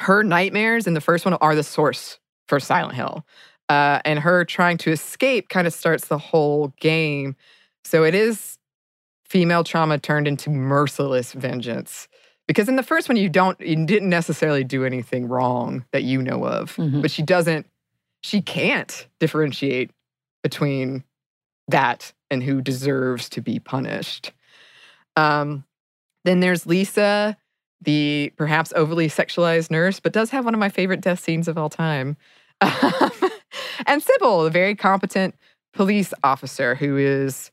her 0.01 0.23
nightmares 0.23 0.87
in 0.87 0.93
the 0.93 1.01
first 1.01 1.25
one 1.25 1.33
are 1.35 1.55
the 1.55 1.63
source 1.63 2.19
for 2.47 2.59
silent 2.59 2.95
hill. 2.95 3.25
Uh, 3.69 3.99
and 4.05 4.19
her 4.19 4.45
trying 4.45 4.77
to 4.77 4.91
escape 4.91 5.49
kind 5.49 5.67
of 5.67 5.73
starts 5.73 6.07
the 6.07 6.17
whole 6.17 6.73
game. 6.79 7.35
So 7.83 8.03
it 8.03 8.15
is 8.15 8.57
female 9.25 9.63
trauma 9.63 9.97
turned 9.97 10.27
into 10.27 10.49
merciless 10.49 11.33
vengeance. 11.33 12.07
Because 12.47 12.69
in 12.69 12.77
the 12.77 12.83
first 12.83 13.09
one 13.09 13.17
you 13.17 13.27
don't 13.27 13.59
you 13.59 13.85
didn't 13.85 14.09
necessarily 14.09 14.63
do 14.63 14.85
anything 14.85 15.27
wrong 15.27 15.83
that 15.91 16.03
you 16.03 16.21
know 16.21 16.45
of 16.45 16.75
Mhm. 16.77 17.01
but 17.01 17.11
she 17.11 17.21
doesn't 17.23 17.65
she 18.21 18.41
can't 18.41 19.05
differentiate 19.19 19.91
between 20.43 21.03
that 21.67 22.13
and 22.31 22.41
who 22.41 22.61
deserves 22.61 23.27
to 23.29 23.41
be 23.41 23.59
punished. 23.59 24.31
Um 25.17 25.65
then 26.23 26.39
there's 26.39 26.65
lisa 26.65 27.35
the 27.81 28.33
perhaps 28.37 28.73
overly 28.75 29.07
sexualized 29.07 29.69
nurse 29.71 29.99
but 29.99 30.13
does 30.13 30.31
have 30.31 30.45
one 30.45 30.53
of 30.53 30.59
my 30.59 30.69
favorite 30.69 31.01
death 31.01 31.19
scenes 31.19 31.47
of 31.47 31.57
all 31.57 31.69
time. 31.69 32.17
And 33.85 34.01
Cybil 34.01 34.43
the 34.43 34.49
very 34.49 34.75
competent 34.75 35.35
police 35.73 36.13
officer 36.23 36.75
who 36.75 36.97
is 36.97 37.51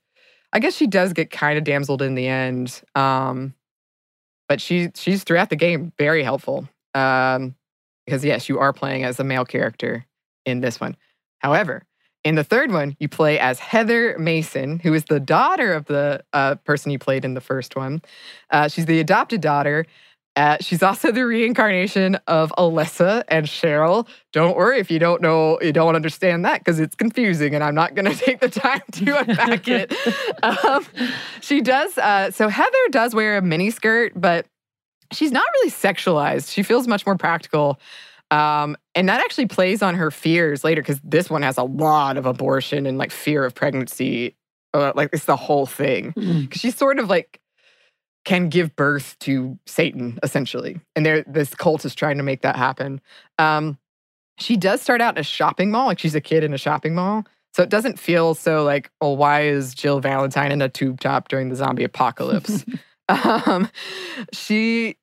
i 0.53 0.59
guess 0.59 0.75
she 0.75 0.87
does 0.87 1.13
get 1.13 1.31
kind 1.31 1.59
of 1.59 1.65
damseled 1.65 2.01
in 2.01 2.15
the 2.15 2.27
end 2.27 2.81
um 2.95 3.53
but 4.49 4.61
she 4.61 4.91
she's 4.95 5.25
throughout 5.25 5.51
the 5.51 5.57
game 5.57 5.93
very 5.99 6.23
helpful 6.23 6.67
um 6.95 7.55
because 8.07 8.25
yes 8.25 8.49
you 8.49 8.59
are 8.59 8.73
playing 8.73 9.05
as 9.05 9.21
a 9.21 9.25
male 9.25 9.45
character 9.45 10.07
in 10.47 10.61
this 10.61 10.81
one. 10.81 10.97
However 11.39 11.83
in 12.23 12.35
the 12.35 12.45
third 12.45 12.73
one 12.73 12.97
you 12.99 13.09
play 13.09 13.39
as 13.39 13.59
heather 13.59 14.17
mason 14.19 14.79
who 14.79 14.95
is 14.95 15.05
the 15.05 15.21
daughter 15.21 15.75
of 15.75 15.85
the 15.85 16.25
uh, 16.33 16.55
person 16.57 16.91
you 16.91 16.99
played 16.99 17.25
in 17.27 17.35
the 17.35 17.41
first 17.43 17.77
one. 17.77 18.01
Uh, 18.51 18.69
she's 18.69 18.87
the 18.87 19.01
adopted 19.01 19.43
daughter 19.43 19.85
uh, 20.37 20.57
she's 20.61 20.83
also 20.83 21.13
the 21.13 21.25
reincarnation 21.25 22.17
of 22.27 22.53
Alessa 22.59 23.23
and 23.29 23.47
Cheryl. 23.47 24.09
Don't 24.33 24.57
worry 24.57 24.81
if 24.81 24.91
you 24.91 24.99
don't 24.99 25.23
know, 25.23 25.61
you 25.61 25.73
don't 25.73 25.95
understand 25.95 26.45
that 26.45 26.61
because 26.61 26.81
it's 26.81 26.97
confusing, 26.97 27.55
and 27.55 27.63
I'm 27.63 27.75
not 27.75 27.95
going 27.95 28.07
to 28.13 28.17
take 28.17 28.41
the 28.41 28.49
time 28.49 28.83
to 28.93 29.19
unpack 29.19 29.69
it. 29.69 29.95
Um, 30.43 30.85
she 31.41 31.63
does. 31.63 31.97
Uh, 31.97 32.31
so 32.31 32.49
Heather 32.49 32.71
does 32.91 33.15
wear 33.15 33.39
a 33.39 33.43
mini 33.43 33.71
skirt, 33.71 34.13
but 34.15 34.47
she's 35.11 35.33
not 35.33 35.45
really 35.55 35.71
sexualized. 35.71 36.53
She 36.53 36.63
feels 36.63 36.87
much 36.87 37.07
more 37.07 37.17
practical. 37.17 37.81
Um, 38.31 38.77
and 38.95 39.09
that 39.09 39.21
actually 39.21 39.47
plays 39.47 39.81
on 39.81 39.95
her 39.95 40.11
fears 40.11 40.65
later 40.65 40.83
because 40.83 41.01
this 41.03 41.31
one 41.31 41.43
has 41.43 41.57
a 41.57 41.63
lot 41.63 42.17
of 42.19 42.27
abortion 42.27 42.85
and 42.85 42.99
like 42.99 43.11
fear 43.11 43.45
of 43.45 43.55
pregnancy. 43.55 44.37
Uh, 44.75 44.93
like 44.95 45.11
it's 45.13 45.25
the 45.25 45.37
whole 45.37 45.67
thing. 45.67 46.13
Mm. 46.13 46.43
Because 46.43 46.61
she's 46.61 46.77
sort 46.77 46.99
of 46.99 47.09
like 47.09 47.41
can 48.25 48.49
give 48.49 48.75
birth 48.77 49.17
to 49.21 49.59
Satan 49.67 50.19
essentially, 50.23 50.81
and 50.97 51.05
there 51.05 51.25
this 51.27 51.55
cult 51.55 51.85
is 51.85 51.95
trying 51.95 52.17
to 52.17 52.23
make 52.23 52.43
that 52.43 52.57
happen. 52.57 53.01
Um, 53.39 53.79
she 54.39 54.57
does 54.57 54.81
start 54.83 55.01
out 55.01 55.17
in 55.17 55.21
a 55.21 55.25
shopping 55.25 55.71
mall, 55.71 55.87
like 55.87 55.99
she's 55.99 56.15
a 56.15 56.21
kid 56.21 56.45
in 56.45 56.53
a 56.53 56.59
shopping 56.59 56.95
mall. 56.95 57.25
So 57.55 57.63
it 57.63 57.69
doesn't 57.69 58.01
feel 58.01 58.35
so 58.35 58.65
like, 58.65 58.91
oh, 59.01 59.13
why 59.13 59.43
is 59.43 59.75
Jill 59.75 60.01
Valentine 60.01 60.51
in 60.51 60.61
a 60.61 60.69
tube 60.69 61.01
top 61.01 61.29
during 61.29 61.51
the 61.51 61.57
zombie 61.57 61.85
apocalypse? 61.85 62.65
um, 63.09 63.71
she, 64.33 64.97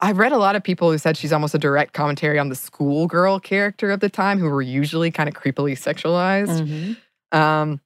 I've 0.00 0.18
read 0.18 0.30
a 0.30 0.38
lot 0.38 0.54
of 0.54 0.62
people 0.62 0.92
who 0.92 0.98
said 0.98 1.16
she's 1.16 1.32
almost 1.32 1.52
a 1.52 1.58
direct 1.58 1.92
commentary 1.92 2.38
on 2.38 2.48
the 2.48 2.54
schoolgirl 2.54 3.40
character 3.40 3.90
of 3.90 3.98
the 3.98 4.08
time, 4.08 4.38
who 4.38 4.48
were 4.48 4.62
usually 4.62 5.10
kind 5.10 5.28
of 5.28 5.34
creepily 5.34 5.72
sexualized. 5.72 6.96
Mhm. 7.32 7.36
Um, 7.36 7.80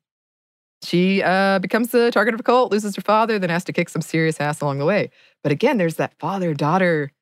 she 0.84 1.22
uh, 1.22 1.58
becomes 1.58 1.90
the 1.90 2.10
target 2.10 2.34
of 2.34 2.40
a 2.40 2.42
cult, 2.42 2.70
loses 2.70 2.96
her 2.96 3.02
father, 3.02 3.38
then 3.38 3.50
has 3.50 3.64
to 3.64 3.72
kick 3.72 3.88
some 3.88 4.02
serious 4.02 4.40
ass 4.40 4.60
along 4.60 4.78
the 4.78 4.84
way. 4.84 5.10
But 5.42 5.52
again, 5.52 5.78
there's 5.78 5.96
that 5.96 6.18
father 6.18 6.54
daughter 6.54 7.12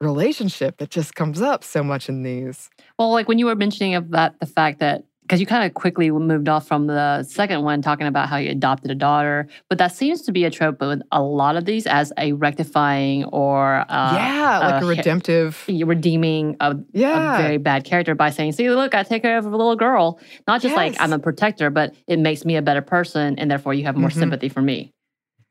relationship 0.00 0.78
that 0.78 0.90
just 0.90 1.14
comes 1.14 1.40
up 1.40 1.64
so 1.64 1.82
much 1.82 2.08
in 2.08 2.22
these. 2.22 2.70
Well, 2.98 3.12
like 3.12 3.28
when 3.28 3.38
you 3.38 3.46
were 3.46 3.54
mentioning 3.54 3.94
of 3.94 4.10
that, 4.10 4.38
the 4.40 4.46
fact 4.46 4.80
that 4.80 5.04
because 5.24 5.40
you 5.40 5.46
kind 5.46 5.64
of 5.64 5.72
quickly 5.72 6.10
moved 6.10 6.48
off 6.50 6.66
from 6.68 6.86
the 6.86 7.22
second 7.22 7.62
one 7.62 7.80
talking 7.80 8.06
about 8.06 8.28
how 8.28 8.36
you 8.36 8.50
adopted 8.50 8.90
a 8.90 8.94
daughter, 8.94 9.48
but 9.70 9.78
that 9.78 9.88
seems 9.94 10.20
to 10.22 10.32
be 10.32 10.44
a 10.44 10.50
trope 10.50 10.80
with 10.80 11.00
a 11.12 11.22
lot 11.22 11.56
of 11.56 11.64
these 11.64 11.86
as 11.86 12.12
a 12.18 12.32
rectifying 12.32 13.24
or 13.24 13.86
uh, 13.88 14.14
yeah, 14.14 14.58
like 14.62 14.82
uh, 14.82 14.84
a 14.84 14.88
redemptive. 14.88 15.64
redeeming 15.66 16.56
a, 16.60 16.76
Yeah. 16.92 17.34
a 17.34 17.38
very 17.38 17.56
bad 17.56 17.84
character 17.84 18.14
by 18.14 18.28
saying, 18.30 18.52
"See, 18.52 18.68
look, 18.70 18.94
I 18.94 19.02
take 19.02 19.22
care 19.22 19.38
of 19.38 19.46
a 19.46 19.48
little 19.48 19.76
girl." 19.76 20.20
Not 20.46 20.60
just 20.60 20.76
like 20.76 20.94
I'm 21.00 21.12
a 21.14 21.18
protector, 21.18 21.70
but 21.70 21.94
it 22.06 22.18
makes 22.18 22.44
me 22.44 22.56
a 22.56 22.62
better 22.62 22.82
person, 22.82 23.38
and 23.38 23.50
therefore 23.50 23.72
you 23.72 23.84
have 23.84 23.96
more 23.96 24.10
Mhm. 24.10 24.18
sympathy 24.18 24.48
for 24.50 24.60
me. 24.60 24.90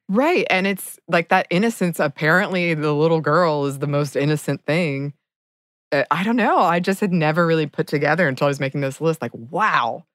Right. 0.09 0.45
And 0.49 0.67
it's 0.67 0.99
like 1.07 1.29
that 1.29 1.47
innocence. 1.49 1.99
Apparently, 1.99 2.73
the 2.75 2.93
little 2.93 3.21
girl 3.21 3.65
is 3.65 3.79
the 3.79 3.87
most 3.87 4.15
innocent 4.15 4.63
thing. 4.65 5.13
Uh, 5.93 6.03
I 6.11 6.23
don't 6.23 6.35
know. 6.35 6.57
I 6.57 6.79
just 6.79 6.99
had 6.99 7.11
never 7.13 7.45
really 7.45 7.67
put 7.67 7.87
together 7.87 8.27
until 8.27 8.45
I 8.45 8.49
was 8.49 8.59
making 8.59 8.81
this 8.81 8.99
list. 8.99 9.21
Like, 9.21 9.31
wow, 9.33 10.05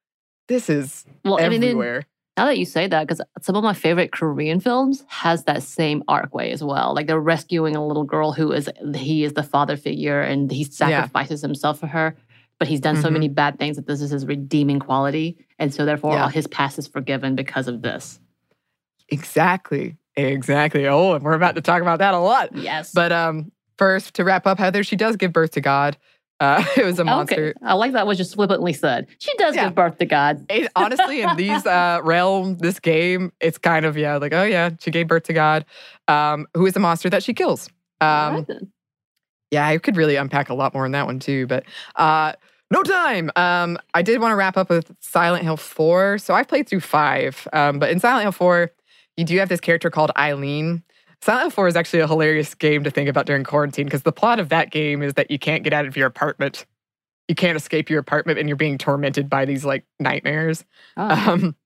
this 0.49 0.69
is 0.69 1.07
Well, 1.25 1.39
I 1.39 1.49
mean, 1.49 1.63
everywhere. 1.63 2.05
Now 2.37 2.47
that 2.47 2.59
you 2.59 2.65
say 2.67 2.87
that, 2.87 3.07
because 3.07 3.21
some 3.43 3.57
of 3.57 3.65
my 3.65 3.73
favorite 3.75 4.13
Korean 4.13 4.61
films 4.61 5.05
has 5.09 5.45
that 5.45 5.63
same 5.63 6.05
arc 6.07 6.35
way 6.35 6.53
as 6.53 6.63
well. 6.63 6.95
Like 6.95 7.07
they're 7.09 7.19
rescuing 7.21 7.75
a 7.75 7.85
little 7.85 8.05
girl 8.05 8.33
who 8.33 8.53
is 8.53 8.69
he 8.95 9.25
is 9.25 9.33
the 9.33 9.43
father 9.43 9.77
figure 9.77 10.21
and 10.21 10.51
he 10.51 10.63
sacrifices 10.65 11.43
himself 11.43 11.81
for 11.81 11.89
her, 11.89 12.15
but 12.61 12.69
he's 12.69 12.81
done 12.81 12.97
so 12.97 13.09
Mhm. 13.09 13.13
many 13.15 13.29
bad 13.29 13.59
things 13.59 13.75
that 13.77 13.87
this 13.87 14.01
is 14.01 14.11
his 14.11 14.25
redeeming 14.25 14.79
quality, 14.79 15.37
and 15.59 15.75
so 15.75 15.85
therefore 15.85 16.13
Yeah. 16.15 16.23
all 16.25 16.29
his 16.29 16.47
past 16.47 16.79
is 16.79 16.87
forgiven 16.87 17.35
because 17.35 17.67
of 17.67 17.83
this. 17.83 18.21
Exactly. 19.09 19.97
Exactly. 20.17 20.87
Oh, 20.87 21.15
and 21.15 21.25
we're 21.25 21.33
about 21.33 21.55
to 21.57 21.61
talk 21.61 21.83
about 21.83 21.99
that 22.01 22.15
a 22.15 22.19
lot. 22.19 22.55
Yes, 22.57 22.93
But 22.93 23.11
um, 23.13 23.51
first, 23.79 24.15
to 24.15 24.25
wrap 24.25 24.47
up, 24.47 24.59
Heather, 24.59 24.83
she 24.83 24.97
does 24.97 25.17
give 25.17 25.33
birth 25.33 25.53
to 25.53 25.61
God. 25.61 25.97
Uh, 26.41 26.65
it 26.77 26.85
was 26.85 26.99
a 26.99 27.05
monster. 27.05 27.51
Okay, 27.51 27.67
I 27.67 27.75
like 27.75 27.93
that 27.93 28.07
was 28.07 28.19
just 28.19 28.35
flippantly 28.35 28.73
said. 28.73 29.07
She 29.19 29.35
does 29.39 29.55
Yeah. 29.57 29.67
give 29.67 29.75
birth 29.75 29.99
to 29.99 30.07
God. 30.07 30.47
It, 30.51 30.71
honestly, 30.77 31.23
in 31.23 31.37
these 31.37 31.67
uh, 31.67 32.01
realm, 32.03 32.59
this 32.59 32.79
game, 32.81 33.33
it's 33.41 33.59
kind 33.59 33.85
of 33.85 33.97
yeah, 33.97 34.17
like 34.17 34.33
oh 34.33 34.45
yeah, 34.45 34.71
she 34.81 34.91
gave 34.91 35.09
birth 35.09 35.25
to 35.25 35.33
God, 35.33 35.65
um, 36.07 36.47
who 36.55 36.67
is 36.67 36.77
a 36.77 36.81
monster 36.81 37.11
that 37.11 37.23
she 37.23 37.35
kills. 37.35 37.69
Um. 38.01 38.47
Yeah, 39.51 39.67
I 39.67 39.79
could 39.79 39.97
really 39.97 40.17
unpack 40.17 40.51
a 40.51 40.55
lot 40.55 40.75
more 40.75 40.85
in 40.85 40.93
that 40.93 41.07
one 41.07 41.21
too, 41.21 41.47
but 41.47 41.65
uh, 41.97 42.35
no 42.71 42.83
time. 42.83 43.31
Um, 43.35 43.79
I 43.95 44.03
did 44.03 44.21
want 44.21 44.33
to 44.33 44.37
wrap 44.37 44.59
up 44.59 44.69
with 44.69 44.95
Silent 45.01 45.43
Hill 45.43 45.57
4. 45.57 46.19
So 46.19 46.35
I've 46.35 46.49
played 46.49 46.69
through 46.69 46.81
five, 46.81 47.49
um, 47.55 47.79
but 47.79 47.91
in 47.91 47.99
Silent 47.99 48.25
Hill 48.25 48.33
4, 48.33 48.71
you 49.17 49.25
do 49.25 49.39
have 49.39 49.49
this 49.49 49.61
character 49.61 49.89
called 49.89 50.11
Eileen. 50.19 50.83
Silent 51.21 51.43
Hill 51.45 51.51
4 51.51 51.69
is 51.69 51.77
actually 51.77 52.01
a 52.01 52.07
hilarious 52.07 52.55
game 52.55 52.85
to 52.85 52.91
think 52.91 53.09
about 53.09 53.27
during 53.27 53.45
quarantine 53.45 53.87
because 53.87 54.03
the 54.03 54.13
plot 54.13 54.39
of 54.39 54.49
that 54.51 54.71
game 54.71 55.03
is 55.03 55.15
that 55.15 55.31
you 55.31 55.39
can't 55.39 55.65
get 55.65 55.73
out 55.73 55.87
of 55.87 55.97
your 55.97 56.07
apartment. 56.07 56.65
You 57.27 57.35
can't 57.35 57.57
escape 57.57 57.91
your 57.91 57.99
apartment 58.01 58.39
and 58.39 58.49
you're 58.49 58.57
being 58.57 58.79
tormented 58.79 59.29
by 59.29 59.45
these 59.45 59.65
like 59.65 59.85
nightmares. 59.99 60.65
Oh, 60.97 61.09
Um, 61.09 61.57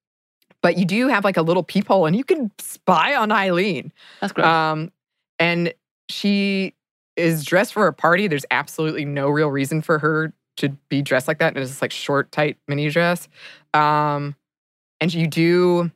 but 0.63 0.79
you 0.79 0.85
do 0.85 1.09
have 1.09 1.25
like 1.25 1.37
a 1.37 1.43
little 1.43 1.63
peephole 1.63 2.07
and 2.07 2.17
you 2.17 2.25
can 2.25 2.51
spy 2.59 3.15
on 3.15 3.31
Eileen. 3.31 3.93
that's 4.21 4.33
great. 4.33 4.47
Um, 4.47 4.91
and 5.39 5.75
she 6.09 6.75
is 7.17 7.45
dressed 7.45 7.73
for 7.75 7.87
a 7.87 7.93
party. 7.93 8.27
There's 8.29 8.47
absolutely 8.51 9.05
no 9.05 9.29
real 9.29 9.49
reason 9.51 9.83
for 9.83 9.99
her 9.99 10.33
to 10.57 10.71
be 10.89 11.03
dressed 11.03 11.29
like 11.29 11.39
that. 11.39 11.49
And 11.49 11.59
it's 11.59 11.71
this 11.71 11.83
like 11.83 11.93
short, 11.93 12.33
tight 12.33 12.57
mini 12.69 12.89
dress. 12.91 13.29
Um, 13.75 14.35
and 15.01 15.13
you 15.13 15.27
do, 15.27 15.91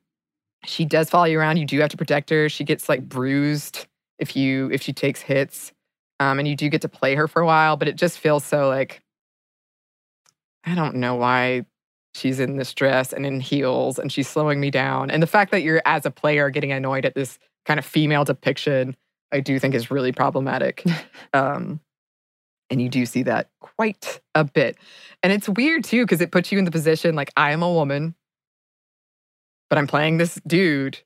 she 0.67 0.85
does 0.85 1.09
follow 1.09 1.25
you 1.25 1.39
around. 1.39 1.57
You 1.57 1.67
do 1.67 1.81
have 1.81 1.91
to 1.91 1.97
protect 1.97 2.31
her. 2.31 2.49
She 2.49 2.65
gets 2.65 2.89
like 2.89 3.09
bruised 3.09 3.87
if 4.19 4.37
you 4.37 4.71
if 4.71 4.83
she 4.83 4.93
takes 4.93 5.21
hits. 5.21 5.73
Um, 6.19 6.39
and 6.39 6.49
you 6.49 6.57
do 6.57 6.71
get 6.71 6.81
to 6.81 6.89
play 6.89 7.15
her 7.15 7.29
for 7.29 7.43
a 7.43 7.47
while, 7.47 7.77
but 7.77 7.89
it 7.89 7.97
just 7.97 8.19
feels 8.19 8.43
so 8.43 8.69
like 8.69 9.03
I 10.65 10.75
don't 10.75 10.97
know 10.97 11.15
why 11.15 11.65
she's 12.15 12.41
in 12.41 12.57
this 12.57 12.75
dress 12.75 13.13
and 13.13 13.25
in 13.27 13.41
heels 13.41 13.99
and 13.99 14.11
she's 14.11 14.29
slowing 14.29 14.59
me 14.59 14.71
down. 14.71 15.11
And 15.11 15.23
the 15.23 15.27
fact 15.27 15.51
that 15.53 15.63
you're 15.63 15.83
as 15.85 16.07
a 16.07 16.11
player 16.11 16.51
getting 16.51 16.73
annoyed 16.73 17.05
at 17.05 17.15
this 17.15 17.39
kind 17.67 17.79
of 17.79 17.85
female 17.85 18.25
depiction, 18.25 18.97
I 19.33 19.41
do 19.41 19.59
think 19.59 19.75
is 19.75 19.91
really 19.91 20.13
problematic. 20.13 20.85
um, 21.35 21.81
and 22.71 22.83
you 22.83 22.89
do 22.89 23.07
see 23.07 23.23
that 23.25 23.51
quite 23.61 24.21
a 24.35 24.43
bit. 24.45 24.77
And 25.23 25.33
it's 25.33 25.49
weird 25.49 25.85
too, 25.85 26.05
because 26.05 26.21
it 26.21 26.33
puts 26.33 26.51
you 26.51 26.59
in 26.59 26.65
the 26.65 26.71
position 26.71 27.15
like 27.15 27.31
I 27.37 27.53
am 27.53 27.63
a 27.63 27.73
woman, 27.73 28.15
but 29.69 29.79
I'm 29.79 29.87
playing 29.87 30.19
this 30.19 30.41
dude, 30.47 30.99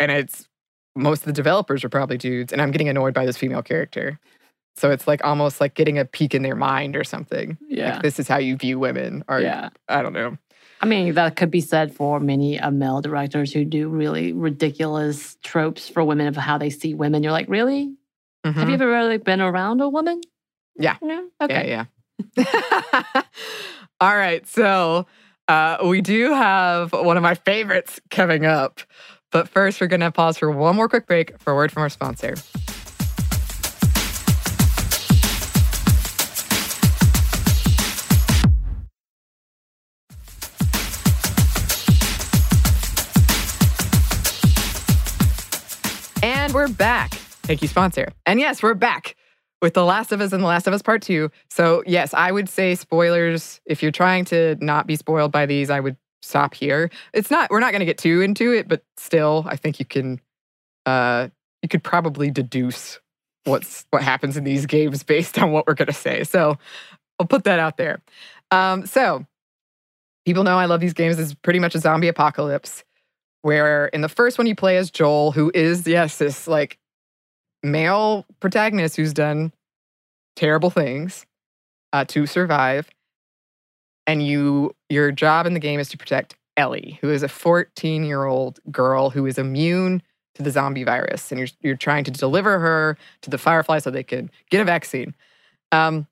and 0.00 0.10
it's 0.12 0.48
most 0.96 1.20
of 1.20 1.26
the 1.26 1.32
developers 1.32 1.84
are 1.84 1.88
probably 1.88 2.18
dudes, 2.18 2.52
and 2.52 2.60
I'm 2.62 2.70
getting 2.70 2.88
annoyed 2.88 3.14
by 3.14 3.24
this 3.26 3.36
female 3.36 3.62
character. 3.62 4.18
So 4.76 4.90
it's 4.90 5.06
like 5.08 5.24
almost 5.24 5.60
like 5.60 5.74
getting 5.74 5.98
a 5.98 6.04
peek 6.04 6.34
in 6.34 6.42
their 6.42 6.54
mind 6.54 6.94
or 6.96 7.02
something. 7.04 7.58
yeah, 7.68 7.94
Like 7.94 8.02
this 8.02 8.18
is 8.20 8.28
how 8.28 8.38
you 8.38 8.56
view 8.56 8.78
women, 8.78 9.24
or 9.28 9.40
yeah. 9.40 9.70
I 9.88 10.02
don't 10.02 10.12
know. 10.12 10.38
I 10.80 10.86
mean, 10.86 11.14
that 11.14 11.34
could 11.34 11.50
be 11.50 11.60
said 11.60 11.92
for 11.94 12.20
many 12.20 12.60
uh, 12.60 12.70
male 12.70 13.00
directors 13.00 13.52
who 13.52 13.64
do 13.64 13.88
really 13.88 14.32
ridiculous 14.32 15.36
tropes 15.42 15.88
for 15.88 16.04
women 16.04 16.28
of 16.28 16.36
how 16.36 16.56
they 16.58 16.70
see 16.70 16.94
women. 16.94 17.24
You're 17.24 17.32
like, 17.32 17.48
really? 17.48 17.92
Have 18.44 18.54
Mhm. 18.54 18.68
you 18.68 18.74
ever 18.74 18.86
really 18.88 19.18
been 19.18 19.40
around 19.40 19.80
a 19.80 19.88
woman? 19.88 20.20
Yeah. 20.78 20.96
No? 21.02 21.26
Okay. 21.42 21.68
Yeah, 21.70 21.84
yeah. 22.36 23.22
All 24.00 24.16
right. 24.16 24.46
So 24.46 25.06
uh, 25.48 25.78
we 25.84 26.00
do 26.02 26.32
have 26.34 26.92
one 26.92 27.16
of 27.16 27.22
my 27.22 27.34
favorites 27.34 27.98
coming 28.10 28.44
up. 28.44 28.80
But 29.30 29.48
first, 29.48 29.80
we're 29.80 29.88
going 29.88 30.00
to 30.00 30.12
pause 30.12 30.38
for 30.38 30.50
one 30.50 30.76
more 30.76 30.88
quick 30.88 31.06
break 31.06 31.38
for 31.38 31.52
a 31.52 31.56
word 31.56 31.72
from 31.72 31.82
our 31.82 31.88
sponsor. 31.88 32.34
And 46.22 46.52
we're 46.54 46.68
back. 46.68 47.12
Thank 47.44 47.62
you, 47.62 47.68
sponsor. 47.68 48.12
And 48.26 48.40
yes, 48.40 48.62
we're 48.62 48.74
back 48.74 49.14
with 49.60 49.74
The 49.74 49.84
Last 49.84 50.12
of 50.12 50.20
Us 50.20 50.32
and 50.32 50.42
The 50.42 50.46
Last 50.46 50.66
of 50.66 50.74
Us 50.74 50.82
Part 50.82 51.02
2. 51.02 51.30
So, 51.50 51.82
yes, 51.86 52.14
I 52.14 52.30
would 52.32 52.48
say 52.48 52.74
spoilers. 52.74 53.60
If 53.66 53.82
you're 53.82 53.92
trying 53.92 54.24
to 54.26 54.56
not 54.60 54.86
be 54.86 54.96
spoiled 54.96 55.32
by 55.32 55.46
these, 55.46 55.70
I 55.70 55.80
would 55.80 55.96
stop 56.22 56.54
here. 56.54 56.90
It's 57.12 57.30
not, 57.30 57.50
we're 57.50 57.60
not 57.60 57.72
going 57.72 57.80
to 57.80 57.86
get 57.86 57.98
too 57.98 58.20
into 58.20 58.52
it, 58.52 58.68
but 58.68 58.82
still, 58.96 59.44
I 59.48 59.56
think 59.56 59.78
you 59.78 59.84
can, 59.84 60.20
uh, 60.86 61.28
you 61.62 61.68
could 61.68 61.82
probably 61.82 62.30
deduce 62.30 63.00
what's 63.44 63.86
what 63.90 64.02
happens 64.02 64.36
in 64.36 64.44
these 64.44 64.66
games 64.66 65.02
based 65.02 65.38
on 65.38 65.52
what 65.52 65.66
we're 65.66 65.74
going 65.74 65.86
to 65.86 65.92
say. 65.92 66.24
So, 66.24 66.58
I'll 67.18 67.26
put 67.26 67.44
that 67.44 67.58
out 67.58 67.76
there. 67.76 68.00
Um, 68.50 68.86
so, 68.86 69.26
people 70.24 70.44
know 70.44 70.58
I 70.58 70.66
love 70.66 70.80
these 70.80 70.92
games. 70.92 71.18
It's 71.18 71.34
pretty 71.34 71.58
much 71.58 71.74
a 71.74 71.80
zombie 71.80 72.08
apocalypse 72.08 72.84
where 73.42 73.86
in 73.86 74.00
the 74.00 74.08
first 74.08 74.36
one 74.36 74.46
you 74.46 74.54
play 74.54 74.76
as 74.76 74.90
Joel, 74.90 75.32
who 75.32 75.50
is, 75.54 75.86
yes, 75.86 76.18
this 76.18 76.46
like 76.46 76.78
male 77.62 78.26
protagonist 78.40 78.96
who's 78.96 79.12
done 79.12 79.52
terrible 80.36 80.70
things 80.70 81.26
uh, 81.92 82.04
to 82.06 82.26
survive. 82.26 82.88
And 84.06 84.26
you 84.26 84.74
your 84.88 85.12
job 85.12 85.46
in 85.46 85.54
the 85.54 85.60
game 85.60 85.80
is 85.80 85.88
to 85.90 85.98
protect 85.98 86.34
Ellie, 86.56 86.98
who 87.00 87.10
is 87.10 87.22
a 87.22 87.28
14 87.28 88.04
year 88.04 88.24
old 88.24 88.58
girl 88.70 89.10
who 89.10 89.26
is 89.26 89.38
immune 89.38 90.02
to 90.34 90.42
the 90.42 90.50
zombie 90.50 90.84
virus. 90.84 91.30
And 91.30 91.38
you're 91.38 91.48
you're 91.60 91.76
trying 91.76 92.04
to 92.04 92.10
deliver 92.10 92.58
her 92.58 92.96
to 93.22 93.30
the 93.30 93.38
Firefly 93.38 93.80
so 93.80 93.90
they 93.90 94.02
can 94.02 94.30
get 94.50 94.60
a 94.60 94.64
vaccine. 94.64 95.14
Um, 95.72 96.06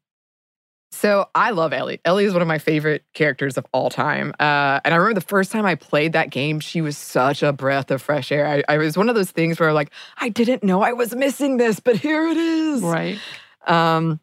so 0.93 1.29
I 1.35 1.51
love 1.51 1.73
Ellie. 1.73 2.01
Ellie 2.05 2.25
is 2.25 2.33
one 2.33 2.43
of 2.43 2.49
my 2.49 2.59
favorite 2.59 3.05
characters 3.13 3.59
of 3.59 3.67
all 3.73 3.91
time. 3.91 4.33
Uh, 4.41 4.81
and 4.85 4.95
I 4.95 4.97
remember 4.97 5.21
the 5.21 5.27
first 5.27 5.53
time 5.53 5.67
I 5.67 5.75
played 5.75 6.13
that 6.13 6.31
game, 6.31 6.61
she 6.61 6.81
was 6.81 6.97
such 6.97 7.43
a 7.43 7.53
breath 7.53 7.91
of 7.91 8.01
fresh 8.01 8.33
air. 8.33 8.47
I, 8.47 8.63
I 8.69 8.79
was 8.79 8.97
one 8.97 9.09
of 9.09 9.15
those 9.15 9.31
things 9.31 9.61
where 9.61 9.73
like, 9.73 9.91
I 10.19 10.29
didn't 10.29 10.63
know 10.63 10.83
I 10.83 10.93
was 10.93 11.15
missing 11.15 11.57
this, 11.57 11.81
but 11.81 11.97
here 11.97 12.27
it 12.27 12.37
is. 12.37 12.83
Right. 12.83 13.19
Um, 13.67 14.21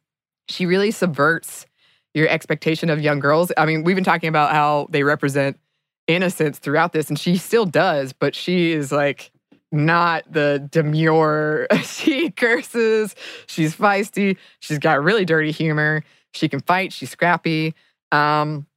she 0.47 0.65
really 0.65 0.91
subverts 0.91 1.65
your 2.13 2.27
expectation 2.27 2.89
of 2.89 3.01
young 3.01 3.19
girls. 3.19 3.51
I 3.57 3.65
mean, 3.65 3.83
we've 3.83 3.95
been 3.95 4.03
talking 4.03 4.29
about 4.29 4.51
how 4.51 4.87
they 4.89 5.03
represent 5.03 5.59
innocence 6.07 6.59
throughout 6.59 6.93
this, 6.93 7.09
and 7.09 7.17
she 7.17 7.37
still 7.37 7.65
does, 7.65 8.13
but 8.13 8.35
she 8.35 8.71
is 8.71 8.91
like 8.91 9.31
not 9.71 10.23
the 10.31 10.67
demure. 10.71 11.67
she 11.83 12.29
curses, 12.29 13.15
she's 13.47 13.75
feisty, 13.75 14.37
she's 14.59 14.79
got 14.79 15.03
really 15.03 15.25
dirty 15.25 15.51
humor, 15.51 16.03
she 16.33 16.49
can 16.49 16.59
fight, 16.59 16.93
she's 16.93 17.09
scrappy. 17.09 17.73
Um, 18.11 18.67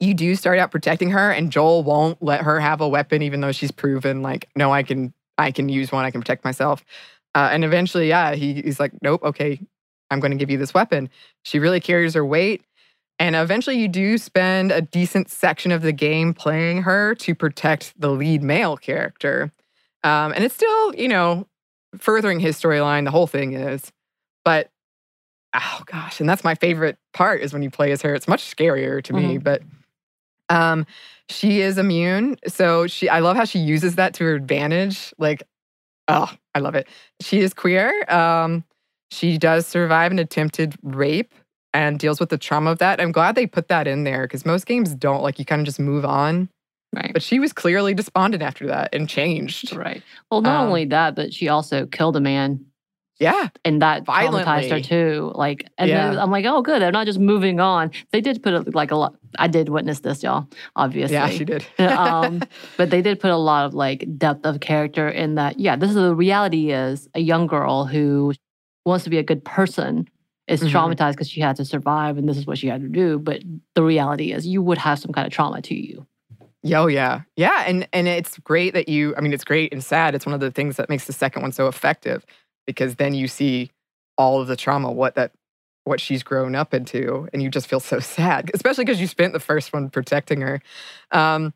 you 0.00 0.14
do 0.14 0.34
start 0.34 0.58
out 0.58 0.70
protecting 0.70 1.10
her, 1.10 1.30
and 1.30 1.50
Joel 1.50 1.82
won't 1.82 2.22
let 2.22 2.42
her 2.42 2.60
have 2.60 2.80
a 2.80 2.88
weapon, 2.88 3.22
even 3.22 3.40
though 3.40 3.52
she's 3.52 3.70
proven 3.70 4.22
like, 4.22 4.48
no, 4.56 4.72
I 4.72 4.82
can, 4.82 5.14
I 5.38 5.50
can 5.50 5.68
use 5.68 5.92
one, 5.92 6.04
I 6.04 6.10
can 6.10 6.20
protect 6.20 6.44
myself. 6.44 6.84
Uh, 7.34 7.48
and 7.52 7.64
eventually, 7.64 8.08
yeah, 8.08 8.34
he, 8.34 8.54
he's 8.54 8.78
like, 8.78 8.92
nope, 9.02 9.22
okay, 9.22 9.60
I'm 10.10 10.20
going 10.20 10.32
to 10.32 10.36
give 10.36 10.50
you 10.50 10.58
this 10.58 10.74
weapon. 10.74 11.08
She 11.42 11.58
really 11.58 11.80
carries 11.80 12.14
her 12.14 12.24
weight. 12.24 12.62
And 13.18 13.36
eventually, 13.36 13.78
you 13.78 13.88
do 13.88 14.18
spend 14.18 14.72
a 14.72 14.80
decent 14.80 15.30
section 15.30 15.70
of 15.70 15.82
the 15.82 15.92
game 15.92 16.34
playing 16.34 16.82
her 16.82 17.14
to 17.16 17.34
protect 17.34 17.94
the 17.98 18.10
lead 18.10 18.42
male 18.42 18.76
character. 18.76 19.52
Um, 20.02 20.32
and 20.32 20.44
it's 20.44 20.54
still, 20.54 20.94
you 20.96 21.08
know, 21.08 21.46
furthering 21.96 22.40
his 22.40 22.60
storyline. 22.60 23.04
The 23.04 23.12
whole 23.12 23.28
thing 23.28 23.52
is. 23.52 23.92
But, 24.44 24.70
oh 25.54 25.82
gosh, 25.86 26.20
and 26.20 26.28
that's 26.28 26.44
my 26.44 26.54
favorite 26.54 26.96
part 27.12 27.40
is 27.40 27.52
when 27.52 27.62
you 27.62 27.70
play 27.70 27.92
as 27.92 28.02
her. 28.02 28.14
It's 28.14 28.28
much 28.28 28.44
scarier 28.54 29.02
to 29.04 29.12
me. 29.12 29.38
Mhm. 29.38 29.44
But 29.44 29.62
um, 30.48 30.86
she 31.28 31.60
is 31.60 31.78
immune. 31.78 32.36
So 32.46 32.86
she, 32.86 33.08
I 33.08 33.20
love 33.20 33.36
how 33.36 33.44
she 33.44 33.58
uses 33.58 33.94
that 33.96 34.14
to 34.14 34.24
her 34.24 34.34
advantage. 34.34 35.12
Like, 35.18 35.42
oh, 36.08 36.30
I 36.54 36.58
love 36.58 36.74
it. 36.74 36.86
She 37.20 37.40
is 37.40 37.54
queer. 37.54 38.04
Um, 38.10 38.64
she 39.10 39.38
does 39.38 39.66
survive 39.66 40.12
an 40.12 40.18
attempted 40.18 40.74
rape 40.82 41.32
and 41.72 41.98
deals 41.98 42.20
with 42.20 42.28
the 42.28 42.38
trauma 42.38 42.70
of 42.72 42.78
that. 42.78 43.00
I'm 43.00 43.12
glad 43.12 43.34
they 43.36 43.46
put 43.46 43.68
that 43.68 43.86
in 43.86 44.04
there 44.04 44.22
because 44.22 44.44
most 44.44 44.66
games 44.66 44.94
don't. 44.94 45.22
Like, 45.22 45.38
you 45.38 45.44
kind 45.44 45.60
of 45.60 45.66
just 45.66 45.80
move 45.80 46.04
on. 46.04 46.48
Right. 46.94 47.12
But 47.12 47.22
she 47.22 47.40
was 47.40 47.52
clearly 47.52 47.94
despondent 47.94 48.42
after 48.42 48.66
that 48.68 48.94
and 48.94 49.08
changed. 49.08 49.74
Right. 49.74 50.02
Well, 50.30 50.42
not 50.42 50.60
Um, 50.62 50.68
only 50.68 50.84
that, 50.86 51.16
but 51.16 51.32
she 51.34 51.48
also 51.48 51.86
killed 51.86 52.16
a 52.16 52.20
man, 52.20 52.64
Yeah. 53.20 53.48
and 53.64 53.80
that 53.80 54.04
traumatized 54.04 54.70
her 54.70 54.80
too. 54.80 55.32
Like, 55.34 55.68
and 55.78 55.88
then 55.90 56.18
I'm 56.18 56.30
like, 56.30 56.44
oh, 56.46 56.62
good. 56.62 56.82
They're 56.82 56.90
not 56.92 57.06
just 57.06 57.18
moving 57.20 57.60
on. 57.60 57.90
They 58.10 58.20
did 58.20 58.42
put 58.42 58.54
a, 58.54 58.64
like 58.72 58.90
a 58.90 58.96
lot. 58.96 59.14
I 59.38 59.46
did 59.46 59.68
witness 59.68 60.00
this, 60.00 60.22
y'all. 60.22 60.48
Obviously. 60.76 61.14
Yeah, 61.14 61.28
she 61.28 61.44
did. 61.44 61.64
um, 61.78 62.42
but 62.76 62.90
they 62.90 63.02
did 63.02 63.20
put 63.20 63.30
a 63.30 63.36
lot 63.36 63.66
of 63.66 63.74
like 63.74 64.04
depth 64.18 64.44
of 64.44 64.60
character 64.60 65.08
in 65.08 65.36
that. 65.36 65.60
Yeah, 65.60 65.76
this 65.76 65.90
is 65.90 65.96
the 65.96 66.14
reality 66.14 66.72
is 66.72 67.08
a 67.14 67.20
young 67.20 67.46
girl 67.46 67.84
who 67.84 68.32
wants 68.84 69.04
to 69.04 69.10
be 69.10 69.18
a 69.18 69.22
good 69.22 69.44
person 69.44 70.08
is 70.46 70.60
Mhm. 70.62 70.70
traumatized 70.70 71.12
because 71.12 71.30
she 71.30 71.40
had 71.40 71.56
to 71.56 71.64
survive 71.64 72.18
and 72.18 72.28
this 72.28 72.36
is 72.36 72.46
what 72.46 72.58
she 72.58 72.66
had 72.66 72.82
to 72.82 72.88
do. 72.88 73.18
But 73.18 73.42
the 73.74 73.82
reality 73.82 74.32
is 74.32 74.46
you 74.46 74.60
would 74.62 74.78
have 74.78 74.98
some 74.98 75.12
kind 75.12 75.26
of 75.26 75.32
trauma 75.32 75.62
to 75.62 75.74
you. 75.74 76.06
Yo, 76.62 76.86
yeah. 76.86 77.22
Yeah. 77.36 77.64
And 77.66 77.86
and 77.92 78.08
it's 78.08 78.38
great 78.38 78.74
that 78.74 78.88
you 78.88 79.14
I 79.16 79.20
mean, 79.20 79.32
it's 79.32 79.44
great 79.44 79.72
and 79.72 79.82
sad. 79.84 80.14
It's 80.14 80.26
one 80.26 80.34
of 80.34 80.40
the 80.40 80.50
things 80.50 80.76
that 80.76 80.88
makes 80.88 81.06
the 81.06 81.12
second 81.12 81.42
one 81.42 81.52
so 81.52 81.66
effective 81.68 82.24
because 82.66 82.96
then 82.96 83.14
you 83.14 83.28
see 83.28 83.70
all 84.16 84.40
of 84.40 84.46
the 84.46 84.56
trauma, 84.56 84.90
what 84.90 85.14
that 85.14 85.32
what 85.84 86.00
she's 86.00 86.22
grown 86.22 86.54
up 86.54 86.72
into, 86.72 87.28
and 87.32 87.42
you 87.42 87.50
just 87.50 87.66
feel 87.66 87.80
so 87.80 87.98
sad, 88.00 88.50
especially 88.54 88.84
because 88.84 89.00
you 89.00 89.06
spent 89.06 89.32
the 89.32 89.40
first 89.40 89.72
one 89.72 89.90
protecting 89.90 90.40
her. 90.40 90.60
Um, 91.10 91.52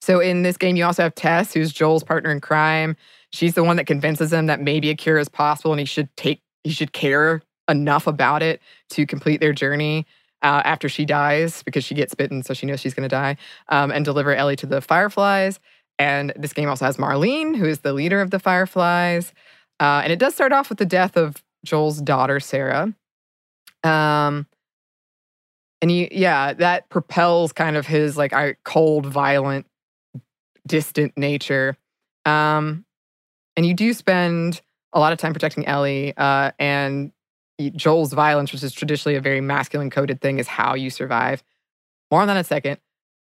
so 0.00 0.20
in 0.20 0.42
this 0.42 0.56
game, 0.56 0.76
you 0.76 0.84
also 0.84 1.02
have 1.02 1.14
Tess, 1.14 1.54
who's 1.54 1.72
Joel's 1.72 2.04
partner 2.04 2.30
in 2.30 2.40
crime. 2.40 2.96
She's 3.30 3.54
the 3.54 3.64
one 3.64 3.76
that 3.76 3.86
convinces 3.86 4.32
him 4.32 4.46
that 4.46 4.60
maybe 4.60 4.90
a 4.90 4.94
cure 4.94 5.18
is 5.18 5.28
possible 5.28 5.72
and 5.72 5.80
he 5.80 5.86
should 5.86 6.14
take 6.16 6.42
he 6.62 6.70
should 6.70 6.92
care 6.92 7.42
enough 7.68 8.06
about 8.06 8.42
it 8.42 8.60
to 8.90 9.06
complete 9.06 9.40
their 9.40 9.52
journey 9.52 10.06
uh, 10.42 10.62
after 10.64 10.88
she 10.88 11.04
dies 11.04 11.62
because 11.62 11.84
she 11.84 11.94
gets 11.94 12.14
bitten, 12.14 12.42
so 12.42 12.54
she 12.54 12.66
knows 12.66 12.80
she's 12.80 12.94
going 12.94 13.08
to 13.08 13.14
die, 13.14 13.36
um, 13.70 13.90
and 13.90 14.04
deliver 14.04 14.34
Ellie 14.34 14.56
to 14.56 14.66
the 14.66 14.80
Fireflies. 14.80 15.58
And 15.98 16.32
this 16.36 16.52
game 16.52 16.68
also 16.68 16.84
has 16.84 16.96
Marlene, 16.96 17.56
who 17.56 17.64
is 17.64 17.80
the 17.80 17.92
leader 17.92 18.20
of 18.20 18.30
the 18.30 18.38
Fireflies. 18.38 19.32
Uh, 19.80 20.00
and 20.04 20.12
it 20.12 20.18
does 20.18 20.34
start 20.34 20.52
off 20.52 20.68
with 20.68 20.78
the 20.78 20.86
death 20.86 21.16
of 21.16 21.42
Joel's 21.64 22.00
daughter, 22.00 22.40
Sarah. 22.40 22.94
Um, 23.82 24.46
and 25.82 25.90
you, 25.92 26.08
yeah, 26.10 26.54
that 26.54 26.88
propels 26.88 27.52
kind 27.52 27.76
of 27.76 27.86
his 27.86 28.16
like 28.16 28.32
cold, 28.64 29.06
violent, 29.06 29.66
distant 30.66 31.16
nature. 31.16 31.76
Um, 32.24 32.84
and 33.56 33.66
you 33.66 33.74
do 33.74 33.92
spend 33.92 34.62
a 34.92 35.00
lot 35.00 35.12
of 35.12 35.18
time 35.18 35.32
protecting 35.32 35.66
Ellie, 35.66 36.14
uh, 36.16 36.52
and 36.58 37.12
Joel's 37.76 38.12
violence, 38.12 38.52
which 38.52 38.62
is 38.62 38.72
traditionally 38.72 39.16
a 39.16 39.20
very 39.20 39.40
masculine 39.40 39.90
coded 39.90 40.20
thing, 40.20 40.38
is 40.38 40.48
how 40.48 40.74
you 40.74 40.90
survive. 40.90 41.42
More 42.10 42.20
on 42.20 42.28
that 42.28 42.34
in 42.34 42.40
a 42.40 42.44
second. 42.44 42.78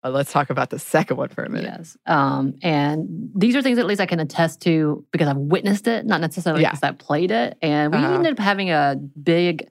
But 0.04 0.12
let's 0.12 0.30
talk 0.30 0.50
about 0.50 0.68
the 0.68 0.78
second 0.78 1.16
one 1.16 1.30
for 1.30 1.44
a 1.44 1.48
minute. 1.48 1.72
Yes. 1.78 1.96
Um, 2.04 2.56
and 2.62 3.30
these 3.34 3.56
are 3.56 3.62
things 3.62 3.78
at 3.78 3.86
least 3.86 4.02
I 4.02 4.06
can 4.06 4.20
attest 4.20 4.60
to 4.60 5.02
because 5.12 5.28
I've 5.28 5.38
witnessed 5.38 5.88
it, 5.88 6.04
not 6.04 6.20
necessarily 6.20 6.60
Yeah. 6.60 6.72
because 6.72 6.82
I 6.82 6.90
played 6.92 7.30
it. 7.30 7.56
And 7.62 7.90
we 7.90 7.96
Uh-huh. 8.04 8.12
ended 8.16 8.32
up 8.32 8.38
having 8.38 8.68
a 8.70 8.96
big, 9.22 9.66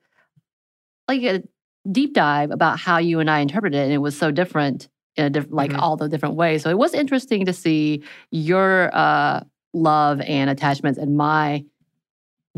like 1.07 1.21
a 1.21 1.43
deep 1.91 2.15
dive 2.15 2.49
about 2.49 2.79
how 2.79 2.97
you 2.97 3.19
and 3.19 3.29
I 3.29 3.41
interpreted 3.41 3.79
it. 3.79 3.83
And 3.83 3.93
it 3.93 3.99
was 3.99 4.17
so 4.17 4.31
different 4.31 4.87
in 5.17 5.25
a 5.25 5.29
different, 5.29 5.53
like 5.53 5.69
Mhm. 5.71 5.79
all 5.83 5.97
the 5.97 6.09
different 6.09 6.33
ways. 6.33 6.63
So 6.63 6.71
it 6.71 6.79
was 6.79 6.95
interesting 6.95 7.45
to 7.45 7.53
see 7.53 8.01
your 8.31 8.89
uh, 8.91 9.41
love 9.75 10.19
and 10.21 10.49
attachments 10.49 10.97
and 10.97 11.15
my 11.15 11.63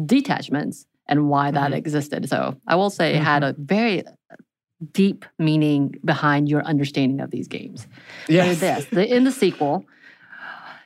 detachments 0.06 0.86
and 1.10 1.28
why 1.30 1.52
that 1.52 1.72
Mhm. 1.72 1.76
existed. 1.76 2.30
So 2.30 2.56
I 2.68 2.76
will 2.78 2.90
say 2.90 3.16
it 3.16 3.22
had 3.22 3.44
Mm-hmm. 3.44 3.62
a 3.62 3.66
very 3.66 4.04
deep 4.92 5.26
meaning 5.40 5.96
behind 6.04 6.50
your 6.50 6.62
understanding 6.64 7.22
of 7.22 7.32
these 7.32 7.48
games. 7.48 7.88
Yes. 8.28 8.60
This 8.60 8.86
the, 8.86 9.16
in 9.16 9.24
the 9.24 9.32
sequel, 9.32 9.86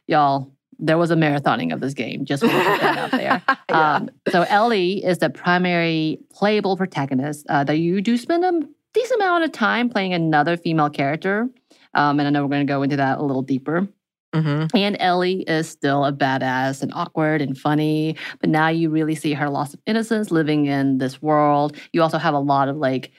y'all, 0.07 0.51
there 0.77 0.97
was 0.97 1.11
a 1.11 1.15
marathoning 1.15 1.73
of 1.73 1.79
this 1.81 1.93
game. 1.93 2.25
Just 2.25 2.43
want 2.43 2.55
to 2.55 2.71
put 2.71 2.81
that 2.81 2.97
out 2.97 3.11
there. 3.11 3.41
Yeah. 3.69 3.95
Um, 3.95 4.09
so 4.29 4.43
Ellie 4.43 5.03
is 5.03 5.17
the 5.19 5.29
primary 5.29 6.19
playable 6.33 6.77
protagonist. 6.77 7.45
Uh, 7.49 7.63
that 7.65 7.77
you 7.77 8.01
do 8.01 8.17
spend 8.17 8.43
a 8.45 8.61
decent 8.93 9.21
amount 9.21 9.43
of 9.43 9.51
time 9.51 9.89
playing 9.89 10.13
another 10.13 10.57
female 10.57 10.89
character, 10.89 11.49
um, 11.93 12.19
and 12.19 12.27
I 12.27 12.29
know 12.31 12.43
we're 12.43 12.49
going 12.49 12.65
to 12.65 12.71
go 12.71 12.81
into 12.81 12.95
that 12.95 13.19
a 13.19 13.23
little 13.23 13.41
deeper. 13.41 13.87
Mhm. 14.33 14.69
And 14.75 14.95
Ellie 14.99 15.41
is 15.41 15.67
still 15.67 16.05
a 16.05 16.13
badass 16.13 16.83
and 16.83 16.93
awkward 16.93 17.41
and 17.41 17.57
funny, 17.57 18.15
but 18.39 18.49
now 18.49 18.67
you 18.67 18.89
really 18.89 19.15
see 19.15 19.33
her 19.33 19.49
loss 19.49 19.73
of 19.73 19.79
innocence 19.87 20.29
living 20.29 20.67
in 20.67 20.99
this 20.99 21.19
world. 21.21 21.75
You 21.93 22.03
also 22.03 22.19
have 22.19 22.35
a 22.35 22.39
lot 22.39 22.69
of 22.69 22.77
like 22.77 23.11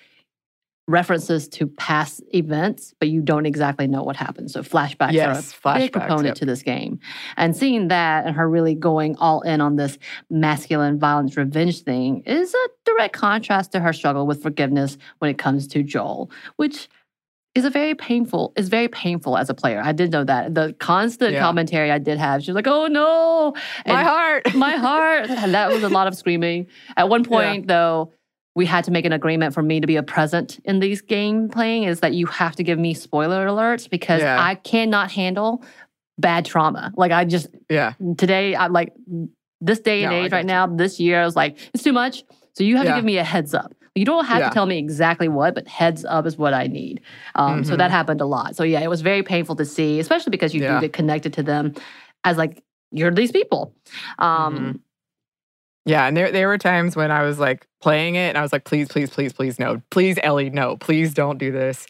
references 0.89 1.49
to 1.49 1.67
past 1.67 2.23
events, 2.35 2.95
but 2.99 3.09
you 3.09 3.21
don't 3.21 3.47
exactly 3.47 3.87
know 3.87 4.03
what 4.03 4.17
happened. 4.17 4.51
So 4.51 4.63
flashbacks 4.63 5.13
Yes, 5.13 5.57
are 5.65 5.77
a 5.77 5.79
big 5.79 5.93
proponent 5.93 6.27
yep. 6.27 6.35
to 6.37 6.45
this 6.47 6.63
game. 6.63 6.99
And 7.37 7.57
seeing 7.57 7.89
that 7.89 8.27
and 8.27 8.35
her 8.35 8.49
really 8.49 8.75
going 8.75 9.17
all 9.17 9.41
in 9.43 9.61
on 9.61 9.77
this 9.77 9.99
masculine 10.31 10.99
violence 10.99 11.37
revenge 11.37 11.83
thing 11.83 12.23
is 12.27 12.55
a 12.55 12.69
direct 12.85 13.15
contrast 13.15 13.73
to 13.73 13.81
her 13.81 13.93
struggle 13.93 14.27
with 14.27 14.43
forgiveness 14.43 14.99
when 15.19 15.31
it 15.31 15.39
comes 15.39 15.69
to 15.69 15.83
Joel, 15.85 16.31
which 16.57 16.89
is 17.55 17.65
a 17.65 17.71
very 17.71 17.95
painful, 17.95 18.53
is 18.57 18.69
very 18.69 18.89
painful 18.89 19.37
as 19.37 19.51
a 19.51 19.55
player. 19.55 19.81
I 19.85 19.93
did 19.93 20.13
know 20.13 20.23
that. 20.25 20.55
The 20.55 20.73
constant 20.79 21.33
Yeah. 21.35 21.41
commentary 21.41 21.91
I 21.91 21.99
did 21.99 22.17
have, 22.19 22.43
she 22.43 22.51
was 22.51 22.55
like, 22.57 22.69
oh 22.69 22.87
no. 22.87 23.55
My 23.87 24.03
heart. 24.05 24.55
my 24.55 24.77
heart. 24.77 25.31
And 25.31 25.55
that 25.55 25.71
was 25.71 25.83
a 25.83 25.89
lot 25.89 26.07
of 26.07 26.15
screaming. 26.17 26.67
At 26.97 27.09
one 27.09 27.25
point, 27.25 27.67
though, 27.67 28.13
we 28.55 28.67
had 28.67 28.85
to 28.85 28.91
make 28.91 29.05
an 29.05 29.13
agreement 29.13 29.55
for 29.55 29.63
me 29.63 29.81
to 29.81 29.87
be 29.87 29.97
a 29.97 30.03
present 30.03 30.59
in 30.65 30.81
these 30.81 31.01
game 31.01 31.49
playing 31.49 31.85
is 31.85 32.01
that 32.01 32.15
you 32.15 32.27
have 32.27 32.57
to 32.57 32.63
give 32.65 32.79
me 32.79 32.95
spoiler 32.95 33.47
alerts 33.47 33.89
because 33.89 34.23
Yeah. 34.23 34.37
I 34.41 34.57
cannot 34.57 35.11
handle 35.13 35.63
bad 36.19 36.45
trauma. 36.45 36.93
Like 36.97 37.13
I 37.13 37.25
just 37.25 37.47
Yeah. 37.69 37.93
today 38.19 38.55
I 38.55 38.67
like 38.67 38.93
this 39.61 39.81
day 39.81 40.03
and 40.03 40.11
No, 40.13 40.17
age 40.23 40.33
right 40.33 40.41
you. 40.45 40.47
now, 40.49 40.67
this 40.67 40.99
year, 40.99 41.21
I 41.21 41.25
was 41.25 41.37
like, 41.37 41.59
it's 41.75 41.83
too 41.83 41.93
much. 41.93 42.25
So 42.55 42.65
you 42.65 42.77
have 42.77 42.87
Yeah. 42.87 42.93
to 42.93 42.99
give 42.99 43.05
me 43.05 43.19
a 43.19 43.25
heads 43.25 43.55
up. 43.55 43.75
You 43.95 44.05
don't 44.05 44.25
have 44.25 44.39
Yeah. 44.41 44.49
to 44.49 44.55
tell 44.55 44.67
me 44.67 44.79
exactly 44.79 45.29
what, 45.29 45.55
but 45.55 45.69
heads 45.69 46.05
up 46.05 46.27
is 46.27 46.39
what 46.39 46.55
I 46.55 46.67
need. 46.67 47.01
Um, 47.35 47.65
So 47.65 47.75
Mhm. 47.75 47.79
that 47.79 47.91
happened 47.91 48.21
a 48.21 48.27
lot. 48.27 48.57
So 48.57 48.65
yeah, 48.65 48.81
it 48.81 48.89
was 48.89 49.01
very 49.03 49.23
painful 49.23 49.57
to 49.57 49.65
see, 49.65 50.01
especially 50.01 50.31
because 50.31 50.55
you 50.55 50.61
do 50.61 50.81
get 50.81 50.93
connected 50.93 51.33
to 51.35 51.43
them 51.43 51.75
as 52.25 52.37
like 52.37 52.63
you're 52.91 53.11
these 53.13 53.33
people. 53.33 53.75
Um, 54.19 54.55
Mhm. 54.57 54.81
Yeah, 55.91 56.07
and 56.07 56.17
there 56.17 56.31
there 56.31 56.47
were 56.47 56.57
times 56.59 56.95
when 56.95 57.11
I 57.11 57.23
was 57.23 57.41
like 57.41 57.67
playing 57.83 58.15
it, 58.15 58.29
and 58.29 58.39
I 58.39 58.43
was 58.43 58.53
like, 58.53 58.63
please, 58.65 58.87
please, 58.89 59.11
please, 59.11 59.33
please, 59.33 59.59
no, 59.59 59.83
please, 59.91 60.19
Ellie, 60.23 60.49
no, 60.51 60.77
please 60.77 61.13
don't 61.13 61.37
do 61.39 61.51
this. 61.51 61.85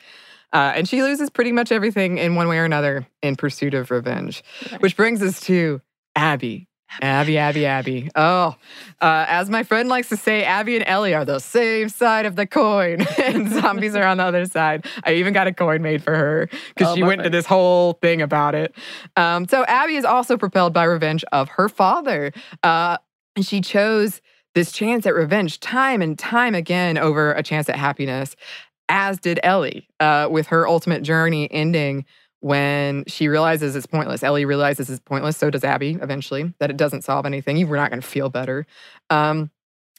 Uh, 0.55 0.73
and 0.75 0.89
she 0.89 1.03
loses 1.03 1.29
pretty 1.29 1.53
much 1.53 1.71
everything 1.71 2.17
in 2.17 2.35
one 2.35 2.49
way 2.49 2.59
or 2.59 2.65
another 2.65 3.07
in 3.23 3.37
pursuit 3.37 3.75
of 3.75 3.91
revenge, 3.91 4.43
which 4.81 4.97
brings 4.97 5.23
us 5.23 5.39
to 5.43 5.83
Abby. 6.17 6.67
Abby, 7.03 7.39
Abby, 7.39 7.67
Abby. 7.67 8.09
Oh, 8.17 8.57
uh, 9.01 9.25
as 9.29 9.49
my 9.49 9.63
friend 9.63 9.89
likes 9.89 10.09
to 10.09 10.17
say, 10.17 10.43
Abby 10.45 10.75
and 10.75 10.85
Ellie 10.89 11.15
are 11.15 11.25
the 11.25 11.39
same 11.39 11.89
side 11.89 12.27
of 12.27 12.35
the 12.35 12.47
coin, 12.47 13.03
and 13.23 13.49
zombies 13.53 13.95
are 13.95 14.03
on 14.05 14.17
the 14.17 14.25
other 14.25 14.45
side. 14.47 14.87
I 15.05 15.13
even 15.15 15.33
got 15.33 15.47
a 15.47 15.53
coin 15.53 15.83
made 15.83 16.03
for 16.03 16.17
her 16.17 16.49
because 16.75 16.93
Oh, 16.93 16.97
she 16.97 17.03
went 17.03 17.21
into 17.21 17.25
perfect. 17.25 17.33
this 17.33 17.47
whole 17.47 17.93
thing 18.03 18.23
about 18.23 18.57
it. 18.57 18.75
Um, 19.17 19.47
so 19.47 19.65
Abby 19.67 19.95
is 19.97 20.05
also 20.07 20.37
propelled 20.37 20.73
by 20.73 20.85
revenge 20.85 21.23
of 21.33 21.49
her 21.51 21.69
father. 21.69 22.33
Uh, 22.65 22.97
and 23.37 23.45
she 23.47 23.61
chose 23.61 24.21
this 24.55 24.73
chance 24.73 25.07
at 25.07 25.15
revenge 25.15 25.61
time 25.61 26.03
and 26.03 26.19
time 26.19 26.55
again 26.55 26.99
over 26.99 27.33
a 27.33 27.43
chance 27.43 27.69
at 27.69 27.77
happiness, 27.77 28.35
as 28.89 29.19
did 29.21 29.39
Ellie, 29.43 29.89
uh, 30.01 30.29
with 30.31 30.49
her 30.49 30.67
ultimate 30.67 31.03
journey 31.03 31.51
ending 31.53 32.05
when 32.41 33.05
she 33.07 33.29
realizes 33.29 33.77
it's 33.77 33.87
pointless. 33.87 34.23
Ellie 34.23 34.45
realizes 34.45 34.91
it's 34.91 35.01
pointless. 35.01 35.37
So 35.37 35.51
does 35.51 35.63
Abby 35.63 35.99
eventually, 36.03 36.53
that 36.59 36.71
it 36.71 36.77
doesn't 36.77 37.05
solve 37.05 37.27
anything. 37.27 37.57
You're 37.57 37.77
not 37.77 37.91
going 37.91 38.01
to 38.01 38.07
feel 38.07 38.31
better. 38.31 38.67
Um, 39.11 39.51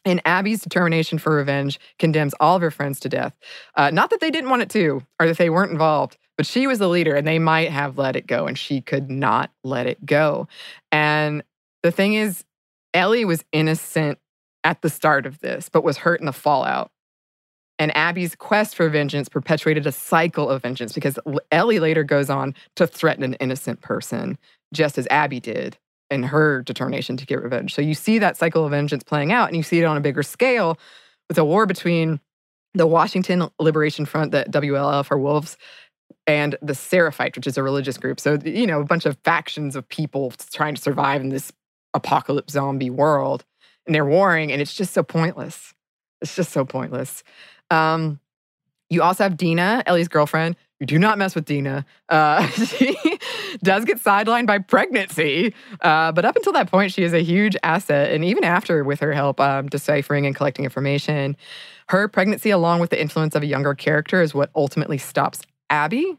and 0.03 0.21
Abby's 0.25 0.61
determination 0.61 1.19
for 1.19 1.35
revenge 1.35 1.79
condemns 1.99 2.33
all 2.39 2.55
of 2.55 2.61
her 2.63 2.71
friends 2.71 2.99
to 3.01 3.09
death. 3.09 3.35
Uh, 3.75 3.91
not 3.91 4.09
that 4.09 4.19
they 4.19 4.31
didn't 4.31 4.49
want 4.49 4.63
it 4.63 4.69
to, 4.71 5.03
or 5.19 5.27
that 5.27 5.37
they 5.37 5.51
weren't 5.51 5.71
involved, 5.71 6.17
but 6.37 6.47
she 6.47 6.65
was 6.65 6.79
the 6.79 6.89
leader 6.89 7.15
and 7.15 7.27
they 7.27 7.37
might 7.37 7.69
have 7.69 7.99
let 7.99 8.15
it 8.15 8.25
go, 8.25 8.47
and 8.47 8.57
she 8.57 8.81
could 8.81 9.11
not 9.11 9.51
let 9.63 9.85
it 9.85 10.03
go. 10.03 10.47
And 10.91 11.43
the 11.83 11.91
thing 11.91 12.15
is, 12.15 12.43
Ellie 12.93 13.25
was 13.25 13.43
innocent 13.51 14.19
at 14.63 14.81
the 14.81 14.89
start 14.89 15.25
of 15.25 15.39
this, 15.39 15.69
but 15.69 15.83
was 15.83 15.97
hurt 15.97 16.19
in 16.19 16.25
the 16.25 16.33
fallout. 16.33 16.91
And 17.79 17.95
Abby's 17.97 18.35
quest 18.35 18.75
for 18.75 18.87
vengeance 18.89 19.27
perpetuated 19.27 19.87
a 19.87 19.91
cycle 19.91 20.49
of 20.49 20.61
vengeance 20.61 20.93
because 20.93 21.17
Ellie 21.51 21.79
later 21.79 22.03
goes 22.03 22.29
on 22.29 22.53
to 22.75 22.85
threaten 22.85 23.23
an 23.23 23.33
innocent 23.35 23.81
person, 23.81 24.37
just 24.73 24.97
as 24.99 25.07
Abby 25.09 25.39
did 25.39 25.77
in 26.11 26.23
her 26.23 26.61
determination 26.61 27.17
to 27.17 27.25
get 27.25 27.41
revenge. 27.41 27.73
So 27.73 27.81
you 27.81 27.95
see 27.95 28.19
that 28.19 28.37
cycle 28.37 28.65
of 28.65 28.71
vengeance 28.71 29.03
playing 29.03 29.31
out, 29.31 29.47
and 29.47 29.57
you 29.57 29.63
see 29.63 29.79
it 29.79 29.85
on 29.85 29.97
a 29.97 30.01
bigger 30.01 30.21
scale 30.21 30.77
with 31.27 31.37
a 31.37 31.45
war 31.45 31.65
between 31.65 32.19
the 32.73 32.85
Washington 32.85 33.49
Liberation 33.59 34.05
Front, 34.05 34.31
the 34.31 34.45
WLF 34.49 35.09
or 35.09 35.17
Wolves, 35.17 35.57
and 36.27 36.57
the 36.61 36.75
Seraphite, 36.75 37.35
which 37.35 37.47
is 37.47 37.57
a 37.57 37.63
religious 37.63 37.97
group. 37.97 38.19
So, 38.19 38.37
you 38.43 38.67
know, 38.67 38.81
a 38.81 38.85
bunch 38.85 39.05
of 39.05 39.17
factions 39.23 39.75
of 39.75 39.87
people 39.87 40.33
trying 40.51 40.75
to 40.75 40.81
survive 40.81 41.21
in 41.21 41.29
this 41.29 41.51
apocalypse 41.93 42.53
zombie 42.53 42.89
world. 42.89 43.45
And 43.85 43.95
they're 43.95 44.05
warring, 44.05 44.51
and 44.51 44.61
it's 44.61 44.73
just 44.73 44.93
so 44.93 45.01
pointless. 45.01 45.73
It's 46.21 46.35
just 46.35 46.51
so 46.51 46.63
pointless. 46.63 47.23
Um, 47.71 48.19
you 48.89 49.01
also 49.01 49.23
have 49.23 49.37
Dina, 49.37 49.81
Ellie's 49.85 50.07
girlfriend. 50.07 50.55
You 50.79 50.85
do 50.85 50.99
not 50.99 51.17
mess 51.17 51.33
with 51.33 51.45
Dina. 51.45 51.85
Uh, 52.09 52.45
she 52.47 52.95
does 53.63 53.85
get 53.85 53.97
sidelined 53.97 54.47
by 54.47 54.59
pregnancy, 54.59 55.53
uh, 55.81 56.11
but 56.11 56.25
up 56.25 56.35
until 56.35 56.53
that 56.53 56.69
point, 56.69 56.91
she 56.91 57.03
is 57.03 57.13
a 57.13 57.23
huge 57.23 57.55
asset. 57.63 58.11
And 58.11 58.25
even 58.25 58.43
after, 58.43 58.83
with 58.83 58.99
her 58.99 59.13
help 59.13 59.39
um, 59.39 59.67
deciphering 59.67 60.25
and 60.25 60.35
collecting 60.35 60.65
information, 60.65 61.37
her 61.89 62.07
pregnancy, 62.07 62.49
along 62.49 62.79
with 62.79 62.89
the 62.89 62.99
influence 62.99 63.35
of 63.35 63.43
a 63.43 63.45
younger 63.45 63.73
character, 63.73 64.21
is 64.21 64.33
what 64.33 64.49
ultimately 64.55 64.97
stops 64.97 65.41
Abby 65.69 66.17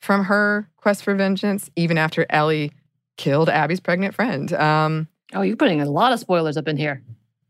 from 0.00 0.24
her 0.24 0.68
quest 0.76 1.04
for 1.04 1.14
vengeance, 1.14 1.70
even 1.76 1.98
after 1.98 2.26
Ellie 2.30 2.72
killed 3.18 3.50
Abby's 3.50 3.80
pregnant 3.80 4.14
friend. 4.14 4.50
Um, 4.54 5.08
oh, 5.34 5.42
you're 5.42 5.56
putting 5.56 5.82
a 5.82 5.90
lot 5.90 6.12
of 6.12 6.18
spoilers 6.18 6.56
up 6.56 6.66
in 6.66 6.78
here. 6.78 7.02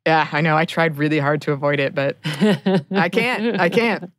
Yeah, 0.04 0.26
I 0.32 0.40
know. 0.40 0.56
I 0.56 0.64
tried 0.64 0.96
really 0.96 1.18
hard 1.20 1.42
to 1.42 1.52
avoid 1.52 1.78
it, 1.78 1.94
but 1.94 2.16
I 2.90 3.08
can't. 3.12 3.60
I 3.60 3.68
can't. 3.68 4.10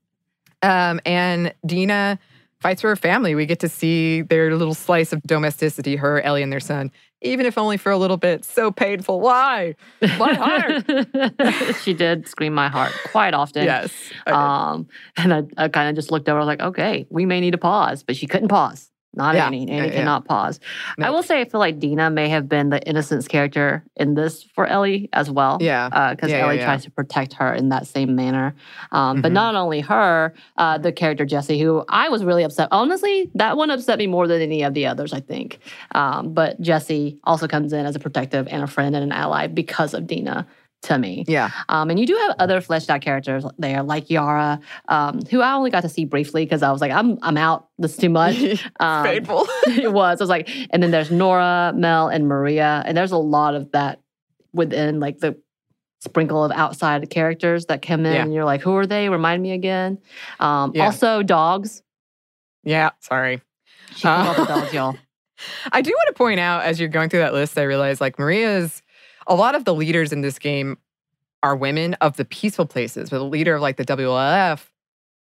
Um, 0.62 1.02
and 1.06 1.54
Dina 1.66 2.20
fights 2.62 2.82
for 2.82 2.90
her 2.90 2.96
family. 2.96 3.36
We 3.36 3.46
get 3.46 3.60
to 3.62 3.70
see 3.70 4.22
their 4.22 4.56
little 4.56 4.74
slice 4.74 5.14
of 5.14 5.22
domesticity, 5.24 5.96
her, 5.96 6.22
Ellie, 6.22 6.44
and 6.44 6.52
their 6.52 6.60
son, 6.60 6.92
even 7.22 7.46
if 7.46 7.58
only 7.58 7.78
for 7.78 7.92
a 7.92 7.98
little 7.98 8.18
bit. 8.18 8.46
So 8.46 8.72
painful. 8.72 9.20
Why? 9.20 9.76
My 10.02 10.34
heart. 10.34 11.76
she 11.82 11.94
did 11.94 12.28
scream 12.28 12.54
my 12.54 12.68
heart 12.68 12.94
quite 13.06 13.34
often. 13.34 13.64
Yes. 13.64 13.94
Um, 14.28 14.88
and 15.18 15.34
I, 15.34 15.44
I 15.58 15.68
kind 15.70 15.90
of 15.90 15.96
just 15.96 16.12
looked 16.12 16.30
over, 16.30 16.38
I 16.38 16.42
was 16.42 16.48
like, 16.48 16.62
okay, 16.62 17.08
we 17.10 17.26
may 17.26 17.40
need 17.40 17.52
to 17.52 17.58
pause, 17.58 18.04
but 18.04 18.16
she 18.16 18.28
couldn't 18.28 18.50
pause. 18.50 18.89
Not 19.14 19.36
yeah. 19.36 19.48
Anney. 19.48 19.68
Anney 19.70 19.88
yeah, 19.88 19.94
cannot 19.94 20.24
yeah. 20.24 20.28
pause. 20.28 20.60
No. 20.98 21.08
I 21.08 21.10
will 21.10 21.24
say, 21.24 21.42
I 21.42 21.46
feel 21.46 21.60
like 21.60 21.80
Dina 21.80 22.10
may 22.10 22.30
have 22.30 22.48
been 22.48 22.70
the 22.70 22.82
innocence 22.88 23.28
character 23.28 23.84
in 23.96 24.14
this 24.14 24.44
for 24.44 24.68
Ellie 24.68 25.10
as 25.14 25.32
well. 25.32 25.58
Yeah. 25.60 26.12
Because 26.12 26.32
uh, 26.32 26.36
Ellie 26.36 26.60
tries 26.60 26.84
to 26.84 26.92
protect 26.92 27.34
her 27.34 27.54
in 27.54 27.70
that 27.70 27.88
same 27.88 28.16
manner. 28.16 28.54
Um, 28.92 29.16
mm-hmm. 29.16 29.22
But 29.22 29.32
not 29.32 29.56
only 29.56 29.82
her, 29.82 30.34
uh, 30.58 30.78
the 30.78 30.92
character 30.92 31.26
Jesse, 31.26 31.60
who 31.60 31.84
I 31.90 32.10
was 32.10 32.24
really 32.24 32.44
upset. 32.44 32.68
Honestly, 32.72 33.32
that 33.36 33.58
one 33.58 33.72
upset 33.72 33.98
me 33.98 34.08
more 34.08 34.28
than 34.28 34.42
any 34.42 34.62
of 34.64 34.74
the 34.74 34.86
others, 34.86 35.12
I 35.12 35.22
think. 35.22 35.60
Um, 35.96 36.34
but 36.34 36.62
Jesse 36.62 37.18
also 37.24 37.48
comes 37.48 37.74
in 37.74 37.86
as 37.86 37.96
a 37.96 38.00
protective 38.00 38.48
and 38.48 38.64
a 38.64 38.68
friend 38.68 38.96
and 38.96 39.04
an 39.04 39.12
ally 39.12 39.48
because 39.48 39.94
of 39.94 40.06
Dina 40.06 40.48
to 40.84 40.98
me. 40.98 41.26
Yeah. 41.28 41.50
Um, 41.68 41.90
and 41.90 42.00
you 42.00 42.06
do 42.06 42.16
have 42.16 42.36
other 42.40 42.62
fleshed 42.62 42.90
out 42.90 43.02
characters 43.02 43.46
there, 43.58 43.84
like 43.84 44.10
Yara, 44.10 44.60
um, 44.88 45.20
who 45.30 45.42
I 45.42 45.54
only 45.54 45.72
got 45.72 45.82
to 45.82 45.90
see 45.90 46.06
briefly 46.06 46.46
because 46.46 46.64
I 46.64 46.72
was 46.72 46.82
like, 46.82 46.92
I'm 46.92 47.18
I'm 47.22 47.38
out. 47.38 47.68
This 47.78 47.94
is 47.94 47.98
too 47.98 48.10
much. 48.10 48.38
Um, 48.80 49.04
painful. 49.06 49.46
it 49.68 49.92
was. 49.92 50.22
I 50.22 50.24
was 50.24 50.30
like, 50.30 50.50
and 50.70 50.82
then 50.82 50.92
there's 50.92 51.12
Nora, 51.12 51.74
Mel, 51.76 52.08
and 52.08 52.28
Maria, 52.28 52.82
and 52.86 52.96
there's 52.96 53.12
a 53.12 53.18
lot 53.18 53.56
of 53.56 53.72
that 53.72 54.00
within 54.54 55.00
like 55.00 55.20
the 55.20 55.38
sprinkle 56.00 56.44
of 56.44 56.52
outside 56.52 57.10
characters 57.10 57.66
that 57.66 57.82
come 57.82 58.06
in. 58.06 58.14
Yeah. 58.14 58.22
And 58.22 58.34
you're 58.34 58.46
like, 58.46 58.62
who 58.62 58.76
are 58.78 58.86
they? 58.86 59.10
Remind 59.10 59.42
me 59.44 59.52
again. 59.52 60.00
Um, 60.40 60.72
yeah. 60.74 60.86
Also, 60.86 61.24
dogs. 61.24 61.82
Yeah. 62.64 62.92
Sorry. 63.02 63.42
She 63.96 64.08
uh, 64.08 64.34
the 64.34 64.46
dogs, 64.46 64.74
y'all. 64.74 64.96
I 65.72 65.82
do 65.82 65.92
want 65.92 66.08
to 66.08 66.14
point 66.14 66.40
out 66.40 66.64
as 66.64 66.80
you're 66.80 66.90
going 66.90 67.10
through 67.10 67.20
that 67.20 67.34
list, 67.34 67.58
I 67.58 67.64
realized 67.64 68.02
like 68.02 68.20
Maria's 68.20 68.82
a 69.30 69.36
lot 69.36 69.56
of 69.56 69.64
the 69.64 69.74
leaders 69.74 70.12
in 70.12 70.22
this 70.22 70.40
game 70.40 70.78
are 71.42 71.56
women 71.56 71.94
of 71.96 72.18
the 72.18 72.26
peaceful 72.26 72.66
places, 72.66 73.10
but 73.10 73.20
the 73.20 73.24
leader 73.24 73.56
of 73.56 73.62
like 73.62 73.78
the 73.78 73.86
WLF 73.86 74.66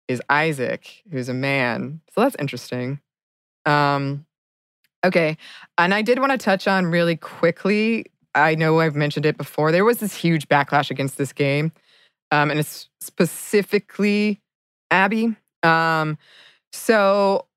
is 0.08 0.22
Isaac, 0.30 1.04
who's 1.12 1.28
a 1.28 1.34
man. 1.34 2.00
So 2.14 2.22
that's 2.22 2.36
interesting. 2.40 3.02
Um, 3.66 4.26
okay. 5.04 5.38
And 5.78 5.94
I 5.94 6.02
did 6.02 6.20
want 6.20 6.32
to 6.32 6.38
touch 6.38 6.68
on 6.68 6.86
really 6.86 7.18
quickly. 7.18 8.06
I 8.34 8.56
know 8.56 8.80
I've 8.80 8.96
mentioned 8.96 9.26
it 9.26 9.38
before. 9.38 9.72
There 9.72 9.84
was 9.84 9.98
this 9.98 10.16
huge 10.16 10.48
backlash 10.48 10.92
against 10.92 11.18
this 11.18 11.34
game. 11.34 11.74
Um, 12.32 12.52
and 12.52 12.60
it's 12.60 12.88
specifically 13.02 14.40
Abby. 14.92 15.36
Um, 15.64 16.18
so 16.72 17.48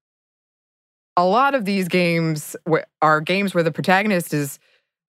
a 1.17 1.25
lot 1.25 1.55
of 1.55 1.65
these 1.65 1.87
games 1.87 2.57
are 3.03 3.21
games 3.21 3.55
where 3.55 3.63
the 3.63 3.73
protagonist 3.73 4.33
is 4.33 4.59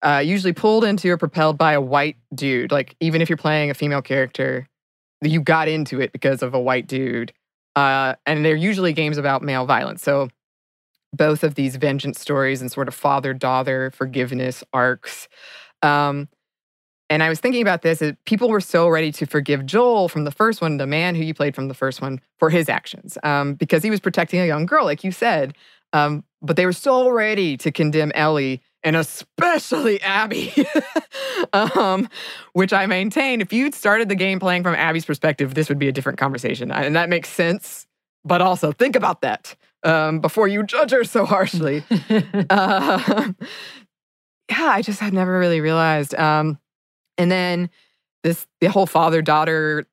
uh, 0.02 0.22
usually 0.24 0.52
pulled 0.52 0.84
into 0.84 1.10
or 1.10 1.16
propelled 1.16 1.58
by 1.58 1.72
a 1.72 1.80
white 1.80 2.16
dude. 2.34 2.72
Like 2.72 2.96
even 3.00 3.20
if 3.20 3.28
you're 3.28 3.36
playing 3.36 3.70
a 3.70 3.74
female 3.74 4.02
character, 4.02 4.66
you 5.22 5.40
got 5.40 5.68
into 5.68 6.00
it 6.00 6.12
because 6.12 6.42
of 6.42 6.54
a 6.54 6.60
white 6.60 6.86
dude. 6.86 7.32
Uh, 7.76 8.14
and 8.26 8.44
they're 8.44 8.56
usually 8.56 8.92
games 8.92 9.18
about 9.18 9.42
male 9.42 9.66
violence. 9.66 10.02
So 10.02 10.28
both 11.12 11.44
of 11.44 11.54
these 11.54 11.76
vengeance 11.76 12.20
stories 12.20 12.60
and 12.60 12.70
sort 12.70 12.88
of 12.88 12.94
father 12.94 13.34
daughter 13.34 13.90
forgiveness 13.90 14.64
arcs. 14.72 15.28
Um, 15.82 16.28
and 17.08 17.22
I 17.24 17.28
was 17.28 17.40
thinking 17.40 17.62
about 17.62 17.82
this. 17.82 18.02
People 18.24 18.48
were 18.48 18.60
so 18.60 18.88
ready 18.88 19.10
to 19.12 19.26
forgive 19.26 19.66
Joel 19.66 20.08
from 20.08 20.24
the 20.24 20.30
first 20.30 20.62
one, 20.62 20.76
the 20.76 20.86
man 20.86 21.16
who 21.16 21.24
you 21.24 21.34
played 21.34 21.56
from 21.56 21.66
the 21.66 21.74
first 21.74 22.00
one, 22.00 22.20
for 22.38 22.50
his 22.50 22.68
actions 22.68 23.18
um, 23.24 23.54
because 23.54 23.82
he 23.82 23.90
was 23.90 23.98
protecting 23.98 24.40
a 24.40 24.46
young 24.46 24.64
girl, 24.64 24.84
like 24.84 25.02
you 25.02 25.10
said. 25.10 25.56
Um, 25.92 26.22
but 26.40 26.54
they 26.56 26.66
were 26.66 26.72
so 26.72 27.08
ready 27.08 27.56
to 27.58 27.72
condemn 27.72 28.12
Ellie 28.14 28.62
and 28.82 28.96
especially 28.96 30.00
Abby, 30.02 30.52
um, 31.52 32.08
which 32.52 32.72
I 32.72 32.86
maintain. 32.86 33.40
If 33.40 33.52
you'd 33.52 33.74
started 33.74 34.08
the 34.08 34.14
game 34.14 34.40
playing 34.40 34.62
from 34.62 34.74
Abby's 34.74 35.04
perspective, 35.04 35.54
this 35.54 35.68
would 35.68 35.78
be 35.78 35.88
a 35.88 35.92
different 35.92 36.18
conversation. 36.18 36.70
And 36.70 36.96
that 36.96 37.08
makes 37.08 37.28
sense. 37.28 37.86
But 38.24 38.42
also 38.42 38.72
think 38.72 38.96
about 38.96 39.22
that 39.22 39.54
um, 39.82 40.20
before 40.20 40.48
you 40.48 40.62
judge 40.62 40.90
her 40.90 41.04
so 41.04 41.24
harshly. 41.24 41.84
uh, 42.50 43.32
yeah, 44.50 44.66
I 44.66 44.82
just 44.82 45.00
had 45.00 45.12
never 45.12 45.38
really 45.38 45.60
realized. 45.60 46.14
Um, 46.14 46.58
and 47.16 47.30
then 47.30 47.70
this, 48.22 48.46
the 48.60 48.68
whole 48.68 48.86
father 48.86 49.22
daughter 49.22 49.86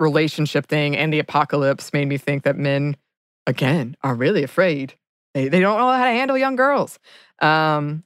relationship 0.00 0.66
thing 0.66 0.96
and 0.96 1.12
the 1.12 1.18
apocalypse 1.18 1.92
made 1.92 2.06
me 2.06 2.16
think 2.16 2.44
that 2.44 2.56
men, 2.56 2.96
again, 3.46 3.96
are 4.02 4.14
really 4.14 4.42
afraid. 4.42 4.94
They, 5.34 5.48
they 5.48 5.60
don't 5.60 5.78
know 5.78 5.92
how 5.92 6.04
to 6.04 6.10
handle 6.10 6.38
young 6.38 6.56
girls. 6.56 6.98
Um, 7.40 8.04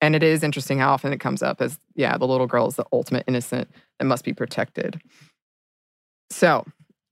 and 0.00 0.14
it 0.14 0.22
is 0.22 0.42
interesting 0.42 0.78
how 0.78 0.92
often 0.92 1.12
it 1.12 1.18
comes 1.18 1.42
up 1.42 1.60
as, 1.60 1.78
yeah, 1.94 2.16
the 2.18 2.26
little 2.26 2.46
girl 2.46 2.68
is 2.68 2.76
the 2.76 2.84
ultimate 2.92 3.24
innocent 3.26 3.68
that 3.98 4.04
must 4.04 4.24
be 4.24 4.32
protected. 4.32 5.00
So, 6.30 6.64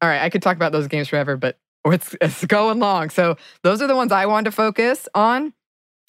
all 0.02 0.08
right, 0.08 0.22
I 0.22 0.30
could 0.30 0.42
talk 0.42 0.56
about 0.56 0.72
those 0.72 0.86
games 0.86 1.08
forever, 1.08 1.36
but 1.36 1.58
it's, 1.86 2.14
it's 2.20 2.44
going 2.44 2.78
long. 2.78 3.10
So, 3.10 3.36
those 3.62 3.82
are 3.82 3.86
the 3.86 3.96
ones 3.96 4.12
I 4.12 4.26
wanted 4.26 4.46
to 4.46 4.52
focus 4.52 5.08
on. 5.14 5.52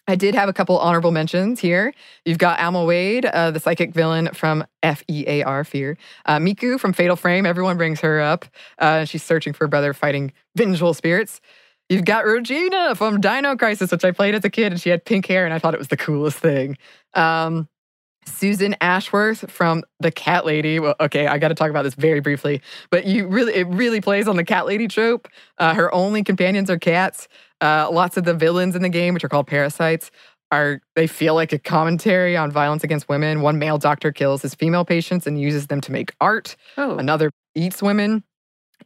I 0.09 0.15
did 0.15 0.35
have 0.35 0.47
a 0.47 0.53
couple 0.53 0.79
honorable 0.79 1.11
mentions 1.11 1.59
here. 1.59 1.93
You've 2.23 2.37
got 2.37 2.61
Alma 2.61 2.85
Wade, 2.85 3.25
uh, 3.25 3.51
the 3.51 3.59
psychic 3.59 3.93
villain 3.93 4.29
from 4.33 4.65
F 4.81 5.03
E 5.09 5.25
A 5.27 5.43
R, 5.43 5.65
Fear. 5.65 5.97
Uh, 6.25 6.37
Miku 6.37 6.79
from 6.79 6.93
Fatal 6.93 7.17
Frame, 7.17 7.45
everyone 7.45 7.75
brings 7.75 7.99
her 7.99 8.21
up. 8.21 8.45
Uh, 8.79 9.03
she's 9.03 9.21
searching 9.21 9.51
for 9.51 9.65
a 9.65 9.67
brother 9.67 9.93
fighting 9.93 10.31
vengeful 10.55 10.93
spirits. 10.93 11.41
You've 11.89 12.05
got 12.05 12.25
Regina 12.25 12.95
from 12.95 13.21
Dino 13.21 13.55
Crisis, 13.55 13.91
which 13.91 14.03
I 14.03 14.11
played 14.11 14.35
as 14.35 14.43
a 14.43 14.49
kid, 14.49 14.73
and 14.73 14.81
she 14.81 14.89
had 14.89 15.05
pink 15.05 15.25
hair, 15.25 15.45
and 15.45 15.53
I 15.53 15.59
thought 15.59 15.73
it 15.73 15.77
was 15.79 15.87
the 15.87 15.97
coolest 15.97 16.37
thing. 16.37 16.77
Um, 17.13 17.69
Susan 18.25 18.75
Ashworth 18.81 19.49
from 19.49 19.83
The 20.01 20.11
Cat 20.11 20.45
Lady. 20.45 20.79
Well, 20.79 20.95
okay, 20.99 21.27
I 21.27 21.37
got 21.37 21.47
to 21.47 21.55
talk 21.55 21.69
about 21.69 21.83
this 21.83 21.95
very 21.95 22.19
briefly, 22.19 22.61
but 22.89 23.05
you 23.05 23.27
really, 23.27 23.53
it 23.53 23.67
really 23.67 24.01
plays 24.01 24.27
on 24.27 24.35
the 24.35 24.43
cat 24.43 24.65
lady 24.65 24.87
trope. 24.87 25.29
Uh, 25.57 25.73
her 25.73 25.93
only 25.93 26.23
companions 26.23 26.69
are 26.69 26.77
cats. 26.77 27.29
Uh, 27.61 27.89
lots 27.89 28.17
of 28.17 28.25
the 28.25 28.33
villains 28.33 28.75
in 28.75 28.81
the 28.81 28.89
game, 28.89 29.13
which 29.13 29.23
are 29.23 29.29
called 29.29 29.47
parasites, 29.47 30.11
are 30.51 30.81
they 30.95 31.07
feel 31.07 31.35
like 31.35 31.53
a 31.53 31.59
commentary 31.59 32.37
on 32.37 32.51
violence 32.51 32.83
against 32.83 33.09
women. 33.09 33.41
One 33.41 33.59
male 33.59 33.77
doctor 33.77 34.11
kills 34.11 34.41
his 34.41 34.55
female 34.55 34.85
patients 34.85 35.25
and 35.25 35.39
uses 35.39 35.67
them 35.67 35.81
to 35.81 35.91
make 35.91 36.13
art. 36.21 36.55
Oh, 36.77 36.97
Another 36.97 37.31
eats 37.55 37.81
women. 37.81 38.23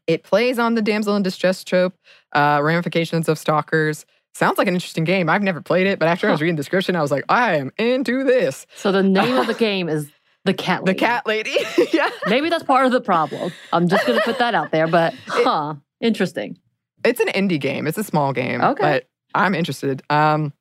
It 0.08 0.24
plays 0.24 0.60
on 0.60 0.76
the 0.76 0.82
damsel 0.82 1.16
in 1.16 1.24
distress 1.24 1.64
trope, 1.64 1.94
uh, 2.34 2.60
ramifications 2.64 3.30
of 3.30 3.38
stalkers. 3.38 4.06
Sounds 4.34 4.58
like 4.58 4.68
an 4.68 4.74
interesting 4.74 5.04
game. 5.04 5.30
I've 5.30 5.44
never 5.44 5.62
played 5.62 5.88
it, 5.88 6.00
but 6.00 6.08
after 6.08 6.28
I 6.28 6.32
was 6.32 6.42
reading 6.42 6.56
the 6.56 6.62
description, 6.62 6.96
I 6.96 7.02
was 7.02 7.12
like, 7.12 7.26
I 7.28 7.56
am 7.56 7.72
into 7.78 8.24
this. 8.24 8.66
so 8.76 8.92
the 8.92 9.04
name 9.04 9.36
of 9.38 9.48
the 9.48 9.54
game 9.70 9.90
is 9.90 10.10
the 10.46 10.54
cat. 10.54 10.86
The 10.86 10.96
cat 10.96 11.28
lady. 11.28 11.56
yeah. 11.94 12.10
Maybe 12.28 12.50
that's 12.50 12.64
part 12.64 12.86
of 12.86 12.92
the 12.92 13.02
problem. 13.02 13.52
I'm 13.74 13.88
just 13.88 14.08
gonna 14.08 14.22
put 14.22 14.40
that 14.40 14.56
out 14.56 14.72
there. 14.72 14.88
But 14.88 15.14
huh, 15.28 15.76
interesting. 16.00 16.58
It's 17.04 17.20
an 17.20 17.28
indie 17.28 17.60
game. 17.60 17.88
It's 17.88 17.98
a 17.98 18.04
small 18.04 18.34
game. 18.34 18.62
Okay. 18.62 18.82
But 18.82 19.10
I'm 19.36 19.54
interested. 19.54 20.02
Um, 20.10 20.54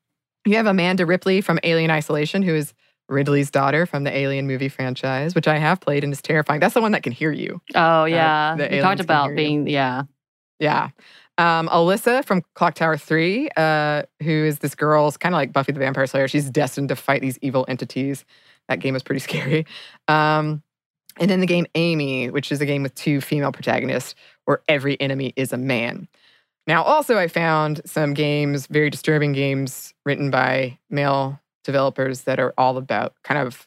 you 0.46 0.56
have 0.56 0.66
Amanda 0.66 1.06
Ripley 1.06 1.40
from 1.40 1.58
Alien 1.62 1.90
Isolation, 1.90 2.42
who 2.42 2.54
is 2.54 2.72
Ripley's 3.10 3.50
daughter 3.50 3.86
from 3.86 4.04
the 4.04 4.16
Alien 4.16 4.46
movie 4.46 4.68
franchise, 4.68 5.34
which 5.34 5.48
I 5.48 5.58
have 5.58 5.80
played 5.80 6.04
and 6.04 6.12
is 6.12 6.22
terrifying. 6.22 6.60
That's 6.60 6.74
the 6.74 6.80
one 6.80 6.92
that 6.92 7.02
can 7.02 7.12
hear 7.12 7.32
you. 7.32 7.60
Oh 7.74 8.04
yeah, 8.04 8.54
the 8.56 8.68
we 8.70 8.80
talked 8.80 9.00
about 9.00 9.24
hear 9.24 9.32
you. 9.32 9.36
being 9.36 9.66
yeah. 9.66 10.04
Yeah. 10.58 10.90
Um, 11.38 11.68
Alyssa 11.68 12.22
from 12.24 12.42
Clock 12.54 12.74
Tower 12.74 12.98
3, 12.98 13.48
uh, 13.56 14.02
who 14.22 14.44
is 14.44 14.58
this 14.58 14.74
girl's 14.74 15.16
kind 15.16 15.34
of 15.34 15.38
like 15.38 15.54
Buffy 15.54 15.72
the 15.72 15.78
Vampire 15.78 16.06
Slayer. 16.06 16.28
She's 16.28 16.50
destined 16.50 16.90
to 16.90 16.96
fight 16.96 17.22
these 17.22 17.38
evil 17.40 17.64
entities. 17.66 18.26
That 18.68 18.80
game 18.80 18.94
is 18.94 19.02
pretty 19.02 19.20
scary. 19.20 19.66
Um, 20.06 20.62
and 21.18 21.30
then 21.30 21.40
the 21.40 21.46
game 21.46 21.66
Amy, 21.74 22.30
which 22.30 22.52
is 22.52 22.60
a 22.60 22.66
game 22.66 22.82
with 22.82 22.94
two 22.94 23.22
female 23.22 23.52
protagonists 23.52 24.14
where 24.44 24.60
every 24.68 25.00
enemy 25.00 25.32
is 25.34 25.52
a 25.52 25.56
man. 25.56 26.08
Now, 26.66 26.82
also, 26.82 27.16
I 27.16 27.26
found 27.26 27.80
some 27.86 28.14
games, 28.14 28.66
very 28.66 28.90
disturbing 28.90 29.32
games 29.32 29.94
written 30.04 30.30
by 30.30 30.78
male 30.90 31.40
developers 31.64 32.22
that 32.22 32.40
are 32.40 32.54
all 32.56 32.76
about 32.76 33.14
kind 33.22 33.40
of 33.40 33.66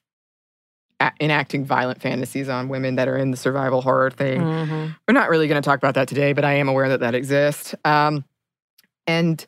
enacting 1.19 1.65
violent 1.65 2.01
fantasies 2.01 2.47
on 2.47 2.69
women 2.69 2.95
that 2.95 3.07
are 3.07 3.17
in 3.17 3.31
the 3.31 3.37
survival 3.37 3.81
horror 3.81 4.09
thing. 4.09 4.41
Mhm. 4.41 4.95
We're 5.07 5.13
not 5.13 5.29
really 5.29 5.47
going 5.47 5.61
to 5.61 5.65
talk 5.65 5.77
about 5.77 5.95
that 5.95 6.07
today, 6.07 6.31
but 6.33 6.45
I 6.45 6.53
am 6.53 6.69
aware 6.69 6.87
that 6.89 7.01
that 7.01 7.13
exists. 7.13 7.75
Um, 7.83 8.23
and 9.05 9.45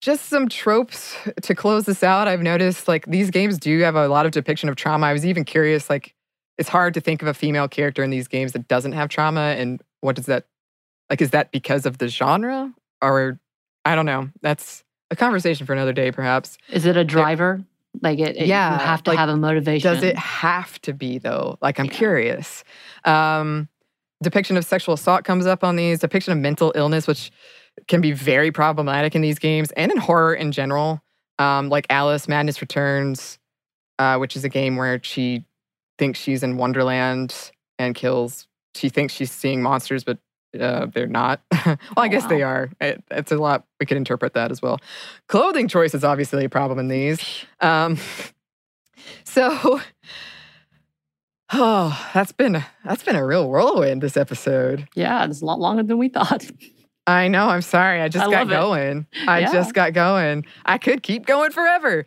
just 0.00 0.26
some 0.26 0.48
tropes 0.48 1.16
to 1.42 1.54
close 1.54 1.84
this 1.84 2.02
out. 2.02 2.28
I've 2.28 2.40
noticed 2.40 2.88
like 2.88 3.04
these 3.06 3.30
games 3.30 3.58
do 3.58 3.80
have 3.80 3.96
a 3.96 4.08
lot 4.08 4.26
of 4.26 4.32
depiction 4.32 4.68
of 4.68 4.76
trauma. 4.76 5.06
I 5.06 5.12
was 5.12 5.26
even 5.26 5.44
curious, 5.44 5.90
like, 5.90 6.14
it's 6.56 6.68
hard 6.68 6.94
to 6.94 7.00
think 7.00 7.20
of 7.20 7.28
a 7.28 7.34
female 7.34 7.68
character 7.68 8.02
in 8.02 8.10
these 8.10 8.28
games 8.28 8.52
that 8.52 8.68
doesn't 8.68 8.92
have 8.92 9.08
trauma. 9.08 9.54
And 9.58 9.82
what 10.00 10.16
does 10.16 10.26
that, 10.26 10.46
like, 11.10 11.20
is 11.20 11.30
that 11.30 11.50
because 11.50 11.84
of 11.84 11.98
the 11.98 12.08
genre? 12.08 12.72
Or 13.02 13.38
I 13.84 13.94
don't 13.94 14.06
know. 14.06 14.30
That's 14.40 14.82
a 15.10 15.16
conversation 15.16 15.66
for 15.66 15.72
another 15.72 15.92
day, 15.92 16.10
perhaps. 16.12 16.58
Is 16.70 16.86
it 16.86 16.96
a 16.96 17.04
driver? 17.04 17.62
Like 18.02 18.18
it, 18.18 18.36
it- 18.36 18.46
Yeah, 18.46 18.72
you 18.74 18.78
have 18.84 19.02
to 19.04 19.10
like, 19.10 19.18
have 19.18 19.28
a 19.28 19.36
motivation. 19.36 19.92
Does 19.92 20.02
it 20.02 20.16
have 20.16 20.80
to 20.82 20.92
be 20.92 21.18
though? 21.18 21.58
Like 21.62 21.78
I'm 21.80 21.86
Yeah. 21.86 21.92
curious. 21.92 22.64
Um, 23.04 23.68
depiction 24.22 24.56
of 24.56 24.64
sexual 24.64 24.94
assault 24.94 25.24
comes 25.24 25.46
up 25.46 25.64
on 25.64 25.76
these. 25.76 26.00
Depiction 26.00 26.32
of 26.32 26.38
mental 26.38 26.72
illness, 26.74 27.06
which 27.06 27.30
can 27.86 28.00
be 28.00 28.12
very 28.12 28.50
problematic 28.52 29.14
in 29.14 29.22
these 29.22 29.38
games 29.38 29.70
and 29.72 29.90
in 29.92 29.98
horror 29.98 30.34
in 30.34 30.52
general. 30.52 31.00
Um, 31.38 31.68
like 31.68 31.86
Alice 31.88 32.26
Madness 32.26 32.60
Returns, 32.60 33.38
uh, 33.98 34.16
which 34.18 34.34
is 34.36 34.44
a 34.44 34.48
game 34.48 34.76
where 34.76 35.00
she 35.02 35.44
thinks 35.98 36.18
she's 36.18 36.42
in 36.42 36.56
Wonderland 36.56 37.50
and 37.78 37.94
kills. 37.94 38.46
She 38.74 38.88
thinks 38.88 39.14
she's 39.14 39.30
seeing 39.30 39.62
monsters, 39.62 40.02
but 40.04 40.18
uh, 40.58 40.86
they're 40.86 41.06
not. 41.06 41.40
well, 41.66 41.76
I 41.96 42.06
Oh, 42.06 42.08
guess 42.08 42.26
they 42.26 42.42
are. 42.42 42.70
It, 42.80 43.02
it's 43.10 43.32
a 43.32 43.36
lot. 43.36 43.64
We 43.80 43.86
could 43.86 43.96
interpret 43.96 44.34
that 44.34 44.50
as 44.50 44.62
well. 44.62 44.78
Clothing 45.28 45.68
choice 45.68 45.94
is 45.94 46.04
obviously 46.04 46.44
a 46.44 46.48
problem 46.48 46.78
in 46.78 46.88
these. 46.88 47.20
Um, 47.60 47.98
so, 49.24 49.80
oh, 51.52 52.10
that's 52.14 52.32
been 52.32 52.64
that's 52.84 53.02
been 53.02 53.16
a 53.16 53.24
real 53.24 53.48
whirlwind 53.48 54.02
this 54.02 54.16
episode. 54.16 54.88
yeah, 54.94 55.24
it's 55.24 55.40
a 55.42 55.44
lot 55.44 55.60
longer 55.60 55.82
than 55.82 55.98
we 55.98 56.08
thought. 56.08 56.46
I 57.06 57.28
know. 57.28 57.48
I'm 57.48 57.62
sorry. 57.62 58.02
I 58.02 58.08
just 58.08 58.26
I 58.26 58.30
got 58.30 58.48
love 58.48 58.50
it. 58.50 58.54
going. 58.54 59.06
I 59.26 59.40
Yeah. 59.40 59.52
just 59.52 59.72
got 59.72 59.94
going. 59.94 60.44
I 60.66 60.76
could 60.76 61.02
keep 61.02 61.24
going 61.24 61.52
forever, 61.52 62.04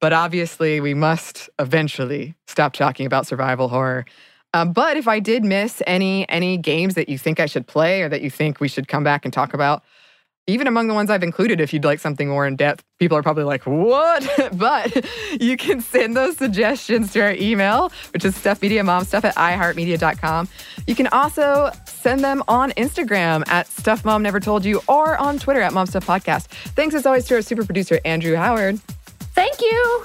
but 0.00 0.12
obviously, 0.12 0.80
we 0.80 0.94
must 0.94 1.50
eventually 1.58 2.34
stop 2.46 2.72
talking 2.72 3.04
about 3.06 3.26
survival 3.26 3.68
horror. 3.68 4.04
Um, 4.54 4.72
but 4.72 4.96
if 4.96 5.08
I 5.08 5.18
did 5.18 5.44
miss 5.44 5.82
any 5.86 6.26
any 6.28 6.56
games 6.56 6.94
that 6.94 7.08
you 7.08 7.18
think 7.18 7.40
I 7.40 7.46
should 7.46 7.66
play 7.66 8.02
or 8.02 8.08
that 8.08 8.22
you 8.22 8.30
think 8.30 8.60
we 8.60 8.68
should 8.68 8.86
come 8.86 9.02
back 9.02 9.24
and 9.24 9.34
talk 9.34 9.52
about, 9.52 9.82
even 10.46 10.68
among 10.68 10.86
the 10.86 10.94
ones 10.94 11.10
I've 11.10 11.24
included, 11.24 11.60
if 11.60 11.72
you'd 11.72 11.84
like 11.84 11.98
something 11.98 12.28
more 12.28 12.46
in 12.46 12.54
depth, 12.54 12.84
people 13.00 13.18
are 13.18 13.22
probably 13.22 13.42
like, 13.42 13.66
"What?" 13.66 14.50
but 14.52 15.04
you 15.40 15.56
can 15.56 15.80
send 15.80 16.16
those 16.16 16.36
suggestions 16.36 17.12
to 17.14 17.20
our 17.20 17.32
email, 17.32 17.90
which 18.12 18.24
is 18.24 18.36
stuffmediamomstuff 18.38 19.24
at 19.24 19.34
iheartmedia.com. 19.34 20.48
You 20.86 20.94
can 20.94 21.08
also 21.08 21.72
send 21.86 22.22
them 22.22 22.44
on 22.46 22.70
Instagram 22.72 23.48
at 23.48 23.66
Stuff 23.66 24.04
Mom 24.04 24.22
Never 24.22 24.38
Told 24.38 24.64
You 24.64 24.80
or 24.86 25.18
on 25.18 25.40
Twitter 25.40 25.62
at 25.62 25.72
Mom 25.72 25.86
Stuff 25.86 26.06
Podcast. 26.06 26.46
Thanks 26.76 26.94
as 26.94 27.06
always 27.06 27.24
to 27.24 27.34
our 27.34 27.42
super 27.42 27.64
producer, 27.64 27.98
Andrew 28.04 28.36
Howard. 28.36 28.78
Thank 29.34 29.60
you. 29.60 30.04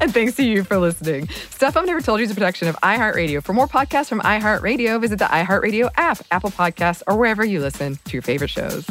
And 0.10 0.14
thanks 0.14 0.34
to 0.36 0.42
you 0.42 0.64
for 0.64 0.78
listening. 0.78 1.28
Stuff 1.28 1.76
I've 1.76 1.84
Never 1.84 2.00
Told 2.00 2.20
You 2.20 2.24
is 2.24 2.30
a 2.30 2.34
production 2.34 2.68
of 2.68 2.76
iHeartRadio. 2.76 3.42
For 3.42 3.52
more 3.52 3.68
podcasts 3.68 4.08
from 4.08 4.20
iHeartRadio, 4.20 4.98
visit 4.98 5.18
the 5.18 5.26
iHeartRadio 5.26 5.90
app, 5.94 6.22
Apple 6.30 6.50
Podcasts, 6.50 7.02
or 7.06 7.18
wherever 7.18 7.44
you 7.44 7.60
listen 7.60 7.98
to 8.06 8.12
your 8.14 8.22
favorite 8.22 8.48
shows. 8.48 8.86